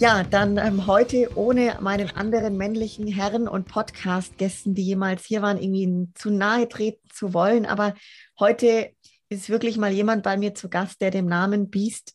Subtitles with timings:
[0.00, 5.58] Ja, dann ähm, heute ohne meinen anderen männlichen Herren und Podcast-Gästen, die jemals hier waren,
[5.58, 7.66] irgendwie zu nahe treten zu wollen.
[7.66, 7.92] Aber
[8.38, 8.92] heute
[9.28, 12.14] ist wirklich mal jemand bei mir zu Gast, der dem Namen Beast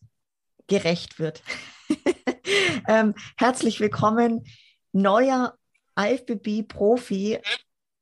[0.66, 1.44] gerecht wird.
[2.88, 4.46] ähm, herzlich willkommen,
[4.92, 5.54] neuer
[5.96, 7.38] IFBB-Profi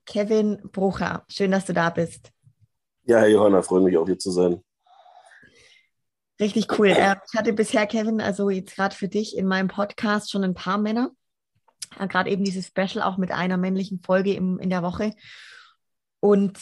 [0.06, 1.26] Kevin Brucher.
[1.28, 2.32] Schön, dass du da bist.
[3.04, 4.64] Ja, Herr Johanna, freue mich auch hier zu sein.
[6.44, 6.88] Richtig cool.
[6.88, 10.54] Äh, ich hatte bisher, Kevin, also jetzt gerade für dich in meinem Podcast schon ein
[10.54, 11.12] paar Männer.
[11.98, 15.14] Äh, gerade eben dieses Special auch mit einer männlichen Folge im, in der Woche.
[16.20, 16.60] Und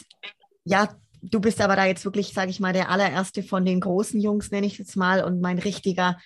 [0.65, 0.89] ja,
[1.23, 4.51] du bist aber da jetzt wirklich, sage ich mal, der allererste von den großen Jungs,
[4.51, 6.17] nenne ich jetzt mal, und mein richtiger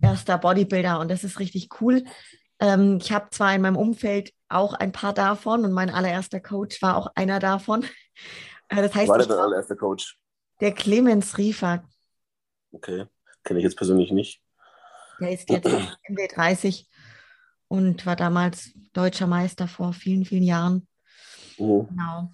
[0.00, 0.98] erster Bodybuilder.
[0.98, 2.04] Und das ist richtig cool.
[2.60, 6.80] Ähm, ich habe zwar in meinem Umfeld auch ein paar davon und mein allererster Coach
[6.80, 7.84] war auch einer davon.
[8.68, 10.16] Äh, das heißt, war der dein allererster Coach?
[10.62, 11.84] Der Clemens Riefer.
[12.72, 13.06] Okay,
[13.44, 14.42] kenne ich jetzt persönlich nicht.
[15.20, 15.66] Der ist jetzt
[16.04, 16.88] Ende 30
[17.68, 20.86] und war damals deutscher Meister vor vielen, vielen Jahren.
[21.58, 21.84] Oh.
[21.84, 22.32] Genau.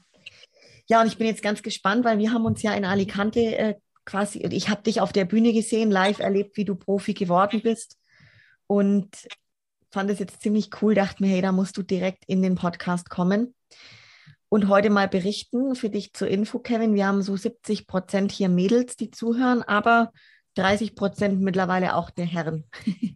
[0.88, 3.74] Ja, und ich bin jetzt ganz gespannt, weil wir haben uns ja in Alicante äh,
[4.04, 7.98] quasi, ich habe dich auf der Bühne gesehen, live erlebt, wie du Profi geworden bist
[8.66, 9.28] und
[9.90, 13.10] fand es jetzt ziemlich cool, dachte mir, hey, da musst du direkt in den Podcast
[13.10, 13.54] kommen
[14.48, 16.94] und heute mal berichten für dich zur Info, Kevin.
[16.94, 20.12] Wir haben so 70 Prozent hier Mädels, die zuhören, aber
[20.54, 22.64] 30 Prozent mittlerweile auch der Herren.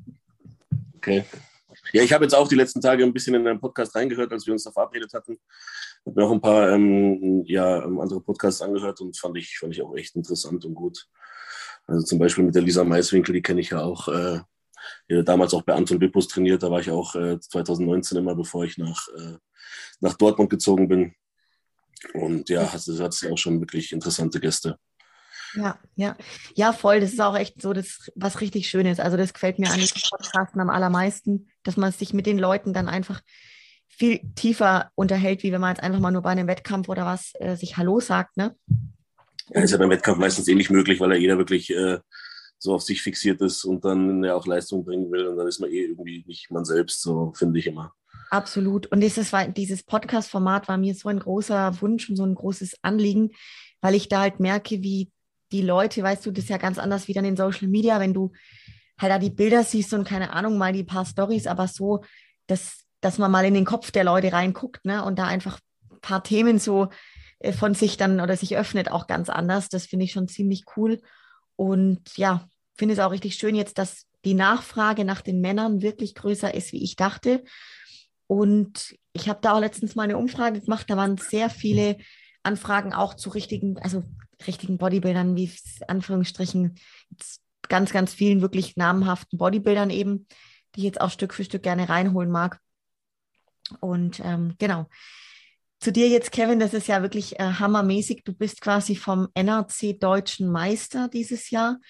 [1.05, 1.25] Okay.
[1.93, 4.47] Ja, ich habe jetzt auch die letzten Tage ein bisschen in deinen Podcast reingehört, als
[4.47, 5.33] wir uns da verabredet hatten.
[5.33, 9.59] Ich habe mir auch ein paar ähm, ja, ähm, andere Podcasts angehört und fand ich,
[9.59, 11.09] fand ich auch echt interessant und gut.
[11.89, 14.07] Also zum Beispiel mit der Lisa Maiswinkel, die kenne ich ja auch.
[14.07, 14.43] Äh,
[15.25, 16.63] damals auch bei Anton Wippus trainiert.
[16.63, 19.39] Da war ich auch äh, 2019 immer, bevor ich nach, äh,
[20.01, 21.15] nach Dortmund gezogen bin.
[22.15, 24.79] Und ja, du hast auch schon wirklich interessante Gäste.
[25.55, 26.17] Ja, ja,
[26.55, 27.01] ja, voll.
[27.01, 29.01] Das ist auch echt so, das, was richtig schön ist.
[29.01, 32.73] Also, das gefällt mir an diesen Podcasten am allermeisten, dass man sich mit den Leuten
[32.73, 33.21] dann einfach
[33.89, 37.33] viel tiefer unterhält, wie wenn man jetzt einfach mal nur bei einem Wettkampf oder was
[37.35, 38.57] äh, sich Hallo sagt, ne?
[39.51, 41.99] Ja, ist ja beim Wettkampf meistens eh nicht möglich, weil ja jeder wirklich äh,
[42.59, 45.27] so auf sich fixiert ist und dann ja auch Leistung bringen will.
[45.27, 47.93] Und dann ist man eh irgendwie nicht man selbst, so finde ich immer.
[48.31, 48.87] Absolut.
[48.87, 53.31] Und dieses, dieses Podcast-Format war mir so ein großer Wunsch und so ein großes Anliegen,
[53.81, 55.11] weil ich da halt merke, wie
[55.53, 58.15] die Leute, weißt du, das ist ja ganz anders wie dann in Social Media, wenn
[58.15, 58.33] du
[58.99, 62.03] halt da die Bilder siehst und keine Ahnung, mal die paar Stories, aber so,
[62.47, 65.59] dass, dass man mal in den Kopf der Leute reinguckt, ne, und da einfach
[65.91, 66.89] ein paar Themen so
[67.41, 69.69] äh, von sich dann oder sich öffnet, auch ganz anders.
[69.69, 71.01] Das finde ich schon ziemlich cool.
[71.57, 76.15] Und ja, finde es auch richtig schön jetzt, dass die Nachfrage nach den Männern wirklich
[76.15, 77.45] größer ist, wie ich dachte.
[78.33, 81.99] Und ich habe da auch letztens mal eine Umfrage gemacht, da waren sehr viele
[82.43, 84.05] Anfragen auch zu richtigen, also
[84.47, 85.53] richtigen Bodybuildern, wie
[85.87, 86.77] Anführungsstrichen,
[87.69, 90.27] ganz, ganz vielen wirklich namhaften Bodybuildern eben,
[90.75, 92.59] die ich jetzt auch Stück für Stück gerne reinholen mag.
[93.81, 94.87] Und ähm, genau.
[95.79, 98.23] Zu dir jetzt, Kevin, das ist ja wirklich äh, hammermäßig.
[98.25, 101.81] Du bist quasi vom NRC Deutschen Meister dieses Jahr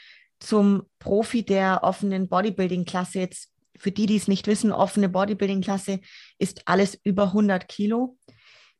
[0.40, 3.51] zum Profi der offenen Bodybuilding-Klasse jetzt
[3.82, 5.98] für die, die es nicht wissen, offene Bodybuilding-Klasse
[6.38, 8.16] ist alles über 100 Kilo.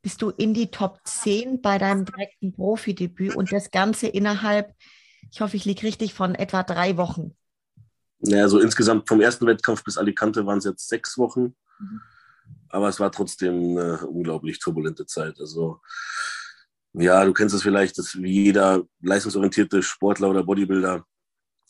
[0.01, 4.73] Bist du in die Top 10 bei deinem direkten Profidebüt und das Ganze innerhalb,
[5.33, 7.37] ich hoffe, ich liege richtig, von etwa drei Wochen.
[8.21, 11.57] Naja, so insgesamt vom ersten Wettkampf bis Alicante waren es jetzt sechs Wochen.
[11.81, 12.01] Mhm.
[12.69, 15.35] Aber es war trotzdem eine unglaublich turbulente Zeit.
[15.41, 15.81] Also,
[16.93, 21.05] ja, du kennst es vielleicht, dass wie jeder leistungsorientierte Sportler oder Bodybuilder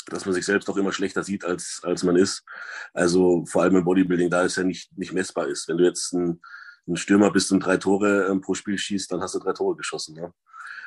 [0.07, 2.45] dass man sich selbst auch immer schlechter sieht, als, als man ist.
[2.93, 5.69] Also vor allem im Bodybuilding, da es ja nicht, nicht messbar ist.
[5.69, 6.41] Wenn du jetzt ein,
[6.87, 9.77] ein Stürmer bist und drei Tore ähm, pro Spiel schießt, dann hast du drei Tore
[9.77, 10.17] geschossen.
[10.17, 10.33] Ne?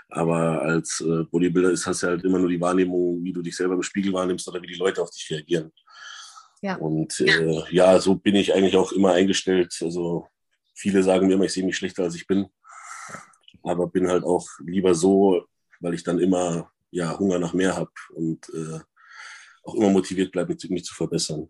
[0.09, 3.55] Aber als äh, Bodybuilder ist, hast du halt immer nur die Wahrnehmung, wie du dich
[3.55, 5.71] selber im Spiegel wahrnimmst oder wie die Leute auf dich reagieren.
[6.61, 6.75] Ja.
[6.75, 9.77] Und äh, ja, so bin ich eigentlich auch immer eingestellt.
[9.81, 10.27] Also
[10.73, 12.47] viele sagen mir immer, ich sehe mich schlechter, als ich bin.
[13.63, 15.45] Aber bin halt auch lieber so,
[15.79, 18.79] weil ich dann immer ja, Hunger nach mehr habe und äh,
[19.65, 21.49] auch immer motiviert bleibe, mich, mich zu verbessern.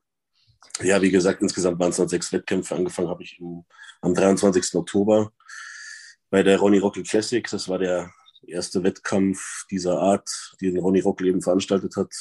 [0.81, 2.75] Ja, wie gesagt, insgesamt waren es dann sechs Wettkämpfe.
[2.75, 3.63] Angefangen habe ich im,
[4.01, 4.75] am 23.
[4.75, 5.31] Oktober
[6.29, 7.51] bei der Ronny Rockel Classics.
[7.51, 8.11] Das war der
[8.47, 10.29] erste Wettkampf dieser Art,
[10.61, 12.13] den Ronny Rockel eben veranstaltet hat.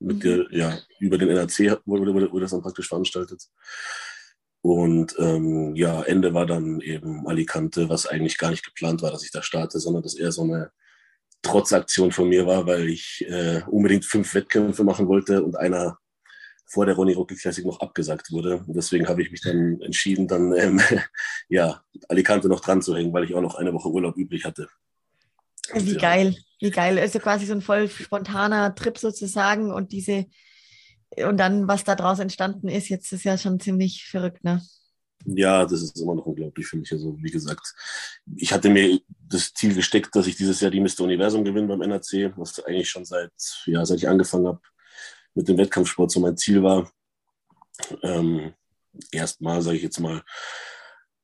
[0.00, 0.20] Mit mhm.
[0.20, 3.42] der, ja, über den NRC wurde, wurde, wurde das dann praktisch veranstaltet.
[4.60, 9.24] Und ähm, ja, Ende war dann eben Alicante, was eigentlich gar nicht geplant war, dass
[9.24, 10.72] ich da starte, sondern dass eher so eine
[11.42, 15.98] Trotzaktion von mir war, weil ich äh, unbedingt fünf Wettkämpfe machen wollte und einer
[16.66, 18.58] vor der Ronny Rockel Classic noch abgesagt wurde.
[18.66, 20.80] Und deswegen habe ich mich dann entschieden, dann ähm,
[21.48, 24.68] ja, Alicante noch dran zu hängen, weil ich auch noch eine Woche Urlaub übrig hatte.
[25.74, 26.00] Wie ja.
[26.00, 26.98] geil, wie geil.
[26.98, 30.26] Also quasi so ein voll spontaner Trip sozusagen und diese,
[31.16, 34.62] und dann, was da draus entstanden ist, jetzt ist ja schon ziemlich verrückt, ne?
[35.24, 36.92] Ja, das ist immer noch unglaublich für mich.
[36.92, 37.74] Also, wie gesagt,
[38.36, 41.00] ich hatte mir das Ziel gesteckt, dass ich dieses Jahr die Mr.
[41.00, 43.32] Universum gewinne beim NRC, was eigentlich schon seit,
[43.66, 44.60] ja, seit ich angefangen habe,
[45.34, 46.90] mit dem Wettkampfsport so mein Ziel war.
[48.02, 48.54] Ähm,
[49.12, 50.22] Erstmal, sage ich jetzt mal.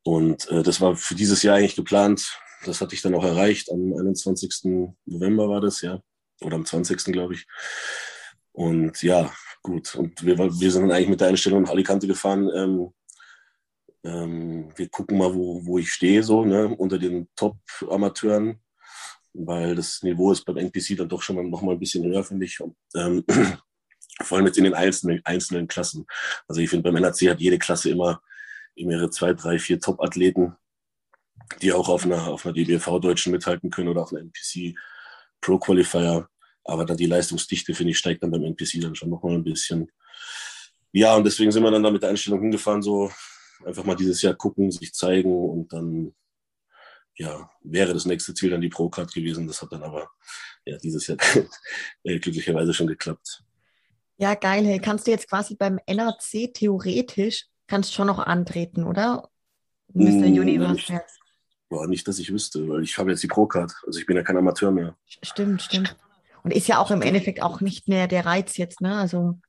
[0.03, 2.39] Und äh, das war für dieses Jahr eigentlich geplant.
[2.65, 3.71] Das hatte ich dann auch erreicht.
[3.71, 4.95] Am 21.
[5.07, 6.01] November war das, ja.
[6.41, 7.05] Oder am 20.
[7.05, 7.47] glaube ich.
[8.53, 9.33] Und ja,
[9.63, 9.95] gut.
[9.95, 12.51] Und wir, wir sind dann eigentlich mit der Einstellung nach Alicante gefahren.
[12.55, 12.93] Ähm,
[14.05, 18.61] ähm, wir gucken mal, wo, wo ich stehe, so, ne, unter den Top-Amateuren,
[19.33, 22.23] weil das Niveau ist beim NPC dann doch schon mal noch mal ein bisschen höher,
[22.23, 22.61] finde ich.
[22.95, 23.25] Ähm,
[24.23, 26.07] vor allem jetzt in den einzelnen, einzelnen Klassen.
[26.47, 28.23] Also ich finde, beim NRC hat jede Klasse immer
[28.77, 30.55] ihre zwei, drei, vier Top-Athleten,
[31.63, 34.77] die auch auf einer, auf einer DBV-Deutschen mithalten können oder auf einer NPC
[35.41, 36.29] Pro Qualifier.
[36.65, 39.91] Aber dann die Leistungsdichte, finde ich, steigt dann beim NPC dann schon nochmal ein bisschen.
[40.93, 43.11] Ja, und deswegen sind wir dann da mit der Einstellung hingefahren, so
[43.65, 46.15] einfach mal dieses Jahr gucken, sich zeigen und dann,
[47.15, 49.47] ja, wäre das nächste Ziel dann die Pro-Card gewesen.
[49.47, 50.11] Das hat dann aber
[50.65, 51.19] ja, dieses Jahr
[52.05, 53.43] glücklicherweise schon geklappt.
[54.17, 54.65] Ja, geil.
[54.65, 59.29] Hey, kannst du jetzt quasi beim NRC theoretisch, kannst schon noch antreten, oder?
[59.93, 60.27] Mr.
[60.27, 60.93] Hm, Universe nicht,
[61.69, 63.73] boah, nicht, dass ich wüsste, weil ich habe jetzt die Pro-Card.
[63.87, 64.97] Also ich bin ja kein Amateur mehr.
[65.23, 65.97] Stimmt, stimmt.
[66.43, 68.97] Und ist ja auch im Endeffekt auch nicht mehr der Reiz jetzt, ne?
[68.97, 69.41] Also.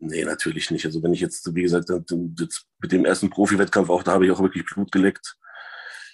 [0.00, 0.86] Nee, natürlich nicht.
[0.86, 4.40] Also wenn ich jetzt, wie gesagt, mit dem ersten Profi-Wettkampf auch, da habe ich auch
[4.40, 5.36] wirklich Blut geleckt.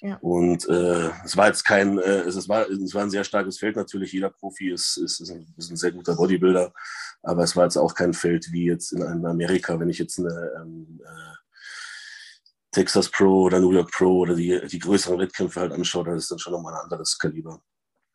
[0.01, 0.17] Ja.
[0.21, 3.77] Und äh, es war jetzt kein, äh, es, war, es war ein sehr starkes Feld
[3.77, 4.13] natürlich.
[4.13, 6.73] Jeder Profi ist, ist, ist, ein, ist ein sehr guter Bodybuilder.
[7.23, 10.19] Aber es war jetzt auch kein Feld wie jetzt in, in Amerika, wenn ich jetzt
[10.19, 11.35] eine ähm, äh,
[12.73, 16.31] Texas Pro oder New York Pro oder die, die größeren Wettkämpfe halt anschaue, dann ist
[16.31, 17.63] dann schon nochmal ein anderes Kaliber.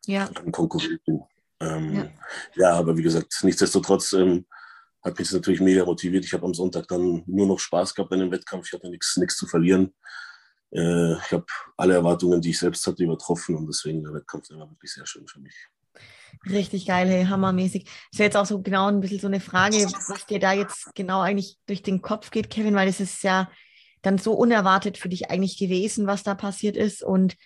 [0.06, 0.26] Ja.
[0.26, 1.22] An Konkurrenten.
[1.60, 2.08] Ähm, ja.
[2.54, 2.72] ja.
[2.74, 4.46] aber wie gesagt, nichtsdestotrotz ähm,
[5.02, 6.24] hat mich natürlich mega motiviert.
[6.24, 8.66] Ich habe am Sonntag dann nur noch Spaß gehabt in dem Wettkampf.
[8.66, 9.94] Ich hatte nichts zu verlieren.
[10.72, 14.70] Äh, ich habe alle Erwartungen, die ich selbst hatte, übertroffen und deswegen der Wettkampf war
[14.70, 15.54] wirklich sehr schön für mich.
[16.48, 17.84] Richtig geil, hey, hammermäßig.
[17.84, 20.94] Das wäre jetzt auch so genau ein bisschen so eine Frage, was dir da jetzt
[20.94, 23.50] genau eigentlich durch den Kopf geht, Kevin, weil es ist ja
[24.02, 27.02] dann so unerwartet für dich eigentlich gewesen, was da passiert ist.
[27.02, 27.36] Und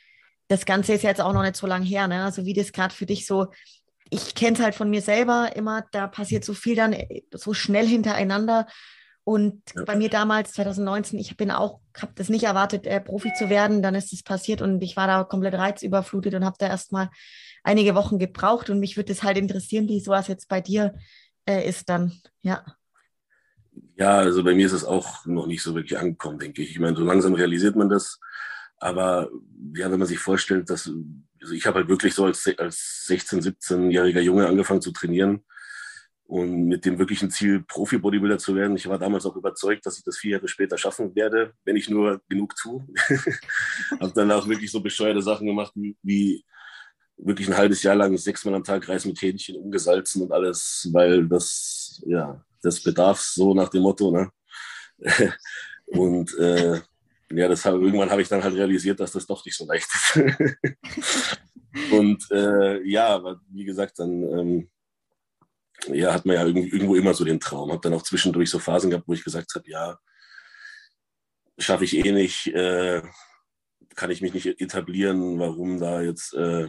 [0.48, 2.24] das Ganze ist ja jetzt auch noch nicht so lange her, ne?
[2.24, 3.46] Also wie das gerade für dich so,
[4.14, 7.52] ich kenne es halt von mir selber immer, da passiert so viel dann äh, so
[7.52, 8.66] schnell hintereinander.
[9.25, 9.84] Und ja.
[9.84, 13.82] bei mir damals, 2019, ich bin auch, habe das nicht erwartet, äh, Profi zu werden.
[13.82, 17.11] Dann ist es passiert und ich war da komplett reizüberflutet und habe da erstmal
[17.62, 18.70] einige Wochen gebraucht.
[18.70, 20.94] Und mich würde es halt interessieren, wie sowas jetzt bei dir
[21.46, 22.12] äh, ist dann,
[22.43, 22.64] ja.
[23.96, 26.70] Ja, also bei mir ist es auch noch nicht so wirklich angekommen, denke ich.
[26.70, 28.20] Ich meine, so langsam realisiert man das.
[28.84, 29.31] Aber
[29.75, 30.92] ja, wenn man sich vorstellt, dass
[31.40, 35.42] also ich habe halt wirklich so als, als 16-, 17-jähriger Junge angefangen zu trainieren
[36.25, 38.76] und mit dem wirklichen Ziel, Profi-Bodybuilder zu werden.
[38.76, 41.88] Ich war damals auch überzeugt, dass ich das vier Jahre später schaffen werde, wenn ich
[41.88, 42.87] nur genug tue.
[44.00, 46.44] habe dann auch wirklich so bescheuerte Sachen gemacht, wie
[47.16, 51.26] wirklich ein halbes Jahr lang sechsmal am Tag Reis mit Hähnchen umgesalzen und alles, weil
[51.26, 54.11] das, ja, das bedarf so nach dem Motto.
[54.11, 54.30] Ne?
[55.87, 56.82] und äh,
[57.31, 59.88] ja, das hab, irgendwann habe ich dann halt realisiert, dass das doch nicht so leicht
[59.93, 60.16] ist.
[61.93, 64.71] und äh, ja, aber wie gesagt, dann ähm,
[65.88, 67.71] ja, hat man ja irgendwo immer so den Traum.
[67.71, 69.99] Habe dann auch zwischendurch so Phasen gehabt, wo ich gesagt habe, ja,
[71.59, 73.02] schaffe ich eh nicht, äh,
[73.95, 76.69] kann ich mich nicht etablieren, warum da jetzt äh,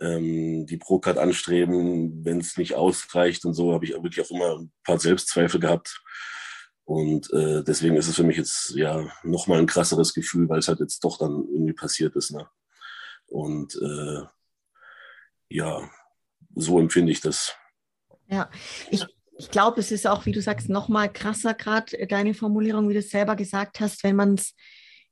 [0.00, 4.58] ähm, die Pro-Card anstreben, wenn es nicht ausreicht und so, habe ich wirklich auch immer
[4.58, 6.02] ein paar Selbstzweifel gehabt.
[6.84, 10.68] Und äh, deswegen ist es für mich jetzt ja nochmal ein krasseres Gefühl, weil es
[10.68, 12.32] halt jetzt doch dann irgendwie passiert ist.
[12.32, 12.48] Ne?
[13.26, 14.22] Und äh,
[15.48, 15.88] ja,
[16.54, 17.54] so empfinde ich das.
[18.26, 18.50] Ja,
[18.90, 19.04] ich,
[19.38, 22.88] ich glaube, es ist auch, wie du sagst, noch mal krasser gerade äh, deine Formulierung,
[22.88, 24.54] wie du es selber gesagt hast, wenn man es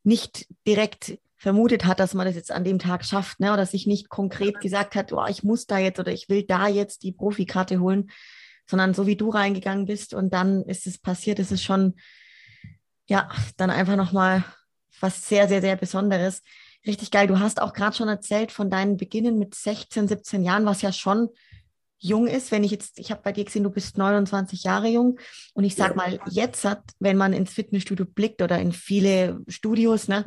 [0.02, 3.52] nicht direkt vermutet hat, dass man das jetzt an dem Tag schafft, ne?
[3.52, 6.68] oder sich nicht konkret gesagt hat, oh, ich muss da jetzt oder ich will da
[6.68, 8.10] jetzt die Profikarte holen,
[8.70, 11.96] sondern so wie du reingegangen bist und dann ist es passiert, ist es schon,
[13.06, 14.44] ja, dann einfach nochmal
[15.00, 16.42] was sehr, sehr, sehr Besonderes.
[16.86, 17.26] Richtig geil.
[17.26, 20.92] Du hast auch gerade schon erzählt von deinen Beginnen mit 16, 17 Jahren, was ja
[20.92, 21.28] schon
[21.98, 25.18] jung ist, wenn ich jetzt, ich habe bei dir gesehen, du bist 29 Jahre jung
[25.52, 25.96] und ich sag ja.
[25.96, 30.24] mal, jetzt hat, wenn man ins Fitnessstudio blickt oder in viele Studios, ne,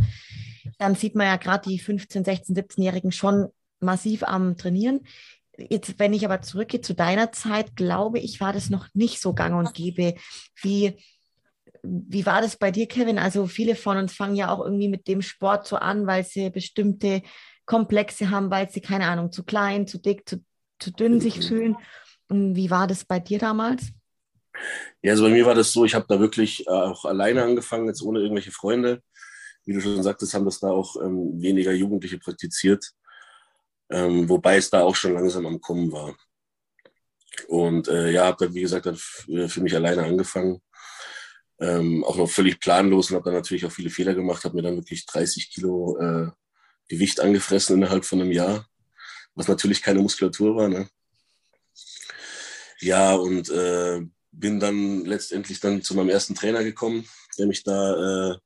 [0.78, 3.48] dann sieht man ja gerade die 15, 16, 17-Jährigen schon
[3.80, 5.02] massiv am Trainieren.
[5.58, 9.34] Jetzt, wenn ich aber zurückgehe zu deiner Zeit, glaube ich, war das noch nicht so
[9.34, 10.16] gang und gäbe.
[10.62, 10.98] Wie,
[11.84, 13.20] wie war das bei dir, Kevin?
[13.20, 16.50] Also viele von uns fangen ja auch irgendwie mit dem Sport so an, weil sie
[16.50, 17.22] bestimmte
[17.66, 20.44] Komplexe haben, weil sie, keine Ahnung, zu klein, zu dick, zu,
[20.80, 21.44] zu dünn sich mhm.
[21.44, 21.76] fühlen.
[22.30, 23.90] Und wie war das bei dir damals?
[25.02, 27.88] Ja, also bei mir war das so, ich habe da wirklich äh, auch alleine angefangen,
[27.88, 29.02] jetzt ohne irgendwelche Freunde.
[29.66, 32.94] Wie du schon sagtest, haben das da auch ähm, weniger Jugendliche praktiziert
[33.94, 36.16] ähm, wobei es da auch schon langsam am Kommen war.
[37.48, 40.62] Und äh, ja, habe dann, wie gesagt, dann für mich alleine angefangen.
[41.60, 44.64] Ähm, auch noch völlig planlos und habe dann natürlich auch viele Fehler gemacht, habe mir
[44.64, 46.32] dann wirklich 30 Kilo äh,
[46.88, 48.68] Gewicht angefressen innerhalb von einem Jahr,
[49.36, 50.68] was natürlich keine Muskulatur war.
[50.68, 50.90] Ne?
[52.80, 57.08] Ja, und äh, bin dann letztendlich dann zu meinem ersten Trainer gekommen,
[57.38, 58.38] der mich da äh,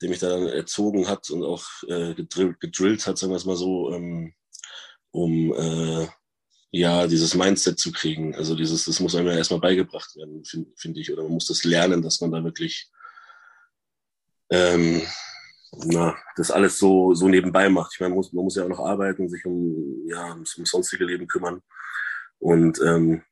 [0.00, 3.44] der mich da dann erzogen hat und auch äh, gedrillt, gedrillt hat, sagen wir es
[3.44, 4.32] mal so, ähm,
[5.22, 6.06] um äh,
[6.70, 8.34] ja dieses Mindset zu kriegen.
[8.34, 11.46] Also dieses, das muss einem ja erstmal beigebracht werden, finde find ich, oder man muss
[11.46, 12.90] das lernen, dass man da wirklich
[14.50, 15.02] ähm,
[15.84, 17.92] na, das alles so, so nebenbei macht.
[17.94, 20.70] Ich meine, man muss, man muss ja auch noch arbeiten, sich um, ja, ums, ums
[20.70, 21.60] sonstige Leben kümmern.
[22.38, 23.22] Und ähm,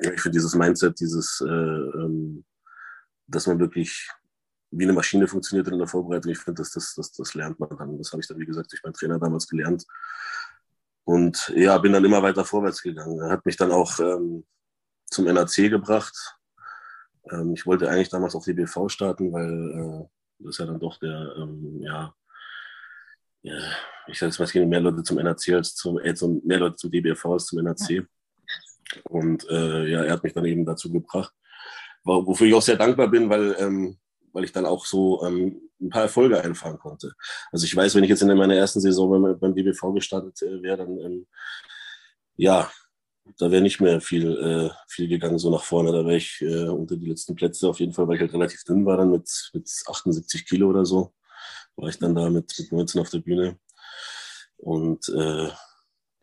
[0.00, 2.44] ich finde dieses Mindset, dieses, äh, ähm,
[3.26, 4.08] dass man wirklich
[4.70, 6.30] wie eine Maschine funktioniert in der Vorbereitung.
[6.30, 7.98] Ich finde, das, das, das, das lernt man dann.
[7.98, 9.84] Das habe ich dann, wie gesagt, durch meinen Trainer damals gelernt.
[11.08, 13.18] Und ja, bin dann immer weiter vorwärts gegangen.
[13.18, 14.44] Er hat mich dann auch ähm,
[15.06, 16.14] zum NAC gebracht.
[17.30, 20.06] Ähm, ich wollte eigentlich damals auf DBV starten, weil äh,
[20.40, 22.14] das ist ja dann doch der, ähm, ja,
[23.40, 23.54] ja,
[24.06, 26.58] ich sage jetzt mal, es gehen mehr Leute zum NAC als zum, äh, zum mehr
[26.58, 28.06] Leute zum DBV als zum NAC.
[29.04, 31.32] Und äh, ja, er hat mich dann eben dazu gebracht,
[32.04, 33.98] wofür ich auch sehr dankbar bin, weil ähm,
[34.32, 37.12] weil ich dann auch so ähm, ein paar Erfolge einfahren konnte.
[37.52, 40.62] Also ich weiß, wenn ich jetzt in meiner ersten Saison beim, beim BBV gestartet äh,
[40.62, 41.26] wäre, dann ähm,
[42.36, 42.70] ja,
[43.36, 45.92] da wäre nicht mehr viel, äh, viel gegangen so nach vorne.
[45.92, 48.64] Da wäre ich äh, unter die letzten Plätze auf jeden Fall, weil ich halt relativ
[48.64, 51.12] dünn war dann mit, mit 78 Kilo oder so.
[51.76, 53.58] War ich dann da mit, mit 19 auf der Bühne.
[54.56, 55.50] Und äh,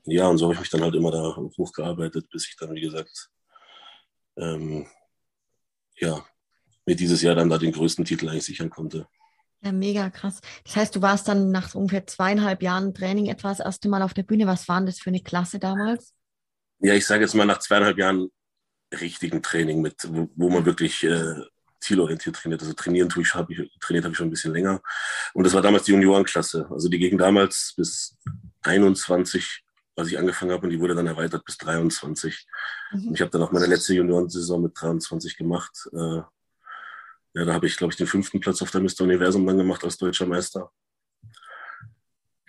[0.06, 2.82] ja, und so habe ich mich dann halt immer da hochgearbeitet, bis ich dann, wie
[2.82, 3.30] gesagt,
[4.38, 4.88] ähm,
[5.98, 6.26] ja,
[6.86, 9.08] mir dieses Jahr dann da den größten Titel eigentlich sichern konnte.
[9.62, 10.42] Ja, mega krass.
[10.64, 14.14] Das heißt, du warst dann nach ungefähr zweieinhalb Jahren Training etwa das erste Mal auf
[14.14, 14.46] der Bühne.
[14.46, 16.14] Was war denn das für eine Klasse damals?
[16.80, 18.30] Ja, ich sage jetzt mal nach zweieinhalb Jahren
[18.94, 21.36] richtigen Training mit, wo, wo man wirklich äh,
[21.80, 22.62] zielorientiert trainiert.
[22.62, 24.82] Also trainieren tue ich, habe ich, trainiert habe ich schon ein bisschen länger.
[25.34, 26.68] Und das war damals die Juniorenklasse.
[26.70, 28.18] Also die ging damals bis
[28.62, 29.64] 21,
[29.96, 32.46] als ich angefangen habe, und die wurde dann erweitert bis 23.
[32.92, 33.08] Mhm.
[33.08, 35.90] Und ich habe dann auch meine letzte Juniorensaison mit 23 gemacht.
[35.94, 36.22] Äh,
[37.36, 39.02] ja, da habe ich, glaube ich, den fünften Platz auf der Mr.
[39.02, 40.72] Universum dann gemacht als deutscher Meister.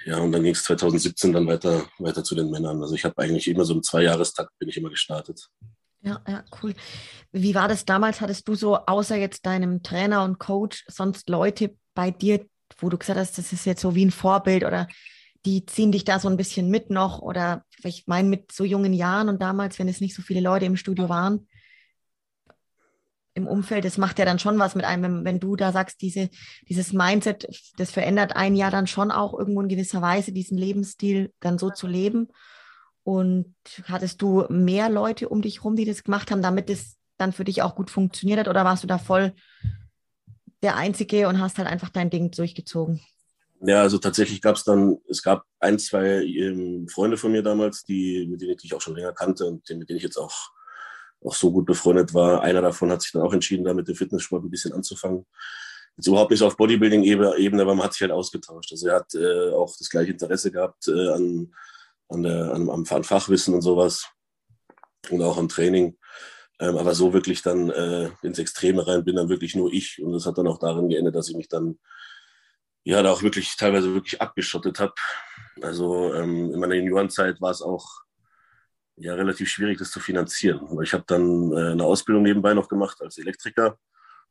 [0.05, 2.81] Ja, und dann ging es 2017 dann weiter, weiter zu den Männern.
[2.81, 5.49] Also ich habe eigentlich immer so im Zweijahrestakt bin ich immer gestartet.
[6.02, 6.73] Ja, ja, cool.
[7.33, 8.21] Wie war das damals?
[8.21, 12.47] Hattest du so außer jetzt deinem Trainer und Coach sonst Leute bei dir,
[12.78, 14.87] wo du gesagt hast, das ist jetzt so wie ein Vorbild oder
[15.45, 18.93] die ziehen dich da so ein bisschen mit noch oder ich meine mit so jungen
[18.93, 21.49] Jahren und damals, wenn es nicht so viele Leute im Studio waren?
[23.37, 26.00] Im Umfeld, das macht ja dann schon was mit einem, wenn, wenn, du da sagst,
[26.00, 26.31] diese,
[26.69, 31.33] dieses Mindset, das verändert ein Jahr dann schon auch irgendwo in gewisser Weise, diesen Lebensstil
[31.40, 32.28] dann so zu leben.
[33.05, 37.33] Und hattest du mehr Leute um dich herum, die das gemacht haben, damit es dann
[37.33, 38.49] für dich auch gut funktioniert hat?
[38.49, 39.35] Oder warst du da voll
[40.62, 43.00] der Einzige und hast halt einfach dein Ding durchgezogen?
[43.61, 47.85] Ja, also tatsächlich gab es dann, es gab ein, zwei ähm, Freunde von mir damals,
[47.85, 50.35] die, mit denen ich auch schon länger kannte und mit denen ich jetzt auch
[51.26, 52.42] auch so gut befreundet war.
[52.42, 55.26] Einer davon hat sich dann auch entschieden, da mit dem Fitnesssport ein bisschen anzufangen.
[55.97, 58.71] Jetzt überhaupt nicht auf Bodybuilding-Ebene, aber man hat sich halt ausgetauscht.
[58.71, 61.54] Also er hat äh, auch das gleiche Interesse gehabt äh, an,
[62.09, 64.06] an, der, an, am, an Fachwissen und sowas
[65.11, 65.97] und auch am Training.
[66.61, 70.00] Ähm, aber so wirklich dann äh, ins Extreme rein bin dann wirklich nur ich.
[70.02, 71.78] Und das hat dann auch darin geendet, dass ich mich dann
[72.85, 74.95] ja da auch wirklich teilweise wirklich abgeschottet habe.
[75.62, 78.05] Also ähm, in meiner Juniorenzeit war es auch
[78.97, 80.67] ja relativ schwierig, das zu finanzieren.
[80.69, 83.79] Aber ich habe dann äh, eine Ausbildung nebenbei noch gemacht als Elektriker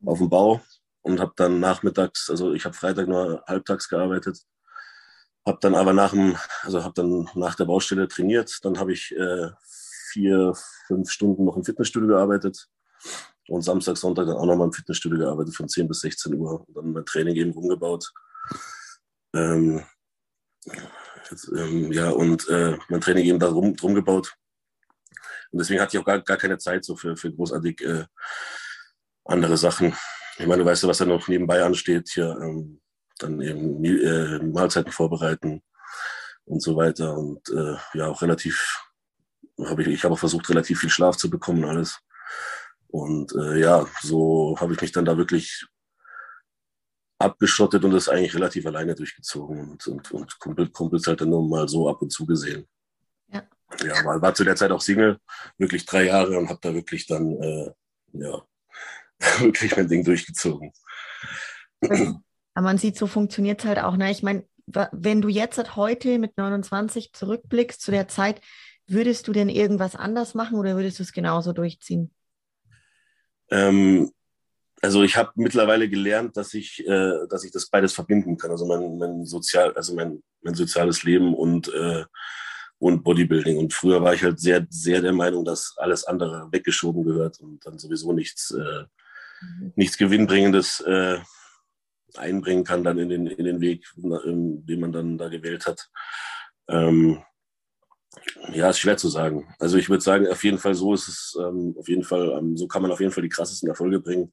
[0.04, 0.60] auf dem Bau
[1.02, 4.42] und habe dann nachmittags, also ich habe Freitag nur halbtags gearbeitet,
[5.46, 8.58] habe dann aber nach dem, also habe dann nach der Baustelle trainiert.
[8.62, 9.50] Dann habe ich äh,
[10.12, 10.52] vier,
[10.88, 12.68] fünf Stunden noch im Fitnessstudio gearbeitet
[13.48, 16.66] und Samstag, Sonntag dann auch noch mal im Fitnessstudio gearbeitet von 10 bis 16 Uhr
[16.66, 18.12] und dann mein Training eben umgebaut.
[19.32, 19.84] Ähm,
[21.30, 24.36] jetzt, ähm, ja, und äh, mein Training eben da rum, drum gebaut
[25.50, 28.04] Und deswegen hatte ich auch gar, gar keine Zeit so für, für großartig äh,
[29.24, 29.94] andere Sachen.
[30.38, 32.80] Ich meine, du weißt ja, was da noch nebenbei ansteht, hier ähm,
[33.18, 35.62] dann eben äh, Mahlzeiten vorbereiten
[36.44, 37.16] und so weiter.
[37.16, 38.82] Und äh, ja, auch relativ,
[39.64, 41.98] habe ich, ich habe auch versucht, relativ viel Schlaf zu bekommen alles.
[42.88, 45.66] Und äh, ja, so habe ich mich dann da wirklich
[47.18, 51.48] abgeschottet und das eigentlich relativ alleine durchgezogen und, und, und Kumpel, Kumpels halt dann nur
[51.48, 52.66] mal so ab und zu gesehen.
[53.84, 54.04] Ja.
[54.04, 55.18] War, war zu der Zeit auch Single,
[55.58, 57.70] wirklich drei Jahre und habe da wirklich dann, äh,
[58.12, 58.42] ja,
[59.40, 60.72] wirklich mein Ding durchgezogen.
[61.80, 63.96] Aber man sieht, so funktioniert es halt auch.
[63.96, 64.10] Ne?
[64.10, 68.40] Ich meine, wenn du jetzt halt heute mit 29 zurückblickst zu der Zeit,
[68.86, 72.12] würdest du denn irgendwas anders machen oder würdest du es genauso durchziehen?
[73.50, 74.10] Ähm,
[74.80, 78.50] also ich habe mittlerweile gelernt, dass ich, äh, dass ich das beides verbinden kann.
[78.50, 82.04] Also mein, mein sozial, also mein, mein soziales Leben und, äh,
[82.78, 83.58] und Bodybuilding.
[83.58, 87.64] Und früher war ich halt sehr, sehr der Meinung, dass alles andere weggeschoben gehört und
[87.64, 88.84] dann sowieso nichts, äh,
[89.40, 89.72] mhm.
[89.76, 91.18] nichts Gewinnbringendes äh,
[92.16, 95.90] einbringen kann dann in den, in den Weg, den man dann da gewählt hat.
[96.68, 97.22] Ähm,
[98.52, 99.54] ja, ist schwer zu sagen.
[99.58, 102.56] Also ich würde sagen, auf jeden Fall so ist es, ähm, auf jeden Fall, ähm,
[102.56, 104.32] so kann man auf jeden Fall die krassesten Erfolge bringen.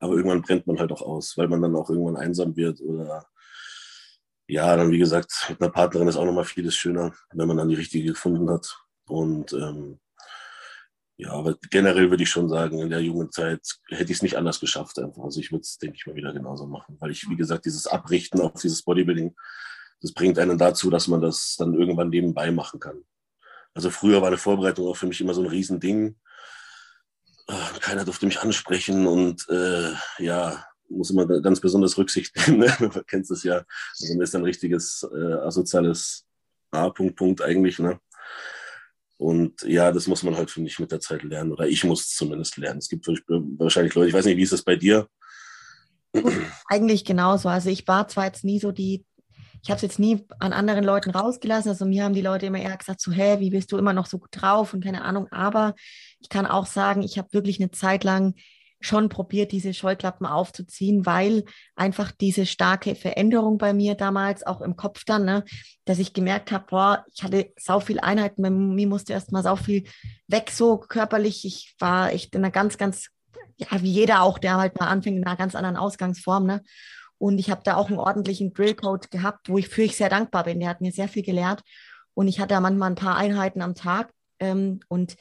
[0.00, 3.26] Aber irgendwann brennt man halt auch aus, weil man dann auch irgendwann einsam wird oder
[4.50, 7.68] ja, dann wie gesagt, mit einer Partnerin ist auch nochmal vieles schöner, wenn man dann
[7.68, 8.76] die richtige gefunden hat.
[9.06, 10.00] Und ähm,
[11.16, 14.36] ja, aber generell würde ich schon sagen, in der jungen Zeit hätte ich es nicht
[14.36, 15.22] anders geschafft einfach.
[15.22, 16.96] Also ich würde es, denke ich mal, wieder genauso machen.
[16.98, 19.36] Weil ich, wie gesagt, dieses Abrichten auf dieses Bodybuilding,
[20.00, 23.04] das bringt einen dazu, dass man das dann irgendwann nebenbei machen kann.
[23.74, 26.16] Also früher war eine Vorbereitung auch für mich immer so ein Riesending.
[27.46, 32.60] Ah, keiner durfte mich ansprechen und äh, ja, muss immer ganz besonders Rücksicht nehmen.
[32.60, 32.76] Ne?
[32.80, 33.64] Man kennt es ja.
[34.00, 36.26] Also man ist ein richtiges äh, asoziales
[36.70, 37.78] A-Punkt Punkt eigentlich.
[37.78, 37.98] Ne?
[39.16, 41.52] Und ja, das muss man halt, finde ich, mit der Zeit lernen.
[41.52, 42.78] Oder ich muss es zumindest lernen.
[42.78, 45.08] Es gibt wahrscheinlich Leute, ich weiß nicht, wie ist das bei dir?
[46.68, 47.48] Eigentlich genauso.
[47.48, 49.04] Also ich war zwar jetzt nie so die,
[49.62, 51.70] ich habe es jetzt nie an anderen Leuten rausgelassen.
[51.70, 54.06] Also mir haben die Leute immer eher gesagt, so, hä, wie bist du immer noch
[54.06, 55.28] so gut drauf und keine Ahnung.
[55.30, 55.74] Aber
[56.20, 58.34] ich kann auch sagen, ich habe wirklich eine Zeit lang
[58.80, 61.44] schon probiert, diese Scheuklappen aufzuziehen, weil
[61.76, 65.44] einfach diese starke Veränderung bei mir damals, auch im Kopf dann, ne,
[65.84, 69.42] dass ich gemerkt habe, boah, ich hatte sau viel Einheiten, bei mir musste erst mal
[69.42, 69.84] sau viel
[70.28, 71.44] weg, so körperlich.
[71.44, 73.08] Ich war echt in einer ganz, ganz,
[73.58, 76.62] ja, wie jeder auch, der halt mal anfängt, in einer ganz anderen Ausgangsform, ne.
[77.18, 80.44] Und ich habe da auch einen ordentlichen Drillcode gehabt, wo ich für ich sehr dankbar
[80.44, 80.58] bin.
[80.58, 81.60] Der hat mir sehr viel gelehrt.
[82.14, 84.10] Und ich hatte da manchmal ein paar Einheiten am Tag.
[84.38, 85.16] Ähm, und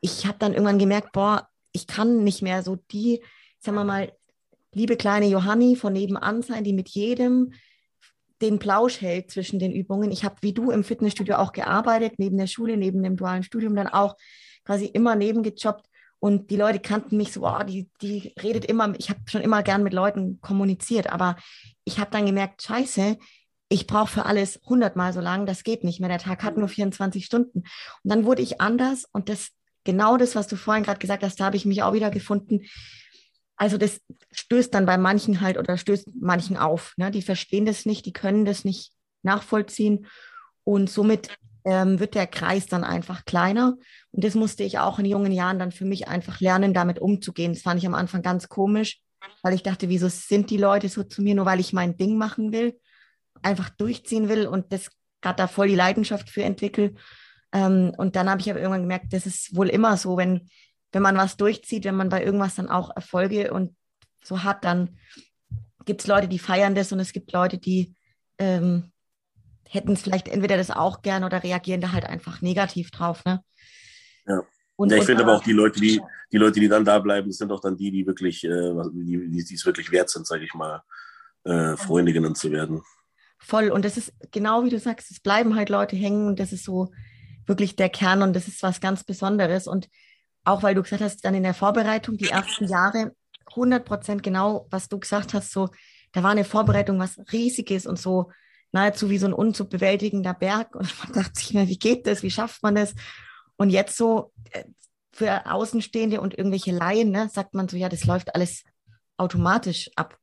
[0.00, 3.22] ich habe dann irgendwann gemerkt, boah, ich kann nicht mehr so die,
[3.58, 4.12] sagen wir mal,
[4.72, 7.52] liebe kleine Johanni von nebenan sein, die mit jedem
[8.40, 10.10] den Plausch hält zwischen den Übungen.
[10.10, 13.74] Ich habe wie du im Fitnessstudio auch gearbeitet, neben der Schule, neben dem dualen Studium,
[13.74, 14.16] dann auch
[14.64, 15.86] quasi immer nebengejobbt.
[16.20, 19.62] Und die Leute kannten mich so, oh, die, die redet immer, ich habe schon immer
[19.62, 21.36] gern mit Leuten kommuniziert, aber
[21.84, 23.16] ich habe dann gemerkt, scheiße,
[23.70, 26.08] ich brauche für alles hundertmal so lang, das geht nicht mehr.
[26.08, 27.60] Der Tag hat nur 24 Stunden.
[27.60, 27.66] Und
[28.04, 29.50] dann wurde ich anders und das
[29.84, 32.66] genau das, was du vorhin gerade gesagt hast, da habe ich mich auch wieder gefunden.
[33.56, 34.00] Also das
[34.32, 36.94] stößt dann bei manchen halt oder stößt manchen auf.
[36.96, 37.10] Ne?
[37.10, 40.06] Die verstehen das nicht, die können das nicht nachvollziehen
[40.64, 41.28] und somit
[41.64, 43.76] ähm, wird der Kreis dann einfach kleiner.
[44.12, 47.52] Und das musste ich auch in jungen Jahren dann für mich einfach lernen, damit umzugehen.
[47.52, 49.00] Das fand ich am Anfang ganz komisch,
[49.42, 52.16] weil ich dachte, wieso sind die Leute so zu mir, nur weil ich mein Ding
[52.16, 52.78] machen will,
[53.42, 54.90] einfach durchziehen will und das
[55.20, 56.94] gerade da voll die Leidenschaft für entwickle.
[57.52, 60.48] Ähm, und dann habe ich aber irgendwann gemerkt, das ist wohl immer so, wenn,
[60.92, 63.74] wenn man was durchzieht, wenn man bei irgendwas dann auch Erfolge und
[64.22, 64.98] so hat, dann
[65.84, 67.94] gibt es Leute, die feiern das und es gibt Leute, die
[68.38, 68.92] ähm,
[69.68, 73.24] hätten es vielleicht entweder das auch gern oder reagieren da halt einfach negativ drauf.
[73.24, 73.42] Ne?
[74.26, 74.42] Ja.
[74.76, 76.00] Und, ja, ich finde aber auch die Leute, die,
[76.32, 79.54] die Leute, die dann da bleiben, sind auch dann die, die wirklich, äh, die, die
[79.54, 80.82] es wirklich wert sind, sage ich mal,
[81.44, 82.82] äh, Freunde genannt zu werden.
[83.38, 83.70] Voll.
[83.70, 86.64] Und das ist genau wie du sagst, es bleiben halt Leute hängen und das ist
[86.64, 86.90] so,
[87.50, 89.66] wirklich der Kern und das ist was ganz Besonderes.
[89.66, 89.88] Und
[90.44, 93.12] auch weil du gesagt hast, dann in der Vorbereitung, die ersten Jahre,
[93.48, 95.68] 100 Prozent genau, was du gesagt hast, so,
[96.12, 98.30] da war eine Vorbereitung, was riesiges und so
[98.72, 100.74] nahezu wie so ein unzubewältigender Berg.
[100.76, 102.94] Und man dachte sich, wie geht das, wie schafft man das?
[103.56, 104.64] Und jetzt so äh,
[105.12, 108.62] für Außenstehende und irgendwelche Laien, ne, sagt man so, ja, das läuft alles
[109.16, 110.16] automatisch ab,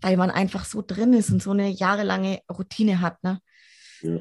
[0.00, 3.22] weil man einfach so drin ist und so eine jahrelange Routine hat.
[3.24, 3.40] Ne?
[4.02, 4.20] Ja.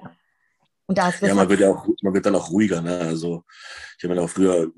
[0.90, 2.82] Und da ist ja, man wird ja auch, man wird dann auch ruhiger.
[2.82, 3.00] Ne?
[3.00, 3.44] Also
[3.96, 4.72] ich habe mir auch früher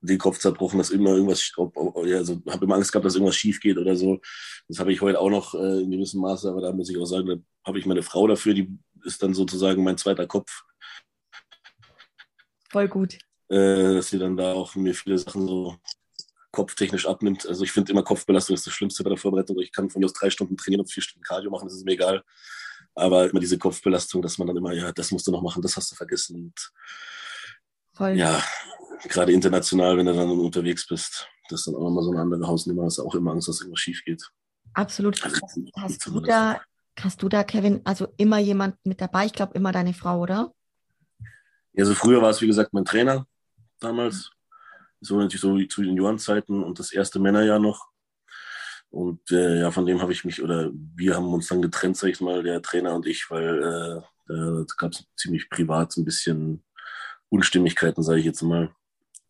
[0.00, 3.78] den Kopf zerbrochen, dass immer irgendwas, also habe immer Angst gehabt, dass irgendwas schief geht
[3.78, 4.20] oder so.
[4.66, 7.04] Das habe ich heute auch noch äh, in gewissem Maße, aber da muss ich auch
[7.04, 10.64] sagen, da habe ich meine Frau dafür, die ist dann sozusagen mein zweiter Kopf.
[12.72, 13.16] Voll gut.
[13.48, 15.76] äh, dass sie dann da auch mir viele Sachen so
[16.50, 17.46] kopftechnisch abnimmt.
[17.46, 19.56] Also ich finde immer Kopfbelastung ist das Schlimmste bei der Vorbereitung.
[19.60, 21.84] Ich kann von mir aus drei Stunden trainieren und vier Stunden Cardio machen, das ist
[21.84, 22.24] mir egal.
[22.98, 25.76] Aber immer diese Kopfbelastung, dass man dann immer, ja, das musst du noch machen, das
[25.76, 26.36] hast du vergessen.
[26.36, 26.72] Und
[27.98, 28.16] Voll.
[28.16, 28.40] Ja,
[29.08, 32.46] gerade international, wenn du dann unterwegs bist, das ist dann auch immer so eine andere
[32.46, 34.22] Hausnummer, hast du auch immer Angst, dass irgendwas schief geht.
[34.74, 35.20] Absolut.
[35.24, 35.40] Also,
[35.76, 36.60] hast, du da,
[37.00, 39.26] hast du da, Kevin, also immer jemand mit dabei?
[39.26, 40.52] Ich glaube, immer deine Frau, oder?
[41.72, 43.26] Ja, also früher war es, wie gesagt, mein Trainer
[43.80, 44.30] damals.
[45.00, 47.88] So natürlich so zu Juniorenzeiten und das erste Männerjahr noch.
[48.90, 52.08] Und äh, ja, von dem habe ich mich, oder wir haben uns dann getrennt, sag
[52.08, 56.64] ich mal, der Trainer und ich, weil äh, da gab es ziemlich privat ein bisschen
[57.28, 58.74] Unstimmigkeiten, sage ich jetzt mal.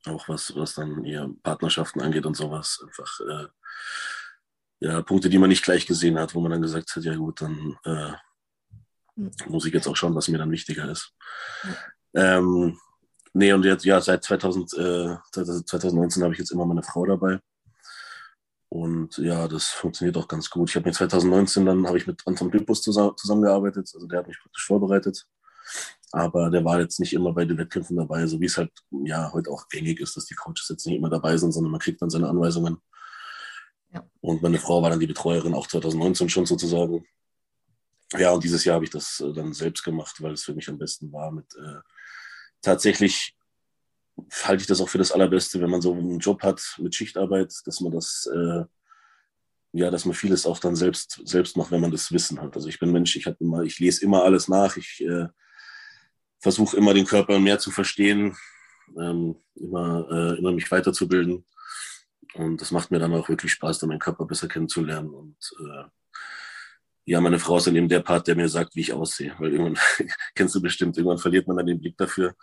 [0.07, 2.81] Auch was, was dann eher Partnerschaften angeht und sowas.
[2.85, 3.47] Einfach, äh,
[4.81, 7.41] ja, Punkte, die man nicht gleich gesehen hat, wo man dann gesagt hat, ja gut,
[7.41, 8.13] dann äh,
[9.17, 9.31] hm.
[9.49, 11.13] muss ich jetzt auch schauen, was mir dann wichtiger ist.
[12.15, 12.39] Ja.
[12.39, 12.79] Ähm,
[13.33, 17.41] nee, und jetzt, ja, seit 2000, äh, 2019 habe ich jetzt immer meine Frau dabei.
[18.71, 20.69] Und ja, das funktioniert auch ganz gut.
[20.69, 24.39] Ich habe mir 2019 dann, habe ich mit Anton Pilpus zusammengearbeitet, also der hat mich
[24.41, 25.27] praktisch vorbereitet.
[26.13, 28.73] Aber der war jetzt nicht immer bei den Wettkämpfen dabei, so wie es halt
[29.05, 31.81] ja heute auch gängig ist, dass die Coaches jetzt nicht immer dabei sind, sondern man
[31.81, 32.79] kriegt dann seine Anweisungen.
[33.93, 34.07] Ja.
[34.21, 37.07] Und meine Frau war dann die Betreuerin auch 2019 schon sozusagen.
[38.17, 40.69] Ja, und dieses Jahr habe ich das äh, dann selbst gemacht, weil es für mich
[40.69, 41.31] am besten war.
[41.31, 41.81] Mit äh,
[42.63, 43.35] tatsächlich
[44.45, 47.53] halte ich das auch für das Allerbeste, wenn man so einen Job hat mit Schichtarbeit,
[47.65, 48.65] dass man das äh,
[49.73, 52.57] ja, dass man vieles auch dann selbst, selbst macht, wenn man das Wissen hat.
[52.57, 55.29] Also ich bin Mensch, ich, immer, ich lese immer alles nach, ich äh,
[56.41, 58.37] versuche immer den Körper mehr zu verstehen,
[58.99, 61.45] ähm, immer, äh, immer mich weiterzubilden.
[62.35, 65.11] Und das macht mir dann auch wirklich Spaß, dann meinen Körper besser kennenzulernen.
[65.11, 65.85] Und äh,
[67.05, 69.35] ja, meine Frau ist dann eben der Part, der mir sagt, wie ich aussehe.
[69.39, 69.79] Weil irgendwann,
[70.35, 72.35] kennst du bestimmt, irgendwann verliert man dann den Blick dafür.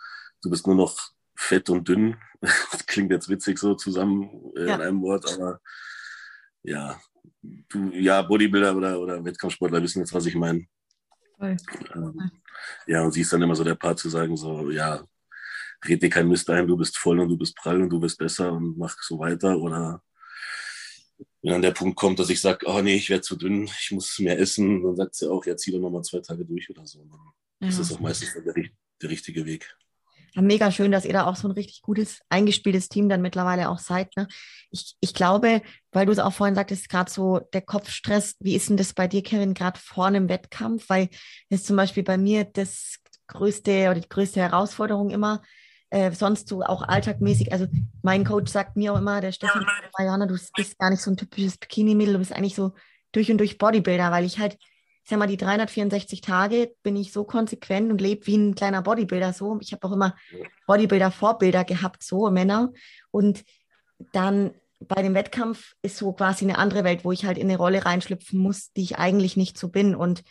[0.42, 0.96] Du bist nur noch
[1.36, 2.16] fett und dünn.
[2.70, 4.74] Das klingt jetzt witzig so zusammen äh, ja.
[4.76, 5.58] in einem Wort, aber
[6.62, 7.00] ja,
[7.42, 10.66] du, ja, Bodybuilder oder, oder Wettkampfsportler wissen jetzt, was ich meine.
[11.40, 12.30] Ähm,
[12.86, 15.04] ja, und sie ist dann immer so der Part zu sagen, so, ja,
[15.86, 18.18] red dir kein Mist ein, du bist voll und du bist prall und du bist
[18.18, 19.58] besser und mach so weiter.
[19.58, 20.02] Oder
[21.42, 23.90] wenn dann der Punkt kommt, dass ich sage, oh nee, ich werde zu dünn, ich
[23.92, 26.86] muss mehr essen, dann sagt sie auch, ja, zieh doch nochmal zwei Tage durch oder
[26.86, 27.04] so.
[27.04, 27.20] Dann
[27.60, 27.68] ja.
[27.68, 28.54] ist das auch meistens der,
[29.02, 29.76] der richtige Weg.
[30.36, 33.70] Ja, mega schön, dass ihr da auch so ein richtig gutes, eingespieltes Team dann mittlerweile
[33.70, 34.14] auch seid.
[34.16, 34.28] Ne?
[34.70, 38.68] Ich, ich glaube, weil du es auch vorhin sagtest, gerade so der Kopfstress, wie ist
[38.68, 40.90] denn das bei dir, Kevin, gerade vor einem Wettkampf?
[40.90, 41.08] Weil
[41.48, 45.40] das ist zum Beispiel bei mir das größte oder die größte Herausforderung immer,
[45.88, 47.52] äh, sonst so auch alltagmäßig.
[47.52, 47.66] Also
[48.02, 49.64] mein Coach sagt mir auch immer, der Stefan,
[49.96, 52.74] Mariana, du bist gar nicht so ein typisches Bikini-Mädel, du bist eigentlich so
[53.12, 54.58] durch und durch Bodybuilder, weil ich halt
[55.06, 58.82] ich sag mal, die 364 Tage bin ich so konsequent und lebe wie ein kleiner
[58.82, 59.56] Bodybuilder so.
[59.60, 60.16] Ich habe auch immer
[60.66, 62.72] Bodybuilder-Vorbilder gehabt, so Männer.
[63.12, 63.44] Und
[64.12, 67.56] dann bei dem Wettkampf ist so quasi eine andere Welt, wo ich halt in eine
[67.56, 69.94] Rolle reinschlüpfen muss, die ich eigentlich nicht so bin.
[69.94, 70.24] Und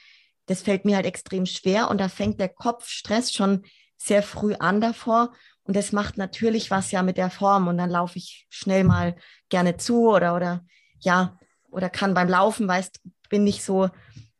[0.45, 1.89] das fällt mir halt extrem schwer.
[1.89, 3.63] Und da fängt der Kopfstress schon
[3.95, 5.31] sehr früh an davor.
[5.63, 7.69] Und das macht natürlich was ja mit der Form.
[7.69, 9.15] Und dann laufe ich schnell mal
[9.47, 10.65] gerne zu oder, oder
[10.99, 13.89] ja, oder kann beim Laufen, weißt, bin nicht so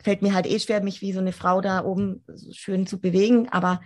[0.06, 3.50] fällt mir halt eh schwer, mich wie so eine Frau da oben schön zu bewegen.
[3.50, 3.82] Aber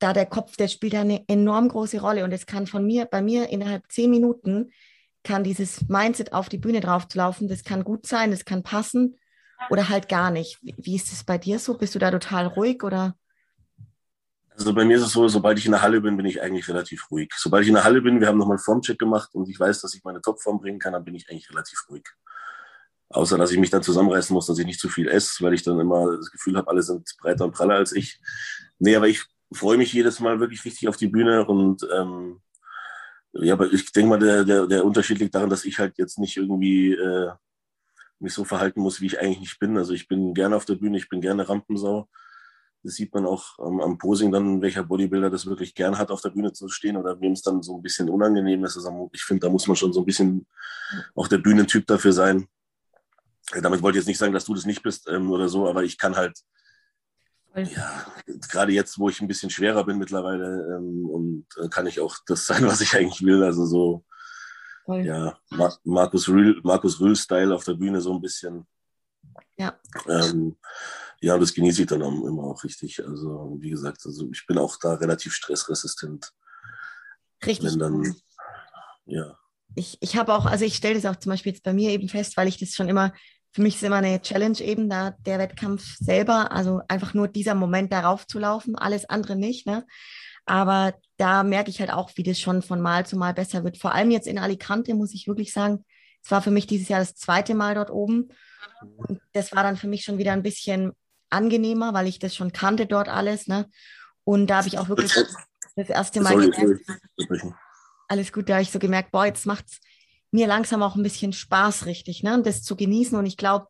[0.00, 3.22] da der Kopf, der spielt eine enorm große Rolle und es kann von mir, bei
[3.22, 4.72] mir innerhalb zehn Minuten
[5.22, 9.16] kann dieses Mindset auf die Bühne drauf laufen, das kann gut sein, das kann passen
[9.70, 10.58] oder halt gar nicht.
[10.62, 11.78] Wie, wie ist es bei dir so?
[11.78, 13.16] Bist du da total ruhig oder?
[14.50, 16.68] Also bei mir ist es so, sobald ich in der Halle bin, bin ich eigentlich
[16.68, 17.30] relativ ruhig.
[17.36, 19.82] Sobald ich in der Halle bin, wir haben nochmal einen Formcheck gemacht und ich weiß,
[19.82, 22.04] dass ich meine Topform bringen kann, dann bin ich eigentlich relativ ruhig.
[23.08, 25.62] Außer, dass ich mich dann zusammenreißen muss, dass ich nicht zu viel esse, weil ich
[25.62, 28.20] dann immer das Gefühl habe, alle sind breiter und praller als ich.
[28.78, 32.40] Nee, aber ich freue mich jedes Mal wirklich richtig auf die Bühne und ähm,
[33.32, 36.18] ja, aber ich denke mal, der, der, der Unterschied liegt daran, dass ich halt jetzt
[36.18, 37.30] nicht irgendwie äh,
[38.18, 39.76] mich so verhalten muss, wie ich eigentlich nicht bin.
[39.76, 42.08] Also ich bin gerne auf der Bühne, ich bin gerne Rampensau.
[42.82, 46.22] Das sieht man auch am, am Posing dann, welcher Bodybuilder das wirklich gern hat, auf
[46.22, 48.76] der Bühne zu stehen oder wem es dann so ein bisschen unangenehm ist.
[48.76, 50.46] Also ich finde, da muss man schon so ein bisschen
[51.14, 52.48] auch der Bühnentyp dafür sein.
[53.52, 55.84] Damit wollte ich jetzt nicht sagen, dass du das nicht bist ähm, oder so, aber
[55.84, 56.38] ich kann halt,
[57.54, 58.04] ja,
[58.50, 62.16] gerade jetzt, wo ich ein bisschen schwerer bin mittlerweile, ähm, und äh, kann ich auch
[62.26, 63.42] das sein, was ich eigentlich will.
[63.42, 64.04] Also so,
[64.84, 65.06] Voll.
[65.06, 68.66] ja, Mar Markus Rühl, Markus Rühl-Style auf der Bühne so ein bisschen.
[69.56, 69.78] Ja.
[70.06, 70.56] Ähm,
[71.20, 73.02] ja, das genieße ich dann auch immer auch richtig.
[73.04, 76.32] Also, wie gesagt, also ich bin auch da relativ stressresistent.
[77.44, 77.72] Richtig.
[77.72, 78.16] Wenn dann,
[79.06, 79.38] ja.
[79.74, 82.08] Ich, ich habe auch, also ich stelle das auch zum Beispiel jetzt bei mir eben
[82.08, 83.12] fest, weil ich das schon immer
[83.56, 87.54] für mich ist immer eine Challenge eben da der Wettkampf selber, also einfach nur dieser
[87.54, 89.66] Moment darauf zu laufen, alles andere nicht.
[89.66, 89.86] Ne?
[90.44, 93.78] Aber da merke ich halt auch, wie das schon von Mal zu Mal besser wird.
[93.78, 95.86] Vor allem jetzt in Alicante, muss ich wirklich sagen.
[96.22, 98.28] Es war für mich dieses Jahr das zweite Mal dort oben.
[98.98, 100.92] Und das war dann für mich schon wieder ein bisschen
[101.30, 103.46] angenehmer, weil ich das schon kannte dort alles.
[103.46, 103.70] Ne?
[104.24, 105.14] Und da habe ich auch wirklich
[105.76, 107.54] das erste Mal Sorry, gemerkt,
[108.06, 109.80] alles gut, da habe ich so gemerkt, boah, jetzt macht es
[110.30, 112.40] mir langsam auch ein bisschen Spaß richtig, ne?
[112.42, 113.16] das zu genießen.
[113.16, 113.66] Und ich glaube,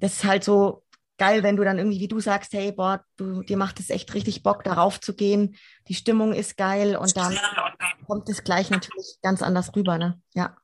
[0.00, 0.84] das ist halt so
[1.18, 4.14] geil, wenn du dann irgendwie, wie du sagst, hey, boah, du, dir macht es echt
[4.14, 5.56] richtig Bock, darauf zu gehen.
[5.88, 7.38] Die Stimmung ist geil und dann
[8.06, 10.20] kommt es gleich natürlich ganz anders rüber, ne?
[10.34, 10.56] Ja.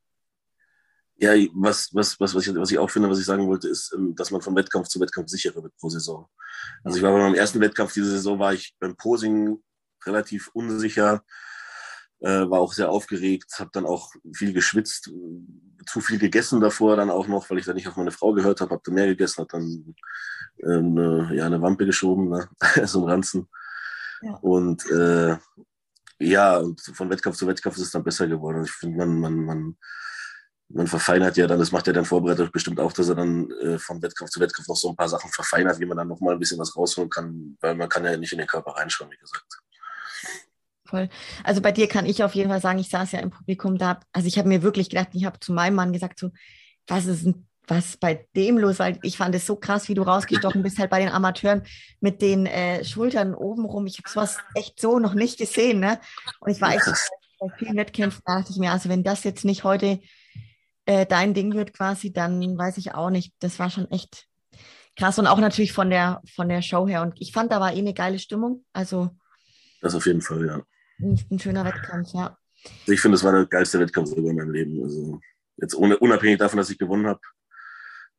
[1.17, 3.93] Ja, was, was, was, was, ich, was ich auch finde, was ich sagen wollte, ist,
[3.95, 6.27] ähm, dass man von Wettkampf zu Wettkampf sicherer wird pro Saison.
[6.83, 9.63] Also ich war bei meinem ersten Wettkampf diese Saison, war ich beim Posing
[10.07, 11.23] relativ unsicher,
[12.29, 15.11] war auch sehr aufgeregt, habe dann auch viel geschwitzt,
[15.87, 18.61] zu viel gegessen davor dann auch noch, weil ich dann nicht auf meine Frau gehört
[18.61, 19.95] habe, habe dann mehr gegessen, habe dann
[20.59, 22.49] äh, eine, ja, eine Wampe geschoben, ne?
[22.87, 23.49] so ein Ranzen.
[24.23, 24.35] Ja.
[24.35, 25.37] Und äh,
[26.19, 28.65] ja, von Wettkampf zu Wettkampf ist es dann besser geworden.
[28.65, 29.77] Ich finde, man, man, man,
[30.69, 33.79] man verfeinert ja dann, das macht ja dann Vorbereitung bestimmt auch, dass er dann äh,
[33.79, 36.39] von Wettkampf zu Wettkampf noch so ein paar Sachen verfeinert, wie man dann nochmal ein
[36.39, 39.63] bisschen was rausholen kann, weil man kann ja nicht in den Körper reinschauen, wie gesagt
[40.91, 41.09] voll.
[41.45, 44.01] Also bei dir kann ich auf jeden Fall sagen, ich saß ja im Publikum da.
[44.13, 46.31] Also ich habe mir wirklich gedacht, ich habe zu meinem Mann gesagt, so,
[46.87, 48.81] was ist denn was bei dem los?
[48.81, 51.63] Weil ich fand es so krass, wie du rausgestochen bist, halt bei den Amateuren
[52.01, 53.87] mit den äh, Schultern oben rum.
[53.87, 55.81] Ich habe sowas echt so noch nicht gesehen.
[55.81, 56.01] Ne?
[56.41, 56.85] Und ich war echt
[57.39, 60.01] bei vielen Wettkämpfen, da dachte ich mir, also wenn das jetzt nicht heute
[60.85, 63.33] äh, dein Ding wird quasi, dann weiß ich auch nicht.
[63.39, 64.27] Das war schon echt
[64.97, 67.03] krass und auch natürlich von der, von der Show her.
[67.03, 68.65] Und ich fand, da war eh eine geile Stimmung.
[68.73, 69.11] Also
[69.81, 70.61] das auf jeden Fall, ja
[71.03, 72.37] ein schöner Wettkampf, ja.
[72.87, 74.83] Ich finde, es war der geilste Wettkampf in meinem Leben.
[74.83, 75.21] Also
[75.57, 77.21] jetzt ohne, unabhängig davon, dass ich gewonnen habe,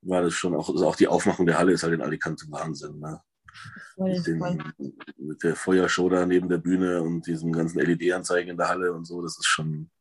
[0.01, 2.99] war das schon auch, also auch die Aufmachung der Halle ist halt in Alicante Wahnsinn.
[2.99, 3.21] Ne?
[3.95, 4.57] Voll, mit, den, voll.
[5.17, 9.05] mit der Feuershow da neben der Bühne und diesen ganzen LED-Anzeigen in der Halle und
[9.05, 9.91] so, das ist schon,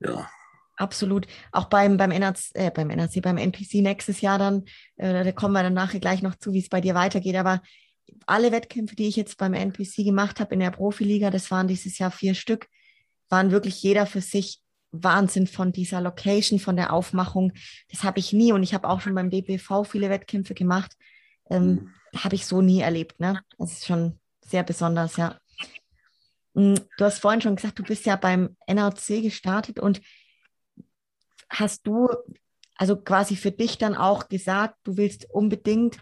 [0.00, 0.28] ja.
[0.76, 1.26] Absolut.
[1.52, 4.64] Auch beim, beim, NRC, äh, beim NRC, beim NPC nächstes Jahr dann,
[4.96, 7.36] äh, da kommen wir dann nachher gleich noch zu, wie es bei dir weitergeht.
[7.36, 7.62] Aber
[8.26, 11.98] alle Wettkämpfe, die ich jetzt beim NPC gemacht habe in der Profiliga, das waren dieses
[11.98, 12.68] Jahr vier Stück,
[13.28, 14.60] waren wirklich jeder für sich
[14.92, 17.52] Wahnsinn von dieser Location, von der Aufmachung.
[17.90, 20.92] Das habe ich nie und ich habe auch schon beim DPV viele Wettkämpfe gemacht.
[21.48, 21.94] Ähm, mhm.
[22.18, 23.18] Habe ich so nie erlebt.
[23.18, 23.40] Ne?
[23.58, 25.38] Das ist schon sehr besonders, ja.
[26.54, 30.02] Mm, du hast vorhin schon gesagt, du bist ja beim NRC gestartet und
[31.48, 32.08] hast du
[32.76, 35.98] also quasi für dich dann auch gesagt, du willst unbedingt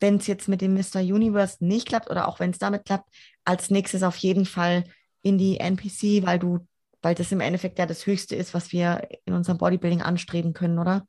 [0.00, 1.00] wenn es jetzt mit dem Mr.
[1.00, 3.08] Universe nicht klappt oder auch wenn es damit klappt,
[3.44, 4.84] als nächstes auf jeden Fall
[5.22, 6.66] in die NPC, weil du,
[7.02, 10.78] weil das im Endeffekt ja das Höchste ist, was wir in unserem Bodybuilding anstreben können,
[10.78, 11.06] oder?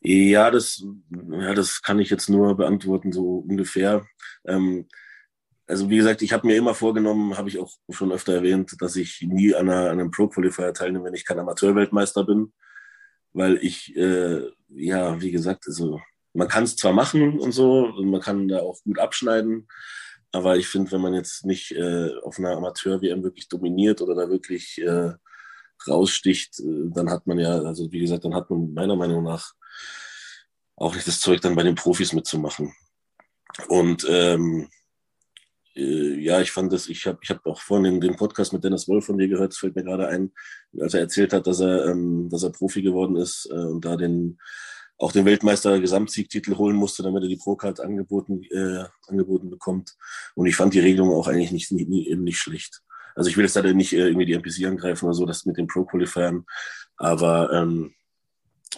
[0.00, 0.84] Ja, das,
[1.30, 4.06] ja, das kann ich jetzt nur beantworten, so ungefähr.
[4.46, 4.86] Ähm,
[5.66, 8.96] also wie gesagt, ich habe mir immer vorgenommen, habe ich auch schon öfter erwähnt, dass
[8.96, 12.52] ich nie an, einer, an einem Pro-Qualifier teilnehme, wenn ich kein Amateurweltmeister bin,
[13.32, 16.00] weil ich, äh, ja, wie gesagt, also
[16.34, 19.68] man kann es zwar machen und so, und man kann da auch gut abschneiden,
[20.32, 24.28] aber ich finde, wenn man jetzt nicht äh, auf einer Amateur-WM wirklich dominiert oder da
[24.28, 25.12] wirklich äh,
[25.86, 29.52] raussticht, äh, dann hat man ja, also wie gesagt, dann hat man meiner Meinung nach
[30.76, 32.74] auch nicht das Zeug, dann bei den Profis mitzumachen.
[33.68, 34.68] Und ähm,
[35.76, 38.64] äh, ja, ich fand das, ich habe ich hab auch vorhin den, den Podcast mit
[38.64, 40.32] Dennis Wolf von dir gehört, das fällt mir gerade ein,
[40.80, 43.96] als er erzählt hat, dass er, ähm, dass er Profi geworden ist äh, und da
[43.96, 44.38] den
[44.98, 49.96] auch den Weltmeister-Gesamtsiegtitel holen musste, damit er die Pro-Card angeboten, äh, angeboten bekommt.
[50.34, 52.82] Und ich fand die Regelung auch eigentlich nicht, nie, eben nicht schlecht.
[53.14, 55.56] Also ich will jetzt da nicht äh, irgendwie die NPC angreifen oder so, das mit
[55.56, 56.44] den Pro-Qualifiern.
[56.96, 57.94] Aber ähm,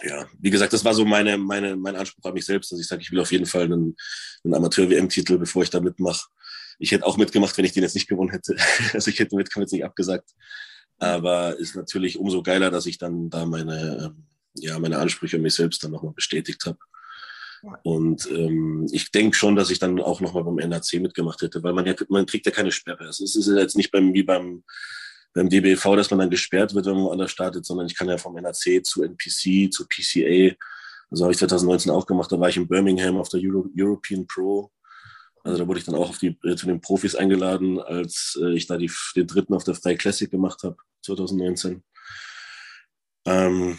[0.03, 2.87] ja, wie gesagt, das war so meine, meine, mein Anspruch an mich selbst, dass ich
[2.87, 3.95] sage, ich will auf jeden Fall einen,
[4.43, 6.27] einen Amateur-WM-Titel, bevor ich da mitmache.
[6.79, 8.55] Ich hätte auch mitgemacht, wenn ich den jetzt nicht gewonnen hätte.
[8.93, 10.29] also ich hätte den Wettkampf jetzt nicht abgesagt.
[10.99, 14.25] Aber ist natürlich umso geiler, dass ich dann da meine, ähm,
[14.61, 16.79] ja, meine Ansprüche an mich selbst dann nochmal bestätigt habe.
[17.83, 21.73] Und ähm, ich denke schon, dass ich dann auch nochmal beim NAC mitgemacht hätte, weil
[21.73, 23.05] man ja, man kriegt ja keine Sperre.
[23.05, 24.63] Es ist ja jetzt nicht beim, wie beim,
[25.33, 28.17] beim DBV, dass man dann gesperrt wird, wenn man woanders startet, sondern ich kann ja
[28.17, 30.55] vom NAC zu NPC, zu PCA.
[31.09, 34.27] Also habe ich 2019 auch gemacht, da war ich in Birmingham auf der Euro European
[34.27, 34.71] Pro.
[35.43, 38.53] Also da wurde ich dann auch auf die, äh, zu den Profis eingeladen, als äh,
[38.53, 41.83] ich da die, den dritten auf der Fly Classic gemacht habe, 2019.
[43.25, 43.77] Ähm,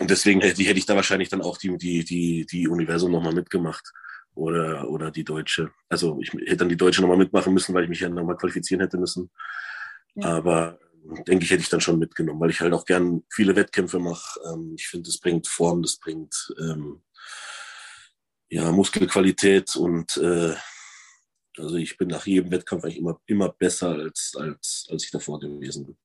[0.00, 3.34] und deswegen hätte, hätte ich da wahrscheinlich dann auch die, die, die, die Universum nochmal
[3.34, 3.92] mitgemacht.
[4.34, 5.70] Oder, oder die Deutsche.
[5.88, 8.82] Also ich hätte dann die Deutsche nochmal mitmachen müssen, weil ich mich ja nochmal qualifizieren
[8.82, 9.30] hätte müssen.
[10.14, 10.36] Ja.
[10.36, 10.78] Aber
[11.26, 14.38] denke ich, hätte ich dann schon mitgenommen, weil ich halt auch gern viele Wettkämpfe mache.
[14.46, 17.02] Ähm, ich finde, das bringt Form, das bringt ähm,
[18.50, 20.54] ja, Muskelqualität und äh,
[21.58, 25.40] Also ich bin nach jedem Wettkampf eigentlich immer, immer besser, als, als, als ich davor
[25.40, 25.96] gewesen bin.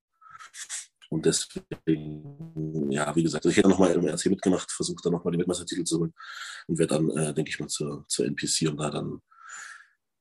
[1.11, 5.39] Und deswegen, ja, wie gesagt, ich hätte nochmal im RC mitgemacht, versucht dann nochmal den
[5.39, 6.13] Weltmeistertitel zu holen
[6.67, 9.21] und werde dann, äh, denke ich mal, zur, zur NPC, um da dann,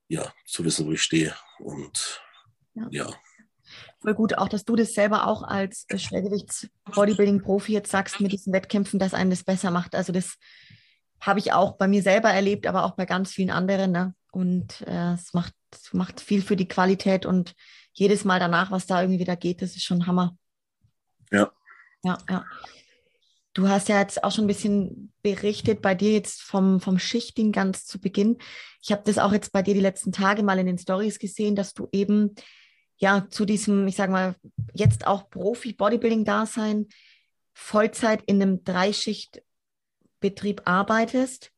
[0.08, 1.32] ja, zu wissen, wo ich stehe.
[1.60, 2.20] Und
[2.74, 2.88] ja.
[2.90, 3.06] ja.
[4.00, 8.98] Voll gut, auch dass du das selber auch als Schwergewichts-Bodybuilding-Profi jetzt sagst mit diesen Wettkämpfen,
[8.98, 9.94] dass einen das besser macht.
[9.94, 10.38] Also das
[11.20, 13.92] habe ich auch bei mir selber erlebt, aber auch bei ganz vielen anderen.
[13.92, 14.12] Ne?
[14.32, 15.54] Und äh, es macht,
[15.92, 17.54] macht viel für die Qualität und
[17.92, 20.36] jedes Mal danach, was da irgendwie wieder geht, das ist schon Hammer.
[21.30, 21.52] Ja.
[22.02, 22.44] Ja, ja.
[23.52, 27.50] Du hast ja jetzt auch schon ein bisschen berichtet bei dir jetzt vom, vom Schichting
[27.52, 28.38] ganz zu Beginn.
[28.80, 31.56] Ich habe das auch jetzt bei dir die letzten Tage mal in den Stories gesehen,
[31.56, 32.34] dass du eben
[32.96, 34.36] ja zu diesem, ich sage mal,
[34.72, 36.86] jetzt auch Profi-Bodybuilding-Dasein
[37.52, 41.50] Vollzeit in einem Dreischichtbetrieb arbeitest.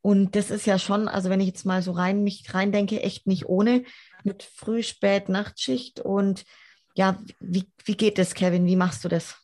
[0.00, 3.26] Und das ist ja schon, also wenn ich jetzt mal so rein mich reindenke, echt
[3.26, 3.84] nicht ohne
[4.24, 6.00] mit Früh-, Spät-, Nachtschicht.
[6.00, 6.44] Und
[6.98, 8.66] ja, wie, wie geht das, Kevin?
[8.66, 9.36] Wie machst du das?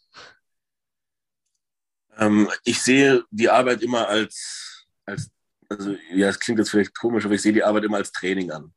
[2.18, 5.30] Ähm, ich sehe die Arbeit immer als, als,
[5.68, 8.50] also ja, es klingt jetzt vielleicht komisch, aber ich sehe die Arbeit immer als Training
[8.50, 8.74] an.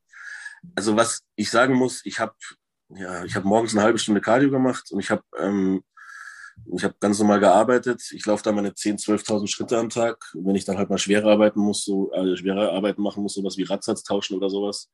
[0.76, 2.36] Also was ich sagen muss, ich habe
[2.90, 5.84] ja, ich habe morgens eine halbe Stunde Cardio gemacht und ich habe ähm,
[6.72, 8.02] ich habe ganz normal gearbeitet.
[8.12, 10.24] Ich laufe da meine 10.000, 12.000 Schritte am Tag.
[10.34, 13.36] Und wenn ich dann halt mal schwerer arbeiten muss, so äh, schwere Arbeiten machen muss,
[13.36, 14.90] sowas wie Radsatz tauschen oder sowas,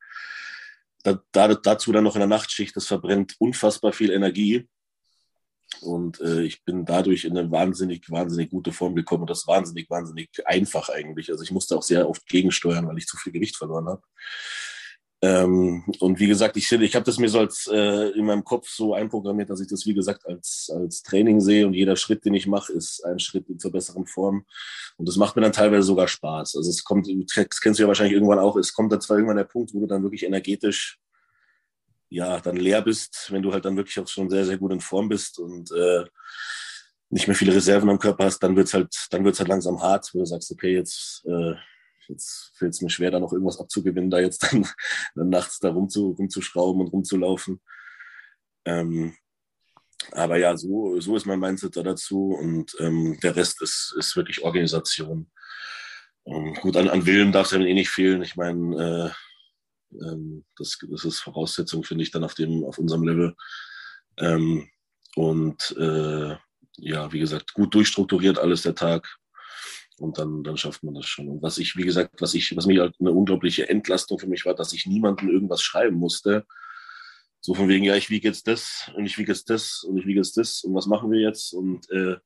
[1.03, 4.67] da, da, dazu dann noch in der Nachtschicht, das verbrennt unfassbar viel Energie.
[5.81, 9.89] Und äh, ich bin dadurch in eine wahnsinnig, wahnsinnig gute Form gekommen und das wahnsinnig,
[9.89, 11.31] wahnsinnig einfach eigentlich.
[11.31, 14.01] Also ich musste auch sehr oft gegensteuern, weil ich zu viel Gewicht verloren habe.
[15.23, 18.67] Ähm, und wie gesagt, ich, ich habe das mir so als äh, in meinem Kopf
[18.67, 22.33] so einprogrammiert, dass ich das, wie gesagt, als, als Training sehe und jeder Schritt, den
[22.33, 24.45] ich mache, ist ein Schritt zur besseren Form.
[24.97, 26.57] Und das macht mir dann teilweise sogar Spaß.
[26.57, 29.37] Also es kommt, das kennst du ja wahrscheinlich irgendwann auch, es kommt dann zwar irgendwann
[29.37, 30.99] der Punkt, wo du dann wirklich energetisch
[32.09, 34.81] ja, dann leer bist, wenn du halt dann wirklich auch schon sehr, sehr gut in
[34.81, 36.03] Form bist und äh,
[37.09, 40.09] nicht mehr viele Reserven am Körper hast, dann wird's halt, dann wird's halt langsam hart,
[40.13, 41.53] wo du sagst, okay, jetzt äh,
[42.07, 44.67] jetzt fällt es mir schwer, da noch irgendwas abzugewinnen, da jetzt dann,
[45.15, 47.61] dann nachts da rumzu, rumzuschrauben und rumzulaufen.
[48.65, 49.15] Ähm,
[50.11, 54.15] aber ja, so, so ist mein Mindset da dazu und ähm, der Rest ist, ist
[54.15, 55.31] wirklich Organisation.
[56.23, 58.21] Und gut, an, an Willen darf es ja eh nicht fehlen.
[58.21, 59.13] Ich meine,
[59.91, 63.35] äh, ähm, das, das ist Voraussetzung, finde ich, dann auf, dem, auf unserem Level.
[64.17, 64.69] Ähm,
[65.15, 66.35] und äh,
[66.77, 69.17] ja, wie gesagt, gut durchstrukturiert alles der Tag.
[70.03, 71.29] Und dann, dann schafft man das schon.
[71.29, 74.45] Und was ich, wie gesagt, was ich, was mir halt eine unglaubliche Entlastung für mich
[74.45, 76.45] war, dass ich niemandem irgendwas schreiben musste.
[77.39, 80.05] So von wegen, ja, ich wiege jetzt das und ich wiege jetzt das und ich
[80.05, 81.53] wiege jetzt das und was machen wir jetzt?
[81.53, 82.17] Und äh,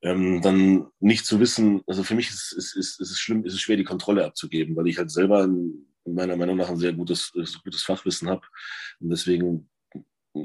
[0.00, 3.52] ähm, dann nicht zu wissen, also für mich ist, ist, ist, ist es schlimm, ist
[3.52, 6.94] es schwer, die Kontrolle abzugeben, weil ich halt selber in meiner Meinung nach ein sehr
[6.94, 7.30] gutes,
[7.62, 8.46] gutes Fachwissen habe.
[9.00, 9.68] Und deswegen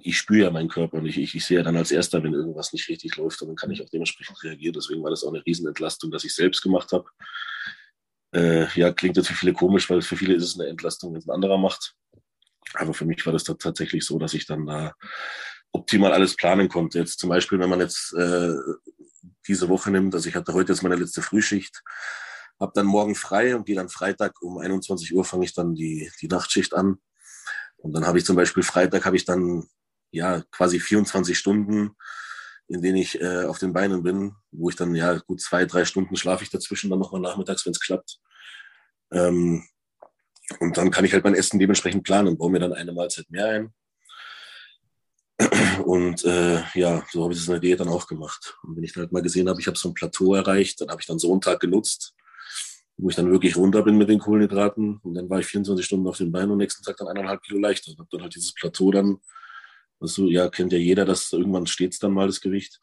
[0.04, 2.74] ich spüre ja meinen Körper und ich, ich, sehe ja dann als Erster, wenn irgendwas
[2.74, 4.74] nicht richtig läuft und dann kann ich auch dementsprechend reagieren.
[4.74, 7.06] Deswegen war das auch eine Riesenentlastung, dass ich selbst gemacht habe.
[8.34, 11.20] Äh, ja, klingt jetzt für viele komisch, weil für viele ist es eine Entlastung, wenn
[11.20, 11.96] es ein anderer macht.
[12.76, 14.94] Aber für mich war das tatsächlich so, dass ich dann da
[15.72, 17.00] optimal alles planen konnte.
[17.00, 18.54] Jetzt zum Beispiel, wenn man jetzt äh,
[19.48, 21.82] diese Woche nimmt, also ich hatte heute jetzt meine letzte Frühschicht,
[22.60, 26.12] habe dann morgen frei und gehe dann Freitag um 21 Uhr fange ich dann die,
[26.22, 26.98] die Nachtschicht an.
[27.78, 29.68] Und dann habe ich zum Beispiel Freitag habe ich dann
[30.12, 31.96] ja quasi 24 Stunden,
[32.68, 35.86] in denen ich äh, auf den Beinen bin, wo ich dann ja gut zwei, drei
[35.86, 38.20] Stunden schlafe ich dazwischen, dann nochmal nachmittags, wenn es klappt.
[39.12, 39.66] Ähm,
[40.60, 43.30] und dann kann ich halt mein Essen dementsprechend planen und baue mir dann eine Mahlzeit
[43.30, 43.74] mehr ein.
[45.86, 48.58] Und äh, ja, so habe ich das in der Diät dann auch gemacht.
[48.64, 50.90] Und wenn ich dann halt mal gesehen habe, ich habe so ein Plateau erreicht, dann
[50.90, 52.14] habe ich dann so einen Tag genutzt,
[52.98, 55.00] wo ich dann wirklich runter bin mit den Kohlenhydraten.
[55.02, 57.60] Und dann war ich 24 Stunden auf den Beinen und nächsten Tag dann eineinhalb Kilo
[57.60, 57.92] leichter.
[57.92, 59.20] Und habe dann halt dieses Plateau dann
[60.02, 62.80] also ja, kennt ja jeder, dass irgendwann steht es dann mal das Gewicht.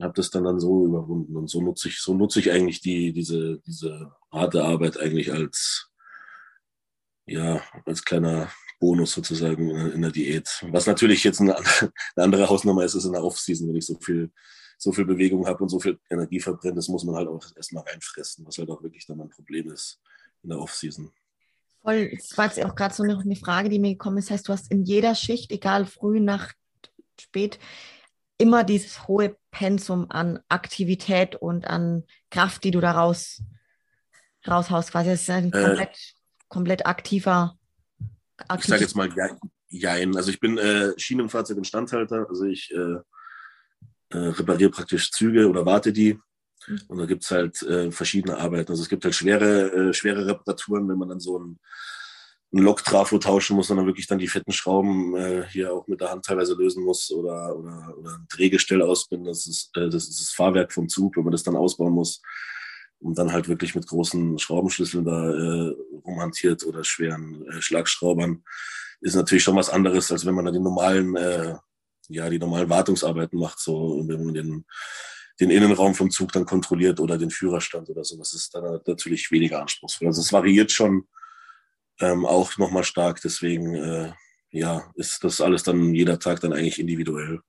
[0.00, 3.12] Habe das dann dann so überwunden und so nutze ich so nutze ich eigentlich die
[3.12, 5.88] diese diese harte Arbeit eigentlich als
[7.26, 10.48] ja als kleiner Bonus sozusagen in der Diät.
[10.70, 13.96] Was natürlich jetzt eine, eine andere Hausnummer ist, ist in der Offseason, wenn ich so
[14.00, 14.32] viel
[14.78, 17.84] so viel Bewegung habe und so viel Energie verbrenne, das muss man halt auch erstmal
[17.84, 20.00] reinfressen, was halt auch wirklich dann ein Problem ist
[20.42, 21.12] in der Offseason.
[21.84, 24.30] Voll, das war jetzt auch gerade so noch eine Frage, die mir gekommen ist.
[24.30, 26.56] Das heißt, du hast in jeder Schicht, egal früh, Nacht,
[27.20, 27.58] spät,
[28.38, 33.42] immer dieses hohe Pensum an Aktivität und an Kraft, die du daraus
[34.48, 34.92] raushaust.
[34.92, 36.14] Quasi, das ist ein komplett, äh,
[36.48, 37.58] komplett aktiver.
[38.48, 39.10] Aktiv ich sage jetzt mal
[39.68, 40.16] Jein.
[40.16, 42.26] Also ich bin äh, Schienenfahrzeug-Instandhalter.
[42.28, 42.96] Also ich äh,
[44.10, 46.18] äh, repariere praktisch Züge oder warte die.
[46.88, 48.70] Und da gibt es halt äh, verschiedene Arbeiten.
[48.70, 51.58] Also es gibt halt schwere, äh, schwere Reparaturen, wenn man dann so ein
[52.54, 56.10] ein Loktrafo tauschen muss, sondern wirklich dann die fetten Schrauben äh, hier auch mit der
[56.10, 59.26] Hand teilweise lösen muss oder, oder, oder ein Drehgestell ausbinden.
[59.26, 62.22] Das ist, äh, das ist das Fahrwerk vom Zug, wenn man das dann ausbauen muss
[63.00, 65.74] und dann halt wirklich mit großen Schraubenschlüsseln da äh,
[66.06, 68.44] rumhantiert oder schweren äh, Schlagschraubern,
[69.00, 71.56] ist natürlich schon was anderes, als wenn man da die normalen, äh,
[72.08, 74.64] ja, die normalen Wartungsarbeiten macht, so wenn man den,
[75.40, 78.16] den Innenraum vom Zug dann kontrolliert oder den Führerstand oder so.
[78.16, 80.08] Das ist dann natürlich weniger anspruchsvoll.
[80.08, 81.08] Also es variiert schon
[82.00, 83.20] ähm, auch nochmal stark.
[83.22, 84.12] Deswegen äh,
[84.50, 87.40] ja, ist das alles dann jeder Tag dann eigentlich individuell.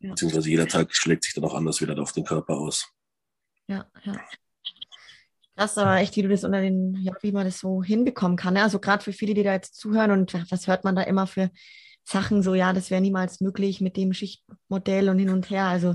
[0.00, 0.10] Ja.
[0.10, 2.86] Beziehungsweise jeder Tag schlägt sich dann auch anders wieder auf den Körper aus.
[3.66, 4.20] Ja, ja.
[5.56, 8.54] Krass, aber echt, wie du das unter den, ja, wie man das so hinbekommen kann.
[8.54, 8.62] Ne?
[8.62, 11.50] Also gerade für viele, die da jetzt zuhören und was hört man da immer für
[12.02, 15.66] Sachen so, ja, das wäre niemals möglich mit dem Schichtmodell und hin und her.
[15.66, 15.94] Also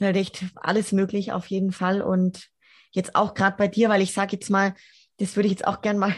[0.00, 2.02] echt alles möglich auf jeden Fall.
[2.02, 2.48] Und
[2.92, 4.74] jetzt auch gerade bei dir, weil ich sage jetzt mal,
[5.18, 6.14] das würde ich jetzt auch gern mal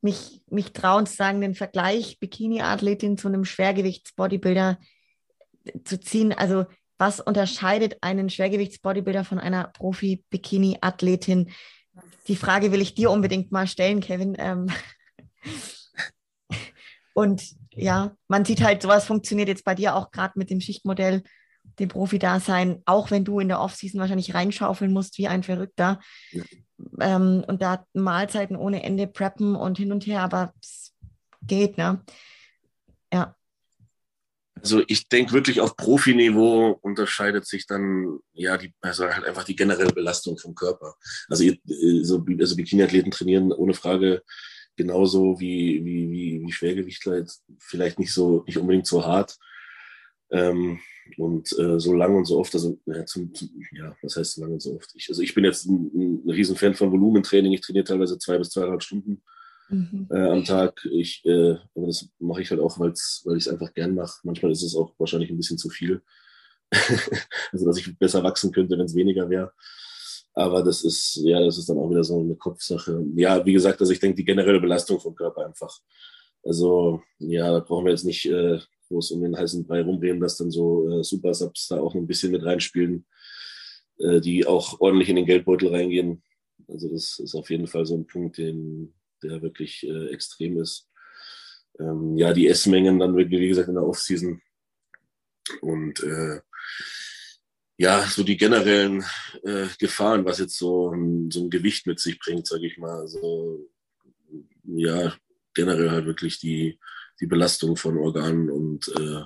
[0.00, 4.78] mich, mich trauen zu sagen, den Vergleich Bikini-Athletin zu einem Schwergewichts-Bodybuilder
[5.84, 6.32] zu ziehen.
[6.32, 6.66] Also
[6.98, 11.50] was unterscheidet einen Schwergewichts-Bodybuilder von einer Profi-Bikini-Athletin?
[12.28, 14.36] Die Frage will ich dir unbedingt mal stellen, Kevin.
[14.38, 14.68] Ähm
[17.14, 17.42] und
[17.74, 21.22] ja, man sieht halt, sowas funktioniert jetzt bei dir auch gerade mit dem Schichtmodell,
[21.78, 26.00] dem Profi-Dasein, auch wenn du in der Offseason wahrscheinlich reinschaufeln musst wie ein Verrückter.
[26.30, 26.42] Ja
[27.00, 30.94] ähm, und da Mahlzeiten ohne Ende preppen und hin und her, aber es
[31.42, 32.04] geht, ne?
[33.12, 33.36] Ja.
[34.54, 39.56] Also ich denke wirklich auf Profiniveau unterscheidet sich dann ja die, also halt einfach die
[39.56, 40.94] generelle Belastung vom Körper.
[41.28, 41.44] Also,
[42.02, 44.22] so, also Bikini-Athleten trainieren ohne Frage
[44.76, 49.36] genauso wie, wie, wie, wie Schwergewichtler jetzt vielleicht nicht so, nicht unbedingt so hart.
[50.30, 50.80] Ähm,
[51.16, 54.42] und äh, so lang und so oft, also ja, zum, zum, ja, was heißt so
[54.42, 54.90] lang und so oft?
[54.94, 57.52] Ich, also ich bin jetzt ein, ein, ein Riesenfan von Volumentraining.
[57.52, 59.22] Ich trainiere teilweise zwei bis zweieinhalb Stunden
[59.68, 60.08] mhm.
[60.10, 60.86] äh, am Tag.
[60.90, 64.20] Ich, äh, aber das mache ich halt auch, weil's, weil ich es einfach gern mache.
[64.22, 66.02] Manchmal ist es auch wahrscheinlich ein bisschen zu viel.
[67.52, 69.52] also dass ich besser wachsen könnte, wenn es weniger wäre.
[70.34, 73.04] Aber das ist, ja, das ist dann auch wieder so eine Kopfsache.
[73.14, 75.78] Ja, wie gesagt, also ich denke, die generelle Belastung vom Körper einfach.
[76.44, 78.58] Also, ja, da brauchen wir jetzt nicht äh,
[78.92, 82.06] groß um den heißen Brei rumreden, dass dann so äh, Super Subs da auch ein
[82.06, 83.06] bisschen mit reinspielen,
[83.98, 86.22] äh, die auch ordentlich in den Geldbeutel reingehen.
[86.68, 90.88] Also das ist auf jeden Fall so ein Punkt, den, der wirklich äh, extrem ist.
[91.80, 94.40] Ähm, ja, die Essmengen dann wirklich, wie gesagt, in der Offseason.
[95.60, 96.40] Und äh,
[97.78, 99.02] ja, so die generellen
[99.42, 100.90] äh, Gefahren, was jetzt so,
[101.30, 103.00] so ein Gewicht mit sich bringt, sage ich mal.
[103.00, 103.68] Also
[104.64, 105.14] ja,
[105.54, 106.78] generell halt wirklich die,
[107.22, 109.22] die Belastung von Organen und äh,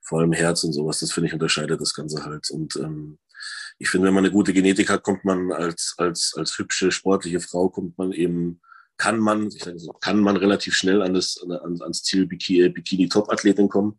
[0.00, 2.50] vor allem Herz und sowas, das finde ich unterscheidet das Ganze halt.
[2.50, 3.18] Und ähm,
[3.78, 7.40] ich finde, wenn man eine gute Genetik hat, kommt man als, als, als hübsche, sportliche
[7.40, 8.60] Frau, kommt man eben,
[8.96, 12.68] kann man, ich sage so, kann man relativ schnell an das, an, ans Ziel Bikini,
[12.70, 13.98] Bikini Top-Athletin kommen.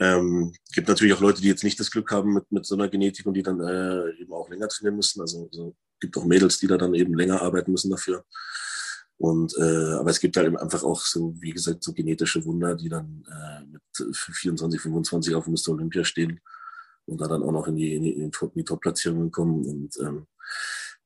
[0.00, 2.88] Ähm, gibt natürlich auch Leute, die jetzt nicht das Glück haben mit, mit so einer
[2.88, 5.20] Genetik und die dann äh, eben auch länger trainieren müssen.
[5.20, 8.24] Also, also gibt auch Mädels, die da dann eben länger arbeiten müssen dafür.
[9.16, 12.88] Und äh, aber es gibt halt einfach auch so, wie gesagt, so genetische Wunder, die
[12.88, 13.82] dann äh, mit
[14.32, 15.68] 24, 25 auf Mr.
[15.68, 16.40] Olympia stehen
[17.06, 19.64] und da dann auch noch in die, in die, in die Top-Platzierungen kommen.
[19.64, 20.26] Und ähm,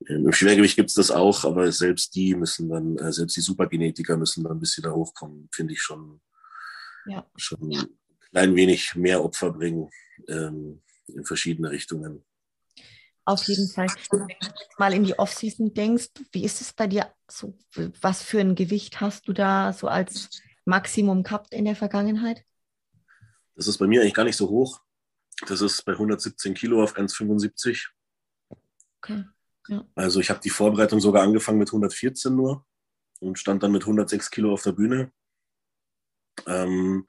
[0.07, 4.17] im Schwergewicht gibt es das auch, aber selbst die müssen dann, äh, selbst die Supergenetiker
[4.17, 6.21] müssen dann ein bisschen da hochkommen, finde ich schon,
[7.07, 7.27] ja.
[7.37, 7.89] schon ein
[8.31, 9.91] klein wenig mehr Opfer bringen
[10.29, 12.25] ähm, in verschiedene Richtungen.
[13.29, 13.89] Auf jeden Fall.
[14.11, 14.35] Wenn du
[14.79, 17.13] mal in die Offseason denkst, wie ist es bei dir?
[17.31, 17.59] So,
[18.01, 22.43] was für ein Gewicht hast du da so als Maximum gehabt in der Vergangenheit?
[23.55, 24.81] Das ist bei mir eigentlich gar nicht so hoch.
[25.47, 27.89] Das ist bei 117 Kilo auf 1,75.
[29.03, 29.25] Okay.
[29.69, 29.87] Ja.
[29.95, 32.65] Also ich habe die Vorbereitung sogar angefangen mit 114 nur
[33.21, 35.13] und stand dann mit 106 Kilo auf der Bühne.
[36.47, 37.05] Ähm,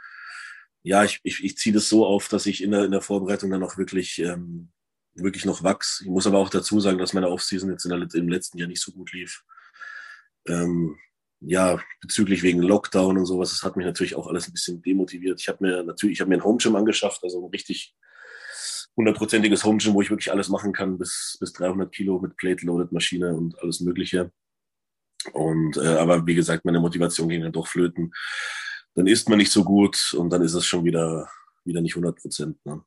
[0.84, 3.52] ja, ich, ich, ich ziehe das so auf, dass ich in der, in der Vorbereitung
[3.52, 4.74] dann auch wirklich ähm,
[5.16, 6.02] wirklich noch wachs.
[6.02, 8.82] Ich muss aber auch dazu sagen, dass meine Offseason jetzt der, im letzten Jahr nicht
[8.82, 9.44] so gut lief.
[10.48, 10.98] Ähm,
[11.42, 15.40] ja, bezüglich wegen Lockdown und sowas, das hat mich natürlich auch alles ein bisschen demotiviert.
[15.40, 17.96] Ich habe mir natürlich, ich habe mir ein Home Gym angeschafft, also ein richtig
[18.98, 22.92] hundertprozentiges Home Gym, wo ich wirklich alles machen kann, bis, bis 300 Kilo mit Plate-Loaded
[22.92, 24.32] Maschine und alles Mögliche.
[25.34, 28.14] Und, äh, aber wie gesagt, meine Motivation ging dann doch flöten.
[28.96, 31.30] Dann isst man nicht so gut und dann ist es schon wieder,
[31.64, 32.66] wieder nicht 100 Prozent.
[32.66, 32.82] Ne?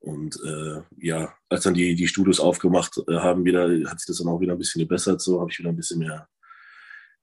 [0.00, 4.18] Und äh, ja, als dann die, die Studios aufgemacht äh, haben, wieder, hat sich das
[4.18, 5.20] dann auch wieder ein bisschen gebessert.
[5.20, 6.26] So habe ich wieder ein bisschen mehr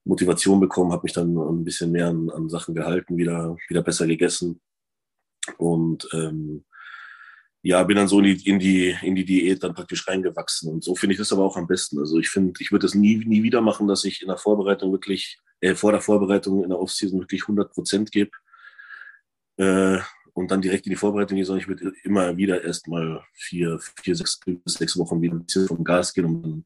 [0.04, 4.06] Motivation bekommen, habe mich dann ein bisschen mehr an, an, Sachen gehalten, wieder, wieder besser
[4.06, 4.60] gegessen.
[5.56, 6.64] Und ähm,
[7.62, 10.70] ja, bin dann so in die, in die, in die Diät dann praktisch reingewachsen.
[10.72, 11.98] Und so finde ich das aber auch am besten.
[11.98, 14.92] Also ich finde, ich würde das nie, nie wieder machen, dass ich in der Vorbereitung
[14.92, 18.30] wirklich äh, vor der Vorbereitung in der Offseason wirklich 100 Prozent gebe
[19.58, 19.98] äh,
[20.38, 24.14] und dann direkt in die Vorbereitung gehe, sondern ich würde immer wieder erstmal vier, vier,
[24.14, 26.64] sechs, sechs Wochen wieder ein bisschen vom Gas gehen, um dann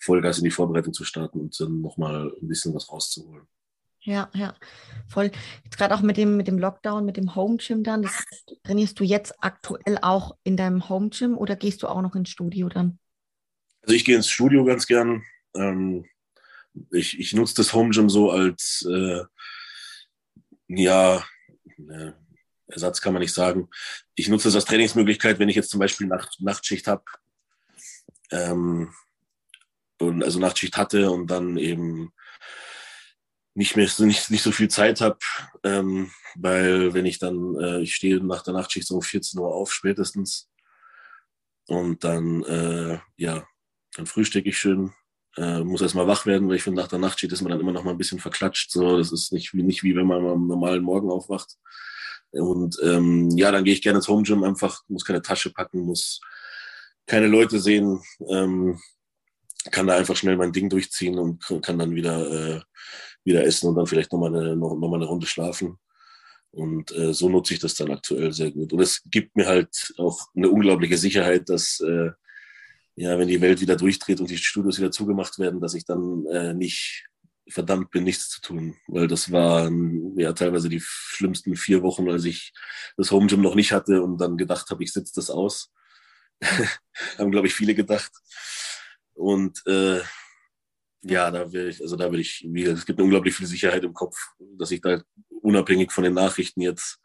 [0.00, 3.46] Vollgas in die Vorbereitung zu starten und dann nochmal ein bisschen was rauszuholen.
[4.00, 4.54] Ja, ja,
[5.08, 5.30] voll.
[5.64, 8.24] Jetzt gerade auch mit dem, mit dem Lockdown, mit dem Home Gym dann, das
[8.62, 12.30] trainierst du jetzt aktuell auch in deinem Home Gym oder gehst du auch noch ins
[12.30, 12.98] Studio dann?
[13.82, 15.22] Also ich gehe ins Studio ganz gern.
[15.54, 16.06] Ähm,
[16.92, 19.24] ich, ich nutze das Home Gym so als äh,
[20.68, 21.24] ja,
[21.78, 22.12] äh,
[22.68, 23.68] Ersatz kann man nicht sagen.
[24.14, 27.04] Ich nutze das als Trainingsmöglichkeit, wenn ich jetzt zum Beispiel Nacht, Nachtschicht habe.
[28.30, 28.92] Ähm,
[29.98, 32.12] und also Nachtschicht hatte und dann eben
[33.54, 35.18] nicht mehr nicht, nicht so viel Zeit habe,
[35.64, 39.54] ähm, weil wenn ich dann, äh, ich stehe nach der Nachtschicht so um 14 Uhr
[39.54, 40.50] auf spätestens
[41.66, 43.46] und dann, äh, ja,
[43.94, 44.92] dann frühstücke ich schön,
[45.38, 47.72] äh, muss erstmal wach werden, weil ich finde, nach der Nachtschicht ist man dann immer
[47.72, 50.46] noch mal ein bisschen verklatscht, so, das ist nicht wie, nicht wie wenn man am
[50.46, 51.56] normalen Morgen aufwacht
[52.32, 55.80] und ähm, ja, dann gehe ich gerne ins Home Gym einfach, muss keine Tasche packen,
[55.80, 56.20] muss
[57.06, 58.80] keine Leute sehen, ähm,
[59.70, 62.60] kann da einfach schnell mein Ding durchziehen und kann dann wieder äh,
[63.26, 65.78] wieder essen und dann vielleicht nochmal eine, noch, noch eine Runde schlafen.
[66.52, 68.72] Und äh, so nutze ich das dann aktuell sehr gut.
[68.72, 72.12] Und es gibt mir halt auch eine unglaubliche Sicherheit, dass äh,
[72.94, 76.24] ja, wenn die Welt wieder durchdreht und die Studios wieder zugemacht werden, dass ich dann
[76.26, 77.04] äh, nicht
[77.48, 78.76] verdammt bin, nichts zu tun.
[78.86, 82.52] Weil das waren ja teilweise die schlimmsten vier Wochen, als ich
[82.96, 85.72] das Home Gym noch nicht hatte und dann gedacht habe, ich sitze das aus.
[87.18, 88.12] Haben, glaube ich, viele gedacht.
[89.14, 90.00] Und äh,
[91.02, 93.94] ja, da will ich, also da will ich, wie, es gibt unglaublich viel Sicherheit im
[93.94, 94.16] Kopf,
[94.58, 95.02] dass ich da
[95.40, 96.98] unabhängig von den Nachrichten jetzt,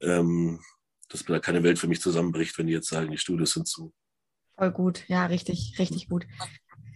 [0.00, 0.60] ähm,
[1.08, 3.92] dass da keine Welt für mich zusammenbricht, wenn die jetzt sagen, die Studios sind zu.
[4.56, 6.26] Voll gut, ja, richtig, richtig gut.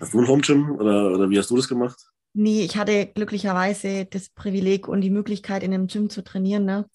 [0.01, 1.99] Hast du ein Home Gym oder, oder wie hast du das gemacht?
[2.33, 6.65] Nee, ich hatte glücklicherweise das Privileg und die Möglichkeit, in einem Gym zu trainieren.
[6.65, 6.89] Ne?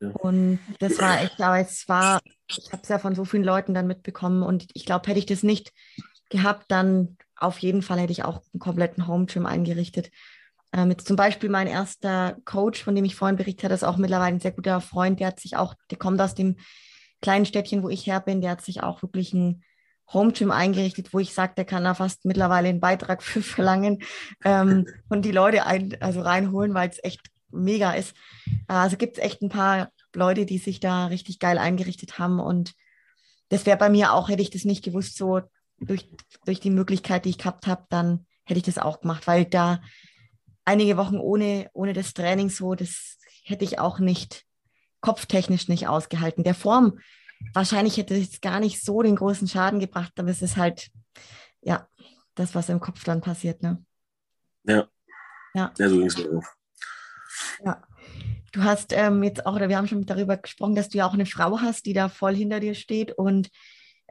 [0.00, 0.10] Ja.
[0.10, 3.74] Und das war echt, aber es war, ich habe es ja von so vielen Leuten
[3.74, 5.72] dann mitbekommen und ich glaube, hätte ich das nicht
[6.30, 10.10] gehabt, dann auf jeden Fall hätte ich auch einen kompletten Home Gym eingerichtet.
[10.72, 13.96] Äh, mit zum Beispiel mein erster Coach, von dem ich vorhin berichtet habe, ist auch
[13.96, 15.18] mittlerweile ein sehr guter Freund.
[15.18, 16.56] Der hat sich auch, der kommt aus dem
[17.20, 18.40] kleinen Städtchen, wo ich her bin.
[18.40, 19.62] Der hat sich auch wirklich ein
[20.12, 24.02] Home Gym eingerichtet, wo ich sage, der kann da fast mittlerweile einen Beitrag für verlangen
[24.44, 28.14] ähm, und die Leute ein, also reinholen, weil es echt mega ist.
[28.66, 32.74] Also gibt es echt ein paar Leute, die sich da richtig geil eingerichtet haben und
[33.48, 35.40] das wäre bei mir auch, hätte ich das nicht gewusst, so
[35.80, 36.08] durch,
[36.44, 39.80] durch die Möglichkeit, die ich gehabt habe, dann hätte ich das auch gemacht, weil da
[40.64, 44.44] einige Wochen ohne, ohne das Training so, das hätte ich auch nicht
[45.00, 46.44] kopftechnisch nicht ausgehalten.
[46.44, 47.00] Der Form,
[47.54, 50.90] wahrscheinlich hätte es gar nicht so den großen Schaden gebracht, aber es ist halt,
[51.60, 51.88] ja,
[52.34, 53.84] das, was im Kopf dann passiert, ne?
[54.64, 54.88] Ja.
[55.54, 56.44] Ja, ja so ging es mir auch.
[57.64, 57.82] Ja.
[58.52, 61.14] Du hast ähm, jetzt auch, oder wir haben schon darüber gesprochen, dass du ja auch
[61.14, 63.48] eine Frau hast, die da voll hinter dir steht und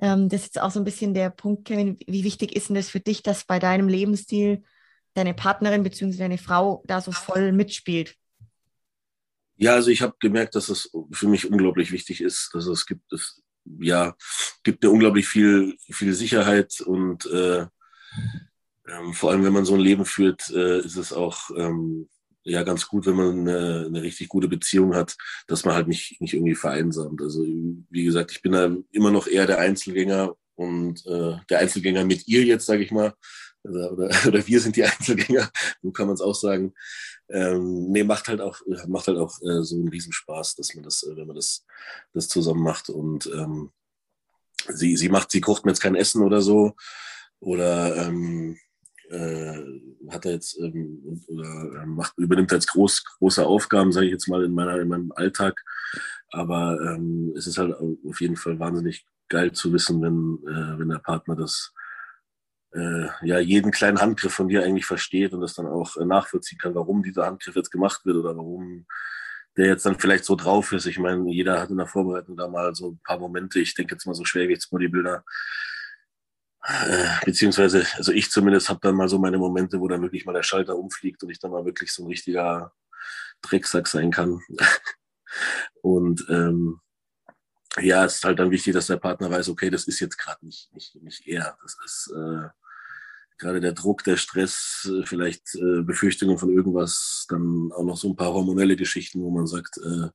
[0.01, 2.75] ähm, das ist jetzt auch so ein bisschen der Punkt, Kevin, wie wichtig ist denn
[2.75, 4.63] das für dich, dass bei deinem Lebensstil
[5.13, 6.17] deine Partnerin bzw.
[6.17, 8.15] deine Frau da so voll mitspielt?
[9.61, 12.49] Ja, also ich habe gemerkt, dass es für mich unglaublich wichtig ist.
[12.53, 13.43] Also es gibt es
[13.79, 14.15] ja
[14.63, 17.67] gibt mir unglaublich viel viel Sicherheit und äh,
[18.87, 22.07] ähm, vor allem wenn man so ein Leben führt, äh, ist es auch ähm,
[22.43, 26.21] ja ganz gut, wenn man eine, eine, richtig gute Beziehung hat, dass man halt nicht,
[26.21, 27.21] nicht irgendwie vereinsamt.
[27.21, 32.05] Also wie gesagt, ich bin da immer noch eher der Einzelgänger und äh, der Einzelgänger
[32.05, 33.13] mit ihr jetzt, sage ich mal.
[33.63, 35.49] Oder, oder, oder wir sind die Einzelgänger,
[35.81, 36.73] so kann man es auch sagen.
[37.29, 41.03] Ähm, nee, macht halt auch, macht halt auch äh, so einen Riesenspaß, dass man das,
[41.03, 41.65] äh, wenn man das,
[42.13, 42.89] das zusammen macht.
[42.89, 43.71] Und ähm,
[44.67, 46.75] sie, sie macht, sie kocht mir jetzt kein Essen oder so.
[47.39, 48.57] Oder ähm,
[49.09, 49.63] äh,
[50.09, 54.43] hat er jetzt ähm, oder macht, übernimmt jetzt groß, große Aufgaben, sage ich jetzt mal,
[54.43, 55.63] in, meiner, in meinem Alltag.
[56.31, 60.89] Aber ähm, es ist halt auf jeden Fall wahnsinnig geil zu wissen, wenn, äh, wenn
[60.89, 61.73] der Partner das
[62.73, 66.59] äh, ja jeden kleinen Handgriff von dir eigentlich versteht und das dann auch äh, nachvollziehen
[66.59, 68.85] kann, warum dieser Handgriff jetzt gemacht wird oder warum
[69.57, 70.85] der jetzt dann vielleicht so drauf ist.
[70.85, 73.59] Ich meine, jeder hat in der Vorbereitung da mal so ein paar Momente.
[73.59, 75.23] Ich denke jetzt mal so Schwergewichtsbodybuilder,
[76.63, 80.33] äh, beziehungsweise, also ich zumindest habe dann mal so meine Momente, wo dann wirklich mal
[80.33, 82.73] der Schalter umfliegt und ich dann mal wirklich so ein richtiger
[83.41, 84.41] Drecksack sein kann.
[85.81, 86.79] und ähm,
[87.79, 90.45] ja, es ist halt dann wichtig, dass der Partner weiß, okay, das ist jetzt gerade
[90.45, 91.57] nicht, nicht, nicht er.
[91.61, 92.49] Das ist äh,
[93.39, 98.09] gerade der Druck, der Stress, äh, vielleicht äh, Befürchtungen von irgendwas, dann auch noch so
[98.09, 100.09] ein paar hormonelle Geschichten, wo man sagt, äh,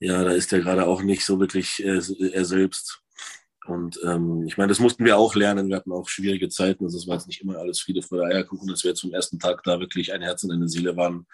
[0.00, 2.00] ja, da ist er gerade auch nicht so wirklich äh,
[2.32, 3.00] er selbst.
[3.66, 5.68] Und ähm, ich meine, das mussten wir auch lernen.
[5.68, 6.84] Wir hatten auch schwierige Zeiten.
[6.84, 9.38] Also es war jetzt nicht immer alles Friede der Eierkuchen, dass wir jetzt vom ersten
[9.38, 11.26] Tag da wirklich ein Herz und eine Seele waren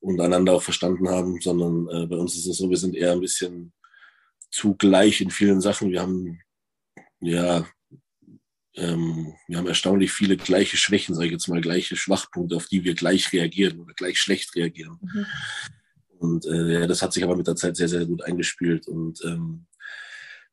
[0.00, 3.12] und einander auch verstanden haben, sondern äh, bei uns ist es so, wir sind eher
[3.12, 3.72] ein bisschen
[4.50, 5.90] zugleich in vielen Sachen.
[5.90, 6.40] Wir haben
[7.20, 7.66] ja
[8.76, 12.84] ähm, wir haben erstaunlich viele gleiche Schwächen, sage ich jetzt mal, gleiche Schwachpunkte, auf die
[12.84, 14.98] wir gleich reagieren oder gleich schlecht reagieren.
[15.00, 15.26] Mhm.
[16.18, 18.86] Und äh, ja, das hat sich aber mit der Zeit sehr, sehr gut eingespielt.
[18.86, 19.66] Und ähm,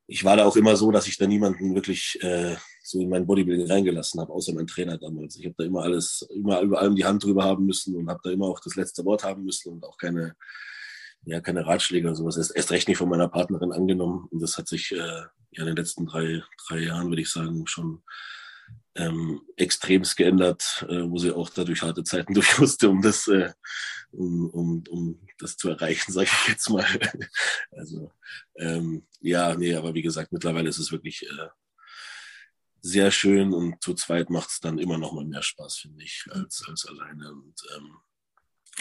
[0.07, 3.25] ich war da auch immer so, dass ich da niemanden wirklich äh, so in mein
[3.25, 5.37] Bodybuilding reingelassen habe, außer mein Trainer damals.
[5.37, 8.19] Ich habe da immer alles, immer über allem die Hand drüber haben müssen und habe
[8.23, 10.35] da immer auch das letzte Wort haben müssen und auch keine,
[11.25, 12.37] ja, keine Ratschläge oder sowas.
[12.37, 14.27] Erst, erst recht nicht von meiner Partnerin angenommen.
[14.29, 15.21] Und das hat sich äh,
[15.55, 18.03] ja in den letzten drei, drei Jahren, würde ich sagen, schon
[18.95, 23.51] ähm, extremst geändert, äh, wo sie auch dadurch harte Zeiten durch musste, um das, äh,
[24.11, 26.85] um, um, um das zu erreichen, sage ich jetzt mal.
[27.71, 28.11] also
[28.55, 31.49] ähm, ja, nee, aber wie gesagt, mittlerweile ist es wirklich äh,
[32.81, 36.25] sehr schön und zu zweit macht es dann immer noch mal mehr Spaß, finde ich,
[36.29, 37.31] als, als alleine.
[37.31, 37.97] Und ähm,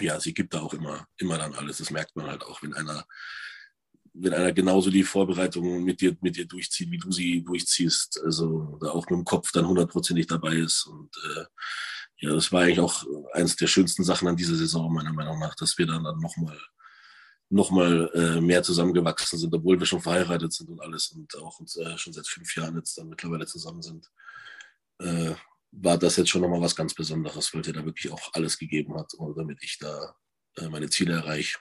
[0.01, 1.79] ja, sie gibt da auch immer, immer dann alles.
[1.79, 3.07] Das merkt man halt auch, wenn einer
[4.15, 8.79] wenn einer genauso die Vorbereitung mit dir, mit dir durchzieht, wie du sie durchziehst, also
[8.81, 10.87] da auch mit dem Kopf dann hundertprozentig dabei ist.
[10.87, 11.45] Und äh,
[12.19, 15.55] ja, das war eigentlich auch eines der schönsten Sachen an dieser Saison, meiner Meinung nach,
[15.55, 16.59] dass wir dann, dann nochmal
[17.49, 21.61] noch mal, äh, mehr zusammengewachsen sind, obwohl wir schon verheiratet sind und alles und auch
[21.61, 24.11] uns, äh, schon seit fünf Jahren jetzt dann mittlerweile zusammen sind.
[24.99, 25.35] Äh,
[25.73, 28.95] war das jetzt schon nochmal was ganz Besonderes, weil der da wirklich auch alles gegeben
[28.99, 30.15] hat, damit ich da
[30.57, 31.59] äh, meine Ziele erreiche.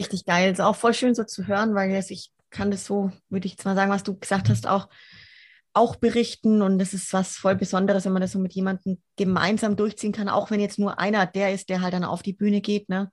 [0.00, 0.50] Richtig geil.
[0.50, 3.52] Ist auch voll schön so zu hören, weil jetzt ich kann das so, würde ich
[3.52, 4.88] jetzt mal sagen, was du gesagt hast, auch,
[5.72, 6.62] auch berichten.
[6.62, 10.28] Und das ist was voll Besonderes, wenn man das so mit jemandem gemeinsam durchziehen kann,
[10.28, 12.88] auch wenn jetzt nur einer der ist, der halt dann auf die Bühne geht.
[12.88, 13.12] Ne?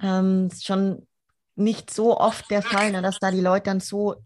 [0.00, 1.06] Ähm, ist schon
[1.54, 4.16] nicht so oft der Fall, ne, dass da die Leute dann so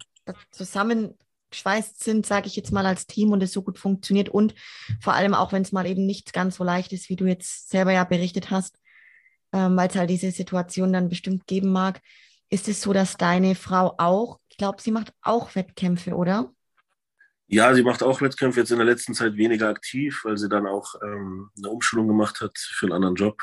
[0.52, 4.28] zusammengeschweißt sind, sage ich jetzt mal als Team und es so gut funktioniert.
[4.28, 4.54] Und
[5.00, 7.70] vor allem auch, wenn es mal eben nicht ganz so leicht ist, wie du jetzt
[7.70, 8.78] selber ja berichtet hast,
[9.56, 12.00] ähm, weil es halt diese Situation dann bestimmt geben mag.
[12.50, 16.52] Ist es so, dass deine Frau auch, ich glaube, sie macht auch Wettkämpfe, oder?
[17.48, 20.66] Ja, sie macht auch Wettkämpfe, jetzt in der letzten Zeit weniger aktiv, weil sie dann
[20.66, 23.40] auch ähm, eine Umschulung gemacht hat für einen anderen Job.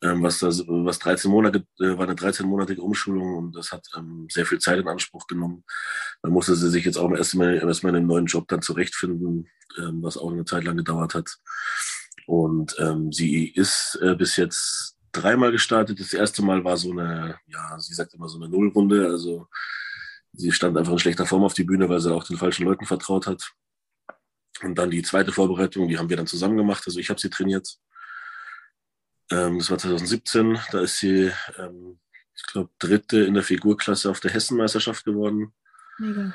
[0.00, 4.28] Ähm, was, das, was 13 Monate, äh, war eine 13-monatige Umschulung und das hat ähm,
[4.30, 5.64] sehr viel Zeit in Anspruch genommen.
[6.22, 10.02] Dann musste sie sich jetzt auch erstmal, erstmal in einem neuen Job dann zurechtfinden, ähm,
[10.02, 11.38] was auch eine Zeit lang gedauert hat.
[12.26, 16.00] Und ähm, sie ist äh, bis jetzt dreimal gestartet.
[16.00, 19.06] Das erste Mal war so eine, ja, sie sagt immer so eine Nullrunde.
[19.06, 19.48] Also
[20.32, 22.86] sie stand einfach in schlechter Form auf die Bühne, weil sie auch den falschen Leuten
[22.86, 23.52] vertraut hat.
[24.62, 26.82] Und dann die zweite Vorbereitung, die haben wir dann zusammen gemacht.
[26.86, 27.78] Also ich habe sie trainiert.
[29.30, 30.58] Ähm, das war 2017.
[30.72, 32.00] Da ist sie, ähm,
[32.34, 35.52] ich glaube, dritte in der Figurklasse auf der Hessenmeisterschaft geworden.
[35.98, 36.34] Mega.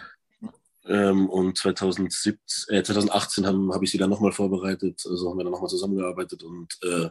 [0.85, 2.37] Ähm, und 2017,
[2.69, 6.43] äh, 2018 habe hab ich sie dann nochmal vorbereitet, also haben wir dann nochmal zusammengearbeitet
[6.43, 7.09] und äh,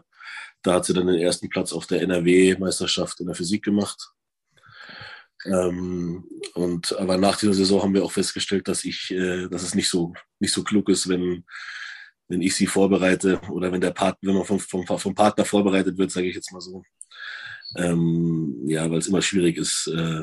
[0.62, 4.12] da hat sie dann den ersten Platz auf der NRW-Meisterschaft in der Physik gemacht.
[5.46, 9.74] Ähm, und aber nach dieser Saison haben wir auch festgestellt, dass ich, äh, dass es
[9.74, 11.44] nicht so nicht so klug ist, wenn
[12.28, 15.98] wenn ich sie vorbereite oder wenn der Part, wenn man vom, vom, vom Partner vorbereitet
[15.98, 16.82] wird, sage ich jetzt mal so.
[17.76, 20.22] Ähm, ja, weil es immer schwierig ist, äh,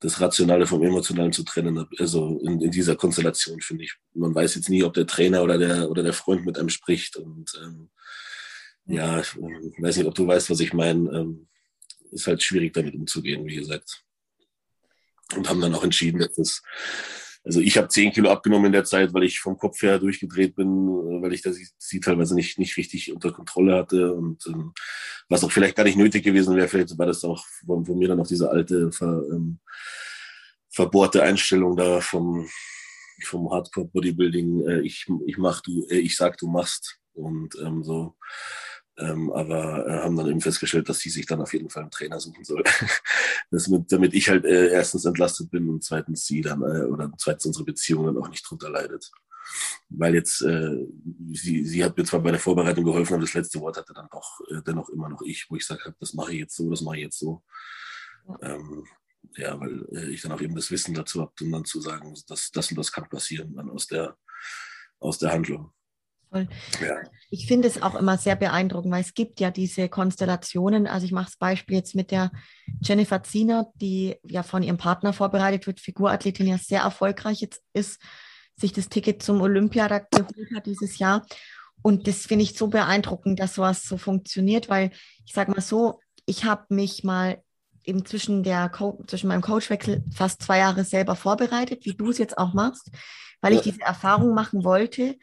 [0.00, 1.86] das Rationale vom Emotionalen zu trennen.
[1.98, 3.94] Also in, in dieser Konstellation finde ich.
[4.14, 7.16] Man weiß jetzt nie, ob der Trainer oder der oder der Freund mit einem spricht.
[7.16, 7.90] Und ähm,
[8.86, 11.10] ja, ich weiß nicht, ob du weißt, was ich meine.
[11.10, 11.48] Ähm,
[12.12, 14.04] ist halt schwierig, damit umzugehen, wie gesagt.
[15.34, 16.62] Und haben dann auch entschieden, dass das
[17.46, 20.56] also ich habe zehn Kilo abgenommen in der Zeit, weil ich vom Kopf her durchgedreht
[20.56, 20.88] bin,
[21.22, 24.72] weil ich das sie teilweise nicht, nicht richtig unter Kontrolle hatte und ähm,
[25.28, 26.66] was auch vielleicht gar nicht nötig gewesen wäre.
[26.66, 29.60] Vielleicht war das auch von, von mir dann auch diese alte ver, ähm,
[30.70, 32.48] verbohrte Einstellung da vom,
[33.22, 34.66] vom Hardcore Bodybuilding.
[34.68, 38.16] Äh, ich, ich mach, du, äh, ich sag, du machst und ähm, so.
[38.98, 41.90] Ähm, aber äh, haben dann eben festgestellt, dass sie sich dann auf jeden Fall einen
[41.90, 42.64] Trainer suchen soll.
[43.50, 47.46] mit, damit ich halt äh, erstens entlastet bin und zweitens sie dann, äh, oder zweitens
[47.46, 49.10] unsere Beziehung dann auch nicht drunter leidet.
[49.90, 50.86] Weil jetzt, äh,
[51.32, 54.08] sie, sie hat mir zwar bei der Vorbereitung geholfen, aber das letzte Wort hatte dann
[54.10, 56.80] doch äh, dennoch immer noch ich, wo ich sage, das mache ich jetzt so, das
[56.80, 57.42] mache ich jetzt so.
[58.40, 58.86] Ähm,
[59.36, 62.16] ja, weil äh, ich dann auch eben das Wissen dazu habe, um dann zu sagen,
[62.28, 64.16] dass das und das kann passieren, dann aus der,
[64.98, 65.72] aus der Handlung.
[66.36, 66.48] Voll.
[66.86, 66.96] Ja.
[67.30, 70.86] Ich finde es auch immer sehr beeindruckend, weil es gibt ja diese Konstellationen.
[70.86, 72.30] Also ich mache das Beispiel jetzt mit der
[72.82, 78.00] Jennifer Ziener, die ja von ihrem Partner vorbereitet wird, Figurathletin ja sehr erfolgreich jetzt ist,
[78.56, 81.26] sich das Ticket zum Olympiadag geholt hat dieses Jahr.
[81.82, 84.90] Und das finde ich so beeindruckend, dass sowas so funktioniert, weil
[85.24, 87.42] ich sage mal so, ich habe mich mal
[87.84, 92.18] eben zwischen, der Co zwischen meinem Coachwechsel fast zwei Jahre selber vorbereitet, wie du es
[92.18, 92.90] jetzt auch machst,
[93.40, 95.16] weil ich diese Erfahrung machen wollte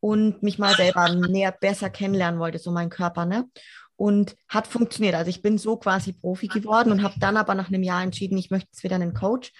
[0.00, 3.26] und mich mal selber näher besser kennenlernen wollte, so mein Körper.
[3.26, 3.48] Ne?
[3.96, 5.14] Und hat funktioniert.
[5.14, 8.38] Also ich bin so quasi Profi geworden und habe dann aber nach einem Jahr entschieden,
[8.38, 9.52] ich möchte jetzt wieder einen Coach.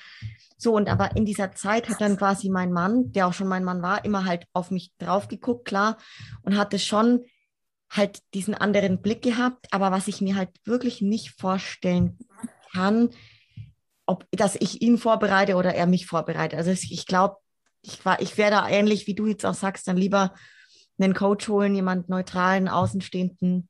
[0.56, 3.64] So, und aber in dieser Zeit hat dann quasi mein Mann, der auch schon mein
[3.64, 5.96] Mann war, immer halt auf mich drauf geguckt, klar,
[6.42, 7.24] und hatte schon
[7.90, 9.66] halt diesen anderen Blick gehabt.
[9.70, 12.18] Aber was ich mir halt wirklich nicht vorstellen
[12.72, 13.10] kann,
[14.06, 16.58] ob dass ich ihn vorbereite oder er mich vorbereitet.
[16.58, 17.36] Also ich glaube,
[17.82, 20.34] ich war, ich wäre da ähnlich, wie du jetzt auch sagst, dann lieber
[20.98, 23.68] einen Coach holen, jemanden neutralen, Außenstehenden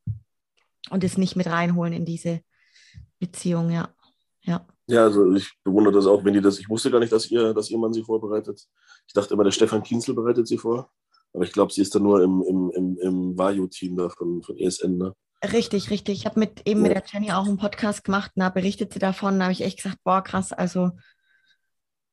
[0.91, 2.41] und es nicht mit reinholen in diese
[3.19, 3.95] Beziehung, ja.
[4.43, 4.67] Ja.
[4.87, 6.59] Ja, also ich bewundere das auch, wenn die das.
[6.59, 8.67] Ich wusste gar nicht, dass ihr, dass ihr Mann sie vorbereitet.
[9.07, 10.91] Ich dachte immer, der Stefan Kienzel bereitet sie vor.
[11.33, 14.57] Aber ich glaube, sie ist dann nur im, im, im, im Vario-Team da von, von
[14.57, 15.15] ESN, ne?
[15.45, 16.19] Richtig, richtig.
[16.19, 16.89] Ich habe mit eben ja.
[16.89, 19.39] mit der Jenny auch einen Podcast gemacht und da berichtet sie davon.
[19.39, 20.91] Da habe ich echt gesagt, boah, krass, also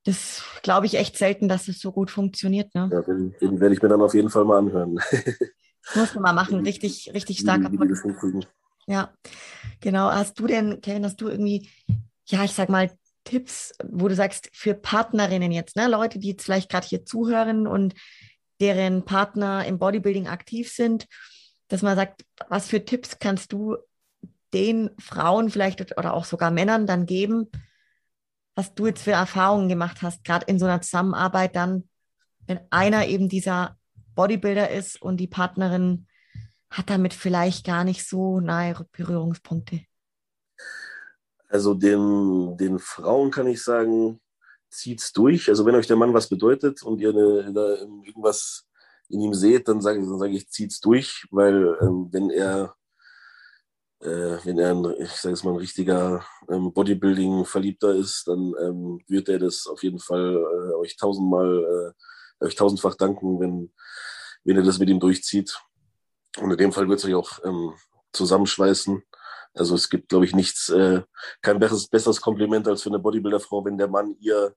[0.08, 2.74] das glaube ich echt selten, dass es so gut funktioniert.
[2.74, 2.90] Ne?
[2.92, 5.00] Ja, den, den werde ich mir dann auf jeden Fall mal anhören.
[5.96, 8.06] Muss man mal machen, richtig, richtig starker Podcast.
[8.88, 9.14] Ja,
[9.82, 10.10] genau.
[10.10, 11.70] Hast du denn, Kevin, hast du irgendwie,
[12.28, 12.90] ja, ich sag mal,
[13.26, 17.68] Tipps, wo du sagst, für Partnerinnen jetzt, ne, Leute, die jetzt vielleicht gerade hier zuhören
[17.68, 17.94] und
[18.62, 21.06] deren Partner im Bodybuilding aktiv sind,
[21.68, 23.76] dass man sagt, was für Tipps kannst du
[24.54, 27.52] den Frauen vielleicht oder auch sogar Männern dann geben,
[28.58, 31.88] was du jetzt für Erfahrungen gemacht hast, gerade in so einer Zusammenarbeit dann,
[32.48, 33.78] wenn einer eben dieser
[34.16, 36.08] Bodybuilder ist und die Partnerin
[36.72, 39.82] hat damit vielleicht gar nicht so nahe Berührungspunkte.
[41.48, 44.20] Also den, den Frauen kann ich sagen,
[44.72, 45.50] zieht's durch.
[45.50, 48.66] Also wenn euch der Mann was bedeutet und ihr eine, da irgendwas
[49.08, 52.76] in ihm seht, dann sage dann sag ich, zieht's durch, weil ähm, wenn er
[54.02, 59.02] äh, wenn er ein, ich sage es mal, ein richtiger ähm, Bodybuilding-Verliebter ist, dann ähm,
[59.08, 61.94] wird er das auf jeden Fall äh, euch tausendmal,
[62.42, 63.74] äh, euch tausendfach danken, wenn,
[64.44, 65.60] wenn ihr das mit ihm durchzieht.
[66.40, 67.74] Und in dem Fall wird es euch auch ähm,
[68.14, 69.02] zusammenschweißen.
[69.56, 71.02] Also es gibt, glaube ich, nichts, äh,
[71.42, 74.54] kein besseres, besseres Kompliment als für eine Bodybuilder-Frau, wenn der Mann ihr,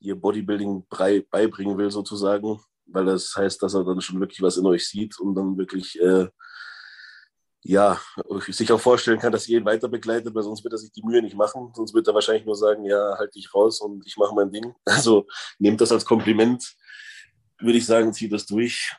[0.00, 0.84] ihr Bodybuilding
[1.30, 2.60] beibringen will, sozusagen.
[2.86, 6.00] Weil das heißt, dass er dann schon wirklich was in euch sieht und dann wirklich
[6.00, 6.26] äh,
[7.68, 8.00] ja,
[8.48, 11.02] sich auch vorstellen kann, dass ihr ihn weiter begleitet, weil sonst wird er sich die
[11.02, 11.72] Mühe nicht machen.
[11.74, 14.74] Sonst wird er wahrscheinlich nur sagen, ja, halt dich raus und ich mache mein Ding.
[14.84, 15.26] Also
[15.58, 16.74] nehmt das als Kompliment,
[17.58, 18.94] würde ich sagen, zieht das durch.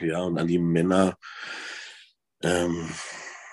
[0.00, 1.16] Ja, und an die Männer,
[2.42, 2.88] ähm,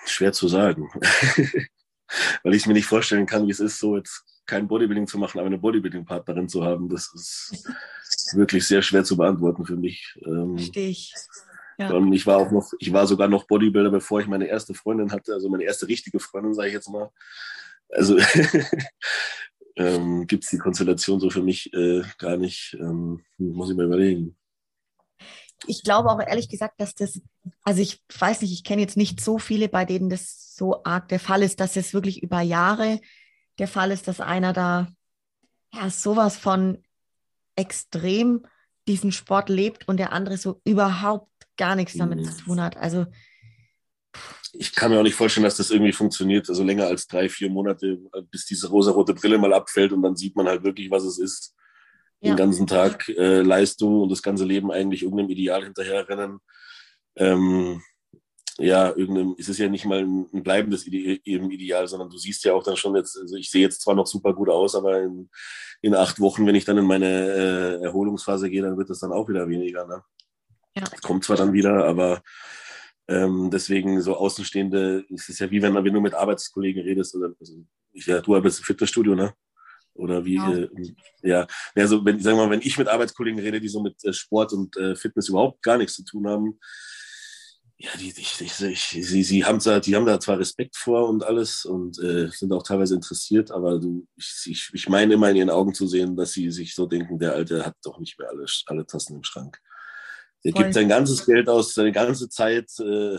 [0.06, 0.90] schwer zu sagen.
[2.42, 5.18] weil ich es mir nicht vorstellen kann, wie es ist, so jetzt kein Bodybuilding zu
[5.18, 6.88] machen, aber eine Bodybuilding-Partnerin zu haben.
[6.88, 7.64] Das ist
[8.34, 10.18] wirklich sehr schwer zu beantworten für mich.
[10.26, 11.14] Ähm, Verstehe ich.
[11.78, 11.90] Ja.
[11.90, 15.12] Und ich war auch noch, ich war sogar noch Bodybuilder, bevor ich meine erste Freundin
[15.12, 17.10] hatte, also meine erste richtige Freundin, sage ich jetzt mal.
[17.88, 18.18] Also
[19.76, 22.76] ähm, gibt es die Konstellation so für mich äh, gar nicht.
[22.80, 24.36] Ähm, muss ich mal überlegen.
[25.66, 27.20] Ich glaube auch ehrlich gesagt, dass das,
[27.62, 31.08] also ich weiß nicht, ich kenne jetzt nicht so viele, bei denen das so arg
[31.08, 33.00] der Fall ist, dass es wirklich über Jahre
[33.58, 34.88] der Fall ist, dass einer da
[35.72, 36.82] ja sowas von
[37.56, 38.46] extrem
[38.86, 42.24] diesen Sport lebt und der andere so überhaupt gar nichts damit mhm.
[42.24, 42.76] zu tun hat.
[42.76, 43.06] Also
[44.56, 46.48] ich kann mir auch nicht vorstellen, dass das irgendwie funktioniert.
[46.48, 47.98] Also länger als drei, vier Monate,
[48.30, 51.54] bis diese rosarote Brille mal abfällt und dann sieht man halt wirklich, was es ist.
[52.20, 52.30] Ja.
[52.30, 56.38] Den ganzen Tag äh, Leistung und das ganze Leben eigentlich irgendeinem Ideal hinterherrennen.
[57.16, 57.82] Ähm,
[58.58, 62.54] ja, irgendeinem, es ist ja nicht mal ein, ein bleibendes Ideal, sondern du siehst ja
[62.54, 65.28] auch dann schon jetzt, also ich sehe jetzt zwar noch super gut aus, aber in,
[65.82, 69.12] in acht Wochen, wenn ich dann in meine äh, Erholungsphase gehe, dann wird das dann
[69.12, 69.86] auch wieder weniger.
[69.86, 70.02] Ne?
[70.76, 70.84] Ja.
[71.02, 72.22] Kommt zwar dann wieder, aber
[73.08, 77.14] ähm, deswegen so Außenstehende, es ist ja wie wenn, wenn du mit Arbeitskollegen redest.
[77.14, 79.34] Oder, also, ich, ja, du bist im Fitnessstudio, ne?
[79.94, 80.52] Oder wie, ja.
[80.52, 80.68] Äh,
[81.22, 81.46] ja.
[81.76, 84.52] Also wenn, sagen wir mal, wenn ich mit Arbeitskollegen rede, die so mit äh, Sport
[84.52, 86.58] und äh, Fitness überhaupt gar nichts zu tun haben,
[87.76, 91.24] ja, die, die, die, sie, sie haben da, die haben da zwar Respekt vor und
[91.24, 95.36] alles und äh, sind auch teilweise interessiert, aber du, ich, ich, ich meine immer in
[95.36, 98.28] ihren Augen zu sehen, dass sie sich so denken, der Alte hat doch nicht mehr
[98.28, 99.60] alle, alle Tassen im Schrank.
[100.44, 100.62] Der Voll.
[100.64, 103.18] gibt sein ganzes Geld aus, seine ganze Zeit, äh,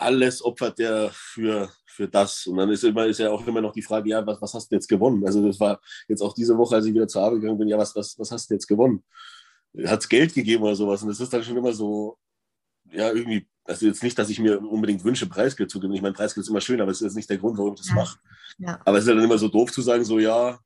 [0.00, 2.46] alles opfert der für, für das.
[2.46, 4.70] Und dann ist, immer, ist ja auch immer noch die Frage, ja, was, was hast
[4.70, 5.24] du jetzt gewonnen?
[5.24, 7.78] Also das war jetzt auch diese Woche, als ich wieder zur Arbeit gegangen bin, ja,
[7.78, 9.04] was, was, was hast du jetzt gewonnen?
[9.84, 11.02] Hat es Geld gegeben oder sowas?
[11.02, 12.18] Und das ist dann schon immer so,
[12.90, 15.92] ja, irgendwie, also jetzt nicht, dass ich mir unbedingt wünsche, Preisgeld zu geben.
[15.92, 17.80] Ich meine, Preisgeld ist immer schön, aber es ist jetzt nicht der Grund, warum ich
[17.80, 17.94] das ja.
[17.94, 18.18] mache.
[18.58, 18.80] Ja.
[18.84, 20.58] Aber es ist ja dann immer so doof zu sagen, so, ja,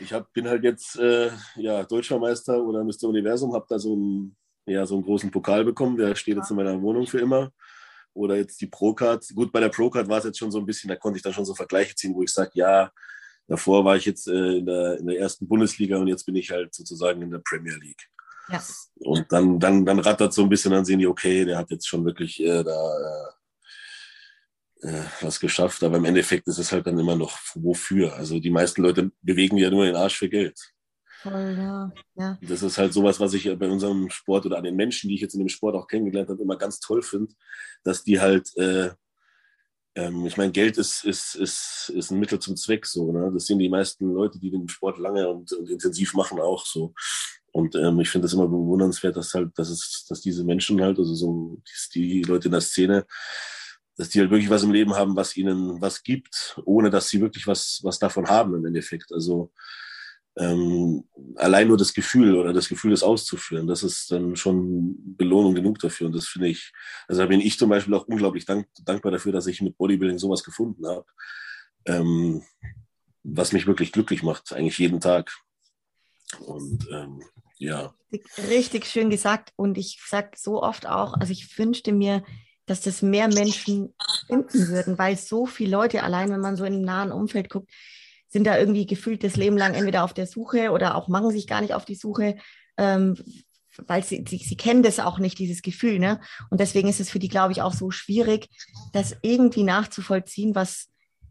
[0.00, 3.04] ich hab, bin halt jetzt äh, ja, Deutscher Meister oder Mr.
[3.04, 4.36] Universum, habe da so ein
[4.66, 5.96] ja, so einen großen Pokal bekommen.
[5.96, 7.52] Der steht jetzt in meiner Wohnung für immer.
[8.16, 9.26] oder jetzt die Pro-Card.
[9.34, 11.32] Gut, bei der Pro-Card war es jetzt schon so ein bisschen, da konnte ich dann
[11.34, 12.90] schon so Vergleiche ziehen, wo ich sage, ja,
[13.46, 16.50] davor war ich jetzt äh, in, der, in der ersten Bundesliga und jetzt bin ich
[16.50, 18.08] halt sozusagen in der Premier League.
[18.48, 18.62] Ja.
[19.00, 21.86] Und dann, dann, dann rattert so ein bisschen, dann sehen die, okay, der hat jetzt
[21.86, 23.32] schon wirklich äh, da
[24.82, 25.82] äh, äh, was geschafft.
[25.82, 28.14] Aber im Endeffekt ist es halt dann immer noch wofür.
[28.14, 30.72] Also die meisten Leute bewegen ja nur den Arsch für Geld.
[31.30, 31.92] Voll, ja.
[32.14, 32.38] ja.
[32.40, 35.20] Das ist halt sowas, was ich bei unserem Sport oder an den Menschen, die ich
[35.20, 37.34] jetzt in dem Sport auch kennengelernt habe, immer ganz toll finde,
[37.82, 38.90] dass die halt, äh,
[39.96, 43.10] ähm, ich meine, Geld ist, ist, ist, ist ein Mittel zum Zweck so.
[43.10, 43.30] Ne?
[43.34, 46.94] Das sind die meisten Leute, die den Sport lange und, und intensiv machen, auch so.
[47.50, 50.98] Und ähm, ich finde das immer bewundernswert, dass halt, dass es, dass diese Menschen halt,
[50.98, 51.62] also so
[51.94, 53.06] die, die Leute in der Szene,
[53.96, 57.20] dass die halt wirklich was im Leben haben, was ihnen was gibt, ohne dass sie
[57.20, 59.10] wirklich was, was davon haben im Endeffekt.
[59.10, 59.52] Also
[60.38, 61.04] ähm,
[61.36, 65.78] allein nur das Gefühl oder das Gefühl, das auszuführen, das ist dann schon Belohnung genug
[65.78, 66.08] dafür.
[66.08, 66.72] Und das finde ich,
[67.08, 70.18] also da bin ich zum Beispiel auch unglaublich dank, dankbar dafür, dass ich mit Bodybuilding
[70.18, 71.06] sowas gefunden habe,
[71.86, 72.42] ähm,
[73.22, 75.34] was mich wirklich glücklich macht, eigentlich jeden Tag.
[76.40, 77.22] Und ähm,
[77.58, 77.94] ja.
[78.48, 79.52] Richtig schön gesagt.
[79.56, 82.22] Und ich sage so oft auch, also ich wünschte mir,
[82.66, 83.94] dass das mehr Menschen
[84.26, 87.70] finden würden, weil so viele Leute, allein wenn man so einem nahen Umfeld guckt,
[88.28, 91.46] sind da irgendwie gefühlt das Leben lang entweder auf der Suche oder auch machen sich
[91.46, 92.36] gar nicht auf die Suche,
[92.76, 93.16] ähm,
[93.86, 95.98] weil sie, sie, sie kennen das auch nicht, dieses Gefühl.
[95.98, 96.20] Ne?
[96.50, 98.48] Und deswegen ist es für die, glaube ich, auch so schwierig,
[98.92, 100.88] das irgendwie nachzuvollziehen, was,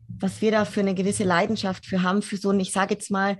[0.07, 3.11] was wir da für eine gewisse Leidenschaft für haben, für so ein, ich sage jetzt
[3.11, 3.37] mal,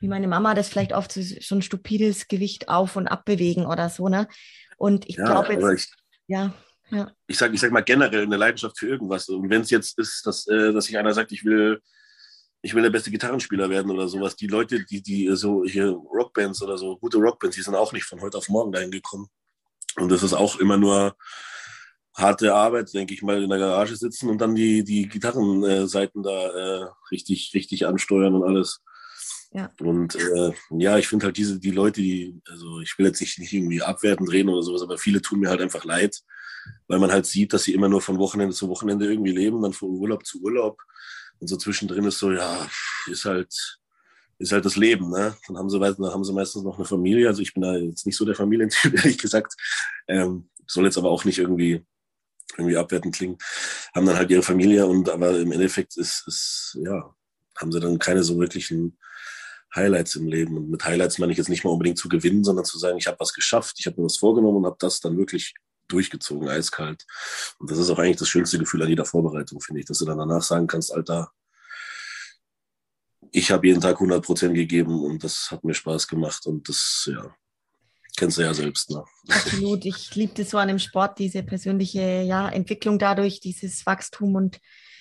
[0.00, 3.88] wie meine Mama das vielleicht oft so, so ein stupides Gewicht auf und abbewegen oder
[3.90, 4.28] so, ne?
[4.76, 5.94] Und ich ja, glaube jetzt, ich,
[6.28, 6.54] ja,
[6.90, 7.10] ja.
[7.26, 9.28] Ich sage ich sag mal generell eine Leidenschaft für irgendwas.
[9.28, 11.80] Und wenn es jetzt ist, dass, äh, dass sich einer sagt, ich will,
[12.62, 16.62] ich will der beste Gitarrenspieler werden oder sowas, die Leute, die, die so hier Rockbands
[16.62, 19.28] oder so, gute Rockbands, die sind auch nicht von heute auf morgen dahin gekommen.
[19.96, 21.16] Und das ist auch immer nur
[22.14, 26.30] harte Arbeit, denke ich mal, in der Garage sitzen und dann die, die Gitarrenseiten da
[26.30, 28.80] äh, richtig, richtig ansteuern und alles.
[29.52, 29.72] Ja.
[29.80, 33.38] Und äh, ja, ich finde halt diese, die Leute, die, also ich will jetzt nicht,
[33.38, 36.20] nicht irgendwie abwertend reden oder sowas, aber viele tun mir halt einfach leid,
[36.86, 39.72] weil man halt sieht, dass sie immer nur von Wochenende zu Wochenende irgendwie leben, dann
[39.72, 40.82] von Urlaub zu Urlaub.
[41.40, 42.68] Und so zwischendrin ist so, ja,
[43.06, 43.78] ist halt,
[44.38, 45.36] ist halt das Leben, ne?
[45.46, 47.28] Dann haben sie, dann haben sie meistens noch eine Familie.
[47.28, 49.54] Also ich bin da jetzt nicht so der Familientyp, ehrlich gesagt.
[50.06, 51.84] Ähm, soll jetzt aber auch nicht irgendwie,
[52.56, 53.38] irgendwie abwertend klingen.
[53.94, 57.14] Haben dann halt ihre Familie und aber im Endeffekt ist, ist, ja,
[57.56, 58.98] haben sie dann keine so wirklichen
[59.74, 60.56] Highlights im Leben.
[60.56, 63.06] Und mit Highlights meine ich jetzt nicht mal unbedingt zu gewinnen, sondern zu sagen, ich
[63.06, 65.54] habe was geschafft, ich habe mir was vorgenommen und habe das dann wirklich
[65.88, 67.06] durchgezogen, eiskalt.
[67.58, 70.04] Und das ist auch eigentlich das schönste Gefühl an jeder Vorbereitung, finde ich, dass du
[70.04, 71.32] dann danach sagen kannst, Alter,
[73.32, 77.08] ich habe jeden Tag 100 Prozent gegeben und das hat mir Spaß gemacht und das,
[77.12, 77.34] ja,
[78.16, 78.90] kennst du ja selbst.
[78.90, 79.04] Ne?
[79.28, 79.84] Absolut.
[79.84, 84.58] Ich liebe das so an dem Sport, diese persönliche ja, Entwicklung dadurch, dieses Wachstum und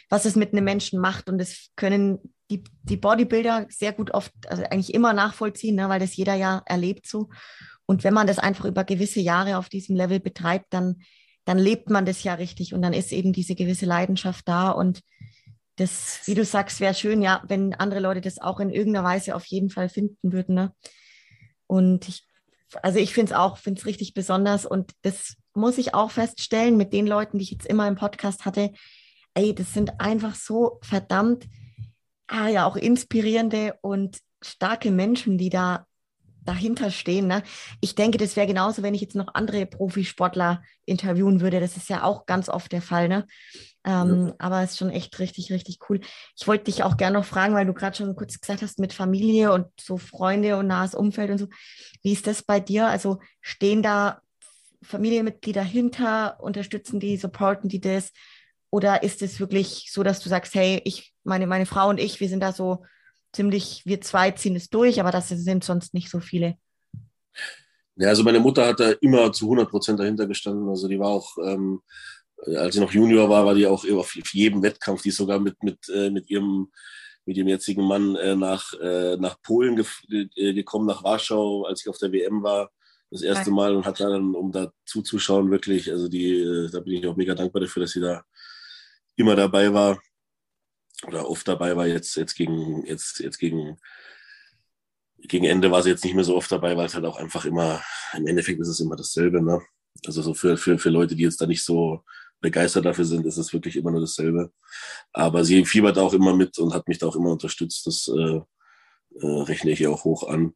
[0.09, 1.29] was es mit einem Menschen macht.
[1.29, 2.19] Und das können
[2.49, 6.61] die, die Bodybuilder sehr gut oft, also eigentlich immer nachvollziehen, ne, weil das jeder ja
[6.65, 7.29] erlebt so.
[7.87, 11.01] Und wenn man das einfach über gewisse Jahre auf diesem Level betreibt, dann,
[11.45, 14.69] dann lebt man das ja richtig und dann ist eben diese gewisse Leidenschaft da.
[14.69, 15.01] Und
[15.77, 19.35] das, wie du sagst, wäre schön, ja, wenn andere Leute das auch in irgendeiner Weise
[19.35, 20.53] auf jeden Fall finden würden.
[20.53, 20.73] Ne?
[21.65, 22.27] Und ich,
[22.83, 26.77] also ich finde es auch, finde es richtig besonders und das muss ich auch feststellen
[26.77, 28.73] mit den Leuten, die ich jetzt immer im Podcast hatte.
[29.33, 31.47] Ey, das sind einfach so verdammt
[32.27, 35.86] ah, ja auch inspirierende und starke Menschen, die da
[36.47, 37.27] dahinter stehen.
[37.27, 37.43] Ne?
[37.81, 41.59] Ich denke, das wäre genauso, wenn ich jetzt noch andere Profisportler interviewen würde.
[41.59, 43.07] Das ist ja auch ganz oft der Fall.
[43.07, 43.27] Ne?
[43.83, 44.35] Ähm, ja.
[44.39, 45.99] Aber es ist schon echt richtig, richtig cool.
[46.35, 48.93] Ich wollte dich auch gerne noch fragen, weil du gerade schon kurz gesagt hast, mit
[48.93, 51.47] Familie und so Freunde und nahes Umfeld und so.
[52.01, 52.87] Wie ist das bei dir?
[52.87, 54.21] Also stehen da
[54.81, 58.11] Familienmitglieder hinter, unterstützen die, supporten die das?
[58.69, 62.19] Oder ist es wirklich so, dass du sagst, hey, ich, meine, meine Frau und ich,
[62.19, 62.83] wir sind da so
[63.37, 66.57] ziemlich, wir zwei ziehen es durch, aber das sind sonst nicht so viele?
[67.95, 70.67] Ja, also meine Mutter hat da immer zu 100 Prozent dahinter gestanden.
[70.67, 71.81] Also die war auch, ähm,
[72.45, 75.03] als sie noch Junior war, war die auch auf jedem Wettkampf.
[75.03, 76.71] Die ist sogar mit, mit, äh, mit ihrem
[77.25, 79.85] mit ihrem jetzigen Mann äh, nach, äh, nach Polen ge
[80.37, 82.71] äh, gekommen, nach Warschau, als ich auf der WM war,
[83.11, 86.93] das erste Mal und hat dann, um da zuzuschauen, wirklich, also die, äh, da bin
[86.93, 88.23] ich auch mega dankbar dafür, dass sie da
[89.17, 89.99] immer dabei war
[91.05, 91.85] oder oft dabei war.
[91.85, 93.77] Jetzt, jetzt gegen, jetzt, jetzt gegen,
[95.19, 97.45] gegen Ende war sie jetzt nicht mehr so oft dabei, weil es halt auch einfach
[97.45, 97.81] immer,
[98.15, 99.41] im Endeffekt ist es immer dasselbe.
[99.41, 99.61] Ne?
[100.05, 102.03] Also so für, für, für Leute, die jetzt da nicht so
[102.39, 104.51] begeistert dafür sind, ist es wirklich immer nur dasselbe.
[105.13, 107.87] Aber sie fiebert auch immer mit und hat mich da auch immer unterstützt.
[107.87, 108.41] Das äh,
[109.19, 110.53] äh, rechne ich ihr auch hoch an.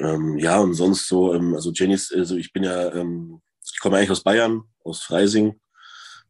[0.00, 3.40] Ähm, ja, und sonst so, ähm, also Jenny, also ich bin ja, ähm,
[3.72, 5.58] ich komme eigentlich aus Bayern, aus Freising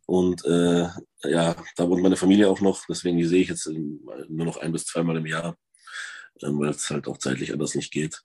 [0.09, 0.89] Und äh,
[1.25, 4.73] ja, da wohnt meine Familie auch noch, deswegen die sehe ich jetzt nur noch ein
[4.73, 5.55] bis zweimal im Jahr,
[6.41, 8.23] äh, weil es halt auch zeitlich anders nicht geht.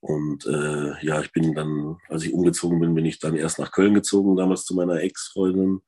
[0.00, 3.72] Und äh, ja, ich bin dann, als ich umgezogen bin, bin ich dann erst nach
[3.72, 5.80] Köln gezogen, damals zu meiner Ex-Freundin.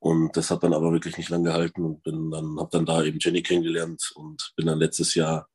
[0.00, 3.04] Und das hat dann aber wirklich nicht lang gehalten und bin dann, habe dann da
[3.04, 5.48] eben Jenny kennengelernt und bin dann letztes Jahr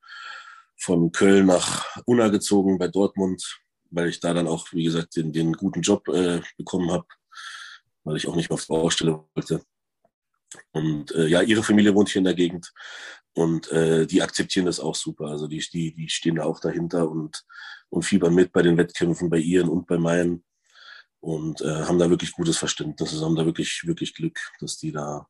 [0.77, 3.59] von Köln nach Unna gezogen bei Dortmund,
[3.91, 7.05] weil ich da dann auch, wie gesagt, den, den guten Job äh, bekommen habe,
[8.07, 9.61] weil ich auch nicht mehr auf die Baustelle wollte.
[10.71, 12.73] Und äh, ja, ihre Familie wohnt hier in der Gegend
[13.33, 15.25] und äh, die akzeptieren das auch super.
[15.25, 17.45] Also die, die, die stehen da auch dahinter und,
[17.89, 20.43] und fiebern mit bei den Wettkämpfen, bei ihren und bei meinen
[21.19, 23.11] und äh, haben da wirklich gutes Verständnis.
[23.11, 25.27] Also haben da wirklich, wirklich Glück, dass die da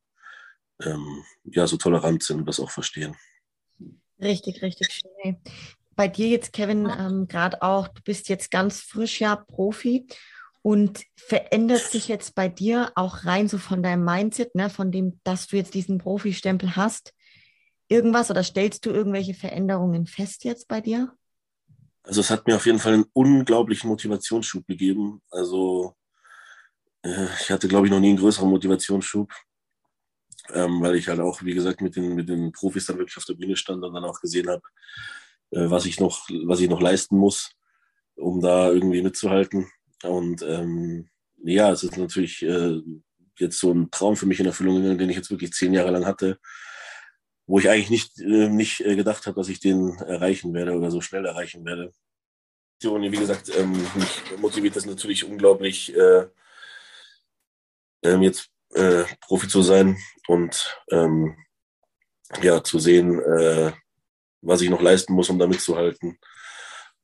[0.82, 3.16] ähm, ja so tolerant sind und das auch verstehen.
[4.20, 5.38] Richtig, richtig schön.
[5.94, 10.06] Bei dir jetzt, Kevin, ähm, gerade auch, du bist jetzt ganz frisch ja Profi
[10.68, 15.18] und verändert sich jetzt bei dir auch rein so von deinem Mindset, ne, von dem,
[15.24, 17.14] dass du jetzt diesen Profi-Stempel hast,
[17.88, 21.16] irgendwas oder stellst du irgendwelche Veränderungen fest jetzt bei dir?
[22.02, 25.22] Also es hat mir auf jeden Fall einen unglaublichen Motivationsschub gegeben.
[25.30, 25.96] Also
[27.00, 29.32] äh, ich hatte, glaube ich, noch nie einen größeren Motivationsschub,
[30.50, 33.24] ähm, weil ich halt auch, wie gesagt, mit den, mit den Profis dann wirklich auf
[33.24, 34.62] der Bühne stand und dann auch gesehen habe,
[35.52, 37.52] äh, was ich noch, was ich noch leisten muss,
[38.16, 39.66] um da irgendwie mitzuhalten.
[40.02, 41.08] Und ähm,
[41.42, 42.80] ja, es ist natürlich äh,
[43.38, 45.90] jetzt so ein Traum für mich in Erfüllung gegangen, den ich jetzt wirklich zehn Jahre
[45.90, 46.38] lang hatte,
[47.46, 50.90] wo ich eigentlich nicht, äh, nicht äh, gedacht habe, dass ich den erreichen werde oder
[50.90, 51.92] so schnell erreichen werde.
[52.84, 56.26] Und wie gesagt, ähm, mich motiviert das natürlich unglaublich, äh,
[58.04, 59.96] ähm, jetzt äh, Profi zu sein
[60.28, 61.36] und ähm,
[62.42, 63.72] ja, zu sehen, äh,
[64.42, 66.18] was ich noch leisten muss, um da mitzuhalten.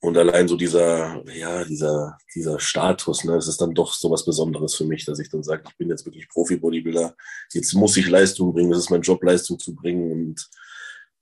[0.04, 4.26] Und allein so dieser, ja, dieser, dieser Status, ne, es ist dann doch so was
[4.26, 7.16] Besonderes für mich, dass ich dann sage, ich bin jetzt wirklich Profi-Bodybuilder,
[7.54, 10.12] jetzt muss ich Leistung bringen, das ist mein Job, Leistung zu bringen.
[10.12, 10.50] Und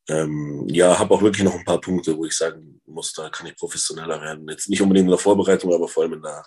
[0.08, 3.46] ähm, ja, habe auch wirklich noch ein paar Punkte, wo ich sagen muss, da kann
[3.46, 4.48] ich professioneller werden.
[4.48, 6.44] Jetzt nicht unbedingt in der Vorbereitung, aber vor allem in der,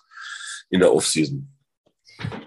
[0.69, 1.49] in der Off-Season.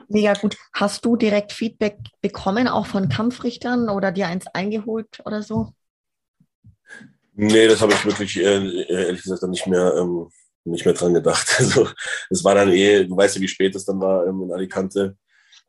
[0.09, 0.59] Mega gut.
[0.75, 5.73] Hast du direkt Feedback bekommen, auch von Kampfrichtern oder dir eins eingeholt oder so?
[7.41, 10.29] Nee, das habe ich wirklich äh, ehrlich gesagt dann nicht mehr, ähm,
[10.65, 11.47] nicht mehr dran gedacht.
[11.61, 11.89] Also
[12.31, 15.17] es war dann eh, du weißt ja, wie spät es dann war ähm, in Alicante,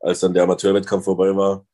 [0.00, 1.64] als dann der Amateurwettkampf vorbei war.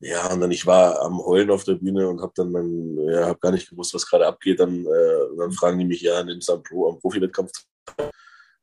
[0.00, 3.26] Ja, und dann ich war am Heulen auf der Bühne und habe dann mein, ja,
[3.26, 4.58] habe gar nicht gewusst, was gerade abgeht.
[4.58, 7.52] Dann, äh, dann fragen die mich ja, nimmst du am, Pro, am Profi-Wettkampf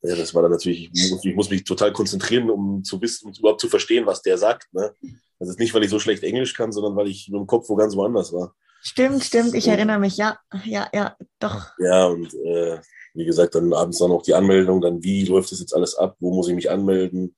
[0.02, 3.28] ja, das war dann natürlich, ich muss, ich muss, mich total konzentrieren, um zu wissen,
[3.28, 4.74] um überhaupt zu verstehen, was der sagt.
[4.74, 4.96] Ne?
[5.38, 7.68] Das ist nicht, weil ich so schlecht Englisch kann, sondern weil ich mit dem Kopf
[7.68, 8.56] wo ganz woanders war.
[8.82, 11.72] Stimmt, stimmt, ich erinnere mich, ja, ja, ja, doch.
[11.80, 12.80] Ja, und äh,
[13.14, 16.16] wie gesagt, dann abends dann noch die Anmeldung, dann wie läuft das jetzt alles ab,
[16.20, 17.36] wo muss ich mich anmelden,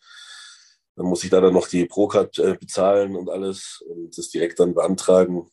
[0.95, 4.59] dann muss ich da dann noch die Procard äh, bezahlen und alles und das direkt
[4.59, 5.49] dann beantragen.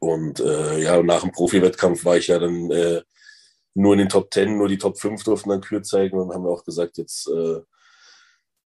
[0.00, 3.02] Und äh, ja, nach dem Profi-Wettkampf war ich ja dann äh,
[3.74, 6.44] nur in den Top 10, nur die Top 5 durften dann Kür zeigen und haben
[6.44, 7.60] wir auch gesagt, jetzt äh,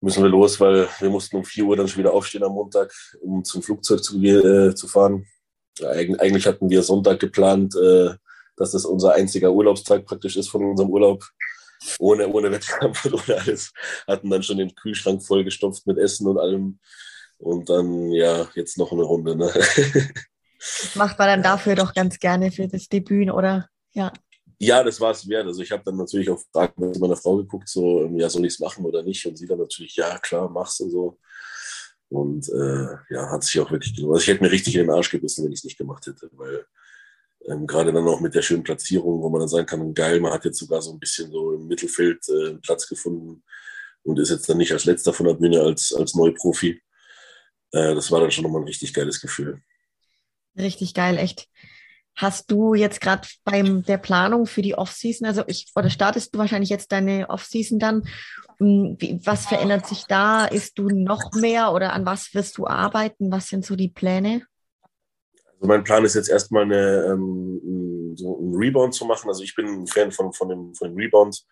[0.01, 2.91] müssen wir los, weil wir mussten um 4 Uhr dann schon wieder aufstehen am Montag,
[3.21, 5.27] um zum Flugzeug zu, äh, zu fahren.
[5.83, 8.15] Eigentlich hatten wir Sonntag geplant, äh,
[8.55, 11.23] dass das unser einziger Urlaubstag praktisch ist von unserem Urlaub.
[11.99, 13.73] Ohne, ohne Wettkampf und ohne alles.
[14.07, 16.79] Hatten dann schon den Kühlschrank vollgestopft mit Essen und allem.
[17.37, 19.35] Und dann, ja, jetzt noch eine Runde.
[19.35, 19.51] Ne?
[20.57, 23.69] Das macht man dann dafür doch ganz gerne für das Debüt, oder?
[23.93, 24.11] Ja.
[24.57, 25.45] Ja, das war es wert.
[25.45, 28.53] Also ich habe dann natürlich auch Fragen mit meiner Frau geguckt, so, ja, soll ich
[28.53, 29.25] es machen oder nicht?
[29.25, 31.19] Und sie dann natürlich, ja, klar, mach's und so.
[32.15, 34.15] Und äh, ja, hat sich auch wirklich gelohnt.
[34.15, 36.29] Also ich hätte mir richtig in den Arsch gebissen, wenn ich es nicht gemacht hätte,
[36.33, 36.65] weil
[37.47, 40.31] ähm, gerade dann auch mit der schönen Platzierung, wo man dann sagen kann, geil, man
[40.31, 43.43] hat jetzt sogar so ein bisschen so im Mittelfeld äh, Platz gefunden
[44.03, 46.81] und ist jetzt dann nicht als letzter von der Bühne als, als Neuprofi.
[47.71, 49.61] Äh, das war dann schon nochmal ein richtig geiles Gefühl.
[50.57, 51.49] Richtig geil, echt.
[52.15, 56.39] Hast du jetzt gerade beim der Planung für die Offseason, also ich, oder startest du
[56.39, 58.07] wahrscheinlich jetzt deine Offseason dann?
[58.59, 60.45] Hm, was verändert sich da?
[60.45, 63.31] Ist du noch mehr oder an was wirst du arbeiten?
[63.31, 64.43] Was sind so die Pläne?
[65.55, 69.27] Also mein Plan ist jetzt erstmal eine, ähm, so einen Rebound zu machen.
[69.27, 71.43] Also ich bin ein Fan von, von, dem, von dem Rebound.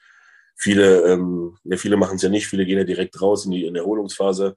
[0.55, 3.65] Viele, ähm, ja, viele machen es ja nicht, viele gehen ja direkt raus in die
[3.65, 4.55] in Erholungsphase.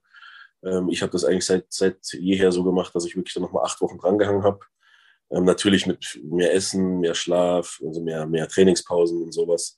[0.63, 3.65] Ähm, ich habe das eigentlich seit, seit jeher so gemacht, dass ich wirklich dann nochmal
[3.65, 4.59] acht Wochen drangehangen habe
[5.31, 9.77] ähm, natürlich mit mehr Essen, mehr Schlaf, also mehr, mehr Trainingspausen und sowas.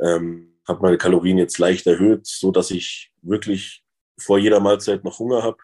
[0.00, 3.84] Ähm, habe meine Kalorien jetzt leicht erhöht, so dass ich wirklich
[4.18, 5.58] vor jeder Mahlzeit noch Hunger habe.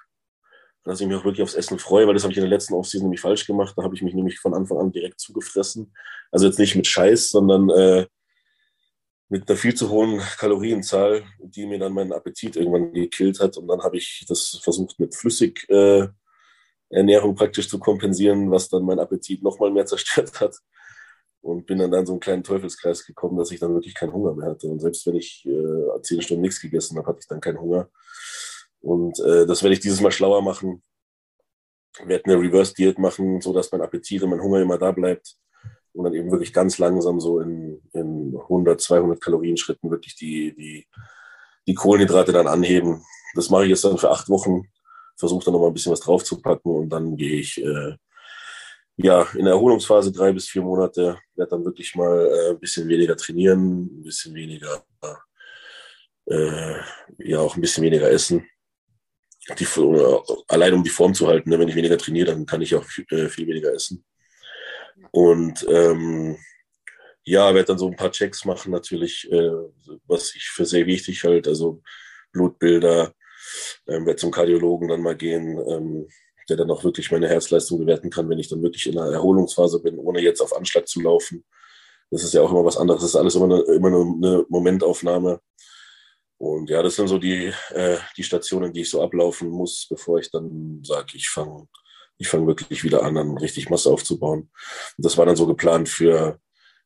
[0.85, 2.75] Dass ich mich auch wirklich aufs Essen freue, weil das habe ich in der letzten
[2.75, 3.75] Offseason nämlich falsch gemacht.
[3.77, 5.93] Da habe ich mich nämlich von Anfang an direkt zugefressen.
[6.31, 8.07] Also jetzt nicht mit Scheiß, sondern äh,
[9.29, 13.57] mit einer viel zu hohen Kalorienzahl, die mir dann meinen Appetit irgendwann gekillt hat.
[13.57, 16.26] Und dann habe ich das versucht mit Flüssigernährung äh,
[17.35, 20.57] praktisch zu kompensieren, was dann mein Appetit nochmal mehr zerstört hat.
[21.41, 24.35] Und bin dann in so einen kleinen Teufelskreis gekommen, dass ich dann wirklich keinen Hunger
[24.35, 24.67] mehr hatte.
[24.67, 27.89] Und selbst wenn ich äh, zehn Stunden nichts gegessen habe, hatte ich dann keinen Hunger.
[28.81, 30.83] Und äh, das werde ich dieses Mal schlauer machen.
[32.01, 35.37] Ich werde eine Reverse-Diät machen, sodass mein Appetit und mein Hunger immer da bleibt
[35.97, 40.55] und dann eben wirklich ganz langsam so in, in 100, 200 Kalorien Schritten wirklich die,
[40.55, 40.87] die,
[41.67, 43.03] die Kohlenhydrate dann anheben.
[43.35, 44.69] Das mache ich jetzt dann für acht Wochen,
[45.17, 47.97] versuche dann nochmal ein bisschen was draufzupacken und dann gehe ich äh,
[48.97, 52.89] ja in der Erholungsphase drei bis vier Monate, werde dann wirklich mal äh, ein bisschen
[52.89, 54.85] weniger trainieren, ein bisschen weniger,
[56.27, 56.75] äh,
[57.19, 58.47] ja auch ein bisschen weniger essen.
[59.59, 61.59] Die, äh, allein um die Form zu halten, ne?
[61.59, 64.05] wenn ich weniger trainiere, dann kann ich auch viel, äh, viel weniger essen.
[65.13, 66.37] Und ähm,
[67.23, 69.51] ja, werde dann so ein paar Checks machen, natürlich, äh,
[70.07, 71.83] was ich für sehr wichtig halte, also
[72.33, 73.13] Blutbilder,
[73.87, 76.09] ähm, werde zum Kardiologen dann mal gehen, ähm,
[76.49, 79.81] der dann auch wirklich meine Herzleistung bewerten kann, wenn ich dann wirklich in einer Erholungsphase
[79.83, 81.45] bin, ohne jetzt auf Anschlag zu laufen.
[82.11, 85.41] Das ist ja auch immer was anderes, das ist alles immer eine, immer eine Momentaufnahme.
[86.39, 90.19] Und ja, das sind so die, äh, die Stationen, die ich so ablaufen muss, bevor
[90.19, 91.67] ich dann sage, ich fange
[92.19, 94.51] ich fange wirklich wieder an, dann richtig Masse aufzubauen.
[94.97, 96.41] Und das war dann so geplant für,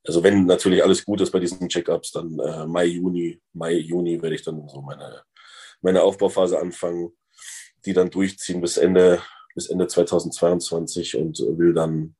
[0.05, 4.21] also wenn natürlich alles gut ist bei diesen Check-ups, dann äh, Mai, Juni, Mai, Juni
[4.21, 5.23] werde ich dann so meine,
[5.81, 7.13] meine Aufbauphase anfangen,
[7.87, 9.23] die dann durchziehen bis Ende,
[9.55, 12.15] bis Ende 2022 und will dann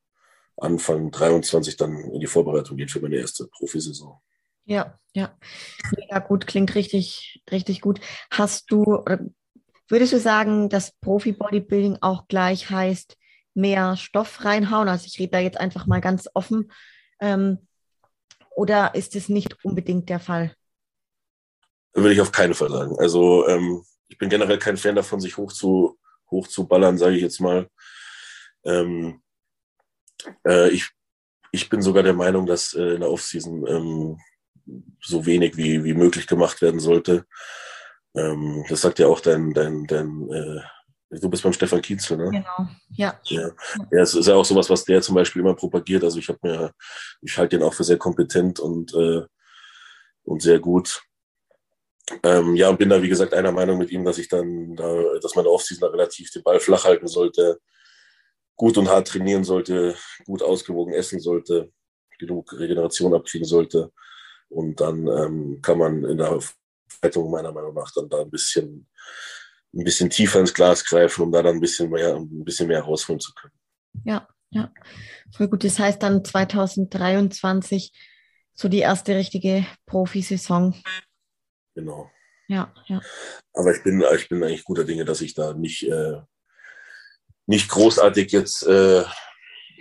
[0.57, 4.21] Anfang 23 dann in die Vorbereitung gehen für meine erste Profisaison.
[4.65, 5.37] Ja, ja.
[5.97, 8.01] Mega gut, klingt richtig, richtig gut.
[8.31, 9.03] Hast du,
[9.91, 13.17] Würdest du sagen, dass Profi-Bodybuilding auch gleich heißt,
[13.55, 14.89] mehr Stoff reinhauen?
[14.89, 16.71] Also ich rede da jetzt einfach mal ganz offen.
[17.21, 17.67] Ähm,
[18.55, 20.55] oder ist es nicht unbedingt der Fall?
[21.95, 22.97] Würde ich auf keinen Fall sagen.
[22.99, 25.99] Also ähm, ich bin generell kein Fan davon, sich hoch zu,
[26.31, 27.69] hoch zu ballern, sage ich jetzt mal.
[28.65, 29.23] Ähm,
[30.47, 30.89] äh, ich,
[31.53, 34.19] ich bin sogar der Meinung, dass äh, in der Offseason ähm,
[35.03, 37.25] so wenig wie, wie möglich gemacht werden sollte.
[38.15, 40.61] Ähm, das sagt ja auch dein, dein, dein äh,
[41.19, 42.31] du bist beim Stefan Kienzel, ne?
[42.31, 43.19] Genau, ja.
[43.25, 43.51] Ja,
[43.91, 46.05] ja es ist ja auch sowas, was der zum Beispiel immer propagiert.
[46.05, 46.73] Also ich habe mir,
[47.23, 49.23] ich halte den auch für sehr kompetent und, äh,
[50.23, 51.03] und sehr gut.
[52.23, 55.19] Ähm, ja, und bin da, wie gesagt, einer Meinung mit ihm, dass ich dann, da,
[55.21, 57.61] dass man Offseason da relativ den Ball flach halten sollte,
[58.57, 59.97] gut und hart trainieren sollte,
[60.27, 61.73] gut ausgewogen essen sollte,
[62.19, 63.93] genug Regeneration abkriegen sollte.
[64.49, 66.39] Und dann ähm, kann man in der
[67.03, 68.89] Rettung meiner Meinung nach dann da ein bisschen,
[69.73, 72.83] ein bisschen tiefer ins Glas greifen, um da dann ein bisschen mehr, ein bisschen mehr
[72.83, 73.55] rausholen zu können.
[74.05, 74.73] Ja, ja.
[75.33, 75.65] Voll gut.
[75.65, 77.93] Das heißt dann 2023
[78.53, 80.75] so die erste richtige Profisaison.
[81.81, 82.11] Genau.
[82.49, 83.01] Ja, ja.
[83.55, 86.21] Aber ich bin, ich bin eigentlich guter Dinge, dass ich da nicht, äh,
[87.47, 89.05] nicht großartig jetzt äh,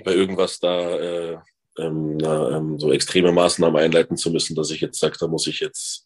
[0.03, 1.37] bei irgendwas da äh,
[1.77, 5.47] ähm, na, ähm, so extreme Maßnahmen einleiten zu müssen, dass ich jetzt sage, da muss
[5.47, 6.05] ich jetzt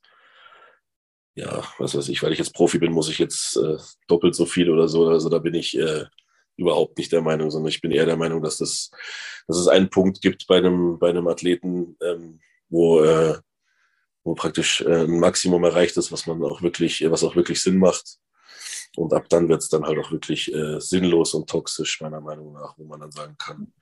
[1.36, 3.78] ja, was weiß ich, weil ich jetzt Profi bin, muss ich jetzt äh,
[4.08, 5.08] doppelt so viel oder so.
[5.08, 6.06] Also da bin ich äh,
[6.58, 8.92] überhaupt nicht der Meinung, sondern ich bin eher der Meinung, dass, das,
[9.48, 12.40] dass es einen Punkt gibt bei einem, bei einem Athleten, ähm,
[12.70, 13.38] wo, äh,
[14.24, 17.78] wo praktisch äh, ein Maximum erreicht ist, was man auch wirklich, was auch wirklich Sinn
[17.78, 18.18] macht.
[18.96, 22.54] Und ab dann wird es dann halt auch wirklich äh, sinnlos und toxisch, meiner Meinung
[22.54, 23.74] nach, wo man dann sagen kann,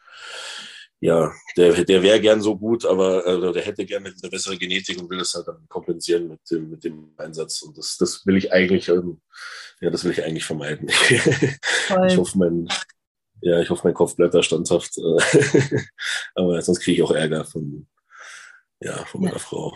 [1.02, 5.02] ja, der, der wäre gern so gut, aber also der hätte gerne eine bessere Genetik
[5.02, 7.64] und will das halt dann kompensieren mit dem, mit dem Einsatz.
[7.64, 9.20] Und das, das will ich eigentlich, ähm,
[9.82, 10.90] ja, das will ich eigentlich vermeiden.
[11.10, 12.68] ich hoffe, mein,
[13.42, 14.96] ja, ich hoffe, mein Kopf bleibt da standhaft.
[15.00, 15.82] Äh,
[16.36, 17.88] aber sonst kriege ich auch Ärger von,
[18.80, 19.40] ja, von meiner ja.
[19.40, 19.76] Frau.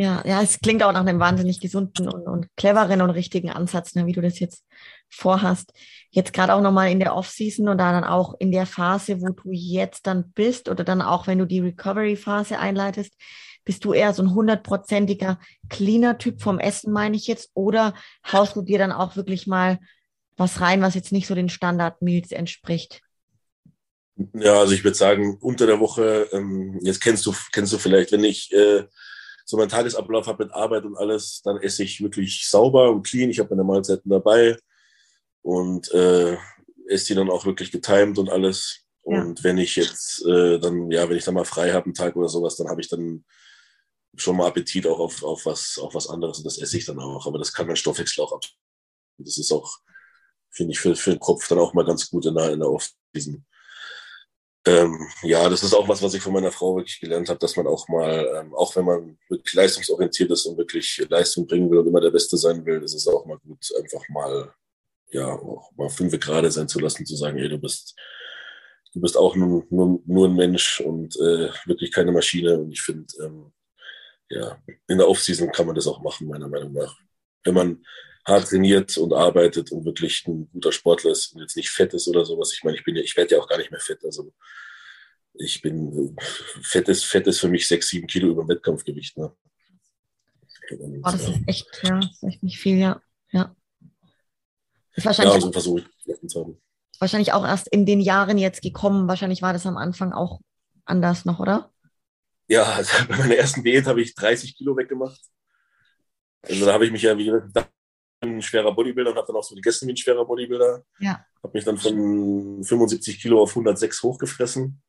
[0.00, 3.96] Ja, ja, es klingt auch nach einem wahnsinnig gesunden und, und cleveren und richtigen Ansatz,
[3.96, 4.64] ne, wie du das jetzt
[5.08, 5.72] vorhast.
[6.10, 9.50] Jetzt gerade auch nochmal in der Off-Season und dann auch in der Phase, wo du
[9.50, 13.12] jetzt dann bist oder dann auch, wenn du die Recovery-Phase einleitest,
[13.64, 17.92] bist du eher so ein hundertprozentiger Cleaner-Typ vom Essen, meine ich jetzt, oder
[18.30, 19.80] haust du dir dann auch wirklich mal
[20.36, 23.00] was rein, was jetzt nicht so den Standard-Meals entspricht?
[24.32, 28.12] Ja, also ich würde sagen, unter der Woche, ähm, jetzt kennst du, kennst du vielleicht,
[28.12, 28.84] wenn ich äh,
[29.48, 33.30] so meinen Tagesablauf habe mit Arbeit und alles, dann esse ich wirklich sauber und clean.
[33.30, 34.58] Ich habe meine Mahlzeiten dabei
[35.40, 36.36] und äh,
[36.86, 38.80] esse die dann auch wirklich getimed und alles.
[39.00, 39.44] Und ja.
[39.44, 42.28] wenn ich jetzt äh, dann, ja, wenn ich dann mal frei habe, einen Tag oder
[42.28, 43.24] sowas, dann habe ich dann
[44.16, 46.98] schon mal Appetit auch auf, auf, was, auf was anderes und das esse ich dann
[46.98, 47.26] auch.
[47.26, 48.44] Aber das kann mein Stoffwechsel auch ab.
[49.16, 49.78] Das ist auch,
[50.50, 52.68] finde ich, für, für den Kopf dann auch mal ganz gut in der, in der
[52.68, 53.46] Off-Season.
[54.68, 57.56] Ähm, ja, das ist auch was, was ich von meiner Frau wirklich gelernt habe, dass
[57.56, 61.78] man auch mal, ähm, auch wenn man wirklich leistungsorientiert ist und wirklich Leistung bringen will
[61.78, 64.52] und immer der Beste sein will, ist es auch mal gut, einfach mal,
[65.10, 67.96] ja, auch mal fünf gerade sein zu lassen, zu sagen, ey, du bist,
[68.92, 72.58] du bist auch nur, nur, nur ein Mensch und äh, wirklich keine Maschine.
[72.58, 73.52] Und ich finde, ähm,
[74.28, 76.94] ja, in der Offseason kann man das auch machen, meiner Meinung nach.
[77.42, 77.86] Wenn man
[78.28, 82.08] hart trainiert und arbeitet und wirklich ein guter Sportler ist und jetzt nicht fett ist
[82.08, 82.52] oder sowas.
[82.52, 84.04] Ich meine, ich bin ja, ich werde ja auch gar nicht mehr fett.
[84.04, 84.32] Also
[85.34, 86.16] ich bin
[86.62, 89.16] fett ist, fett ist für mich sechs, sieben Kilo über dem Wettkampfgewicht.
[89.16, 89.32] Ne?
[90.70, 93.00] Und, oh, das ist echt, ja, das ist echt nicht viel, ja.
[93.30, 93.54] Ja,
[94.98, 96.60] ist wahrscheinlich ja so versuche ich zu haben.
[96.98, 99.06] Wahrscheinlich auch erst in den Jahren jetzt gekommen.
[99.06, 100.40] Wahrscheinlich war das am Anfang auch
[100.84, 101.70] anders noch, oder?
[102.48, 105.20] Ja, also bei meiner ersten Diät habe ich 30 Kilo weggemacht.
[106.42, 107.68] Also da habe ich mich ja, wie gesagt,
[108.20, 110.84] ein schwerer Bodybuilder und habe dann auch so gegessen wie ein schwerer Bodybuilder.
[110.98, 111.24] Ja.
[111.42, 114.82] Habe mich dann von 75 Kilo auf 106 hochgefressen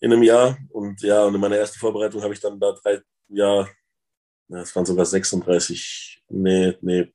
[0.00, 0.58] in einem Jahr.
[0.70, 3.68] Und ja, und in meiner ersten Vorbereitung habe ich dann da drei, ja,
[4.48, 7.12] es waren sogar 36, nee, nee,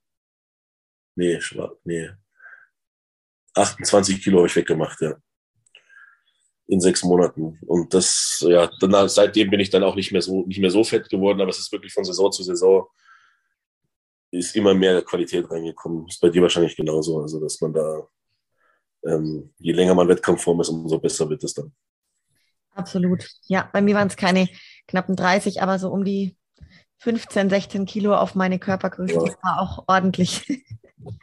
[1.15, 1.39] nee,
[1.83, 2.09] nee,
[3.53, 5.15] 28 Kilo habe ich weggemacht, ja.
[6.67, 7.59] In sechs Monaten.
[7.67, 10.85] Und das, ja, dann, seitdem bin ich dann auch nicht mehr so, nicht mehr so
[10.85, 12.87] fett geworden, aber es ist wirklich von Saison zu Saison
[14.31, 16.07] ist immer mehr Qualität reingekommen.
[16.07, 17.21] Ist bei dir wahrscheinlich genauso.
[17.21, 18.07] Also, dass man da,
[19.05, 21.71] ähm, je länger man Wettkampfform ist, umso besser wird es dann.
[22.73, 23.29] Absolut.
[23.47, 24.47] Ja, bei mir waren es keine
[24.87, 26.37] knappen 30, aber so um die
[26.99, 29.15] 15, 16 Kilo auf meine Körpergröße.
[29.15, 29.23] Ja.
[29.25, 30.45] Das war auch ordentlich.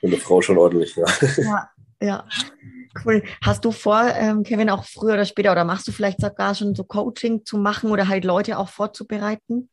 [0.00, 1.04] Für eine Frau schon ordentlich, ja.
[1.38, 1.70] Ja,
[2.00, 2.28] ja.
[3.04, 3.22] Cool.
[3.42, 6.74] Hast du vor, ähm, Kevin, auch früher oder später, oder machst du vielleicht sogar schon
[6.74, 9.70] so Coaching zu machen oder halt Leute auch vorzubereiten?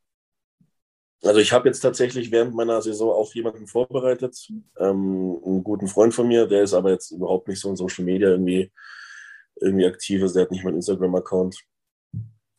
[1.24, 4.36] Also ich habe jetzt tatsächlich während meiner Saison auch jemanden vorbereitet,
[4.78, 8.06] ähm, einen guten Freund von mir, der ist aber jetzt überhaupt nicht so in Social
[8.06, 8.72] Media irgendwie,
[9.56, 11.58] irgendwie aktiv, also der hat nicht mal einen Instagram-Account.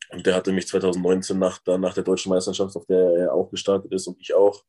[0.09, 3.91] Und der hatte mich 2019 nach, nach der deutschen Meisterschaft, auf der er auch gestartet
[3.91, 4.63] ist und ich auch,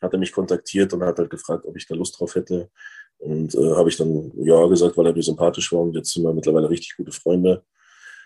[0.00, 2.70] hat er mich kontaktiert und hat halt gefragt, ob ich da Lust drauf hätte.
[3.18, 6.22] Und äh, habe ich dann ja gesagt, weil er mir sympathisch war und jetzt sind
[6.22, 7.64] wir mittlerweile richtig gute Freunde.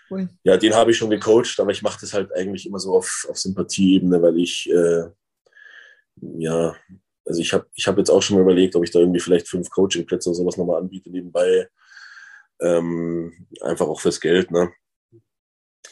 [0.09, 0.29] Cool.
[0.43, 3.25] Ja, den habe ich schon gecoacht, aber ich mache das halt eigentlich immer so auf,
[3.29, 5.05] auf Sympathieebene, weil ich, äh,
[6.37, 6.75] ja,
[7.25, 9.47] also ich habe ich hab jetzt auch schon mal überlegt, ob ich da irgendwie vielleicht
[9.47, 11.67] fünf Coachingplätze oder sowas nochmal anbiete nebenbei.
[12.61, 14.71] Ähm, einfach auch fürs Geld, ne?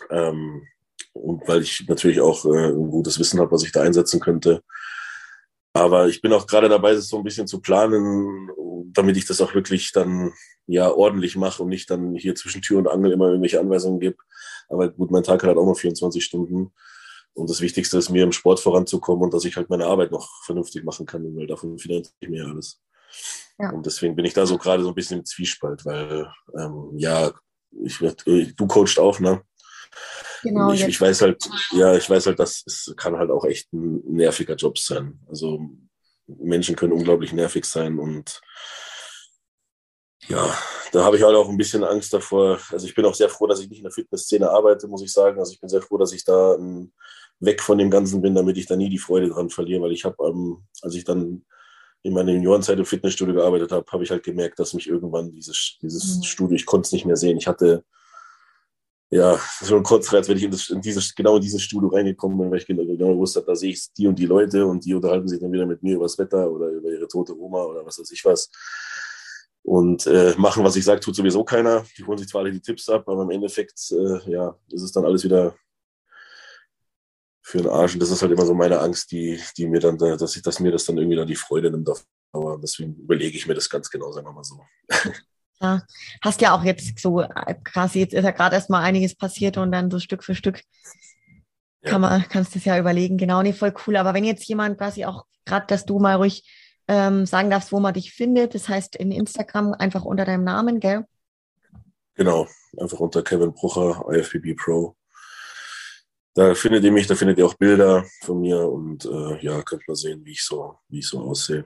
[0.10, 0.68] Ähm,
[1.14, 4.64] und weil ich natürlich auch äh, ein gutes Wissen habe, was ich da einsetzen könnte.
[5.73, 8.49] Aber ich bin auch gerade dabei, das so ein bisschen zu planen,
[8.94, 10.34] damit ich das auch wirklich dann
[10.68, 14.18] ja ordentlich mache und nicht dann hier zwischen Tür und Angel immer irgendwelche Anweisungen gebe.
[14.70, 16.74] Aber gut, mein Tag hat halt auch noch 24 Stunden.
[17.34, 20.30] Und das Wichtigste ist mir im Sport voranzukommen und dass ich halt meine Arbeit noch
[20.44, 22.80] vernünftig machen kann, weil davon finanziere ich mir alles.
[23.60, 23.72] Ja.
[23.72, 27.32] Und deswegen bin ich da so gerade so ein bisschen im Zwiespalt, weil ähm, ja,
[27.84, 27.98] ich,
[28.56, 29.41] du coachst auch, ne?
[30.44, 33.72] Genau, ich, ich, weiß halt, ja, ich weiß halt, dass es kann halt auch echt
[33.74, 35.20] ein nerviger Job sein.
[35.28, 35.61] Also
[36.28, 38.41] Menschen können unglaublich nervig sein und
[40.28, 40.58] ja,
[40.91, 42.60] da habe ich halt auch ein bisschen Angst davor.
[42.72, 45.12] Also ich bin auch sehr froh, dass ich nicht in der Fitnessszene arbeite, muss ich
[45.12, 45.40] sagen.
[45.40, 46.91] Also ich bin sehr froh, dass ich da um,
[47.40, 50.06] weg von dem Ganzen bin, damit ich da nie die Freude dran verliere, weil ich
[50.06, 51.45] habe, ähm, als ich dann
[52.04, 55.78] in meiner Juniorenzeit im Fitnessstudio gearbeitet habe, habe ich halt gemerkt, dass mich irgendwann dieses,
[55.82, 56.24] dieses mhm.
[56.24, 57.38] Studio, ich konnte es nicht mehr sehen.
[57.38, 57.84] Ich hatte
[59.14, 62.38] ja, schon kurz als wenn ich in, das, in dieses, genau in dieses Studio reingekommen
[62.38, 64.95] bin, weil ich genau, genau wusste, da sehe ich die und die Leute und die
[64.95, 67.86] unterhalten sich dann wieder mit mir über das Wetter oder über ihre tote Oma oder
[67.86, 68.50] was weiß ich was.
[69.64, 71.85] Und äh, machen, was ich sage, tut sowieso keiner.
[71.98, 74.91] Die holen sich zwar alle die Tipps ab, aber im Endeffekt, äh, ja, ist es
[74.91, 75.56] dann alles wieder
[77.41, 77.94] für den Arsch.
[77.94, 80.60] Und das ist halt immer so meine Angst, die, die mir dann, dass ich, dass
[80.60, 81.90] mir das dann irgendwie dann die Freude nimmt.
[82.34, 84.60] Aber deswegen überlege ich mir das ganz genau, sagen wir mal so.
[85.61, 85.81] Ja,
[86.22, 89.57] hast ja auch jetzt so äh, quasi, jetzt ist ja gerade erst mal einiges passiert
[89.57, 90.61] und dann so Stück für Stück
[91.84, 91.91] ja.
[91.91, 93.18] kann man, kannst du es ja überlegen.
[93.18, 93.95] Genau, nee, voll cool.
[93.95, 96.44] Aber wenn jetzt jemand quasi auch, gerade, dass du mal ruhig
[96.88, 100.80] ähm, sagen darfst, wo man dich findet, das heißt in Instagram einfach unter deinem Namen,
[100.80, 101.05] gell?
[102.15, 102.47] Genau,
[102.77, 104.95] einfach unter Kevin Brucher, IFBB Pro.
[106.35, 109.88] Da findet ihr mich, da findet ihr auch Bilder von mir und äh, ja, könnt
[109.88, 111.65] mal sehen, wie ich so, wie ich so aussehe.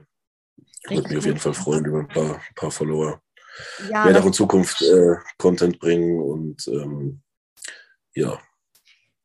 [0.84, 3.20] Ich würde mich auf jeden Fall freuen über ein paar, paar Follower
[3.90, 7.22] ja, werde auch in Zukunft äh, Content bringen und ähm,
[8.14, 8.38] ja.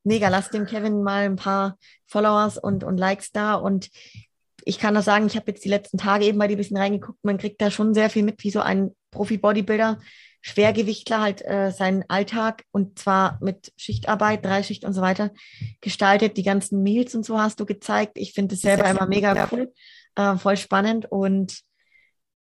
[0.03, 3.89] Mega, lass dem Kevin mal ein paar Followers und, und Likes da und
[4.65, 6.77] ich kann das sagen, ich habe jetzt die letzten Tage eben bei dir ein bisschen
[6.77, 9.99] reingeguckt, man kriegt da schon sehr viel mit, wie so ein Profi-Bodybuilder,
[10.41, 15.31] Schwergewichtler halt äh, seinen Alltag und zwar mit Schichtarbeit, Dreischicht und so weiter
[15.79, 16.35] gestaltet.
[16.35, 18.13] Die ganzen Meals und so hast du gezeigt.
[18.15, 19.71] Ich finde es selber immer mega cool,
[20.15, 21.63] äh, voll spannend und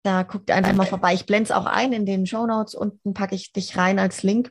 [0.05, 1.15] Da guckt einfach mal vorbei.
[1.15, 2.75] Ich blende es auch ein in den Show Notes.
[2.75, 4.51] Unten packe ich dich rein als Link.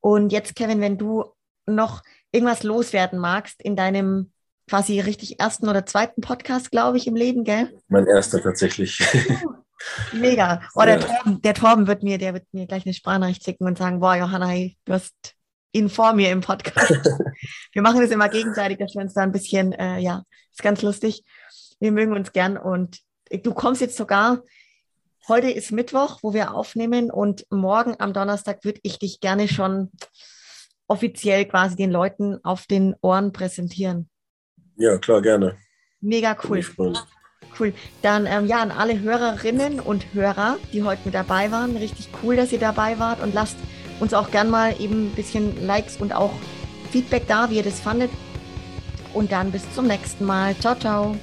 [0.00, 1.32] Und jetzt, Kevin, wenn du
[1.66, 4.32] noch irgendwas loswerden magst in deinem
[4.68, 7.72] quasi richtig ersten oder zweiten Podcast, glaube ich, im Leben, gell?
[7.88, 9.02] Mein erster tatsächlich.
[10.12, 10.62] Mega.
[10.74, 11.06] Oh, der, ja.
[11.06, 14.16] Torben, der Torben wird mir, der wird mir gleich eine Sprachnachricht schicken und sagen, boah,
[14.16, 15.34] Johanna, du hast
[15.72, 17.08] ihn vor mir im Podcast.
[17.72, 20.82] wir machen das immer gegenseitig, dass wir uns da ein bisschen, äh, ja, ist ganz
[20.82, 21.24] lustig.
[21.80, 24.42] Wir mögen uns gern und du kommst jetzt sogar,
[25.28, 29.90] heute ist Mittwoch, wo wir aufnehmen und morgen am Donnerstag würde ich dich gerne schon
[30.88, 34.10] offiziell quasi den Leuten auf den Ohren präsentieren.
[34.82, 35.54] Ja, klar, gerne.
[36.00, 36.64] Mega cool.
[37.56, 37.72] Cool.
[38.02, 41.76] Dann ähm, ja, an alle Hörerinnen und Hörer, die heute mit dabei waren.
[41.76, 43.56] Richtig cool, dass ihr dabei wart und lasst
[44.00, 46.32] uns auch gern mal eben ein bisschen Likes und auch
[46.90, 48.10] Feedback da, wie ihr das fandet.
[49.14, 50.56] Und dann bis zum nächsten Mal.
[50.58, 51.16] Ciao, ciao.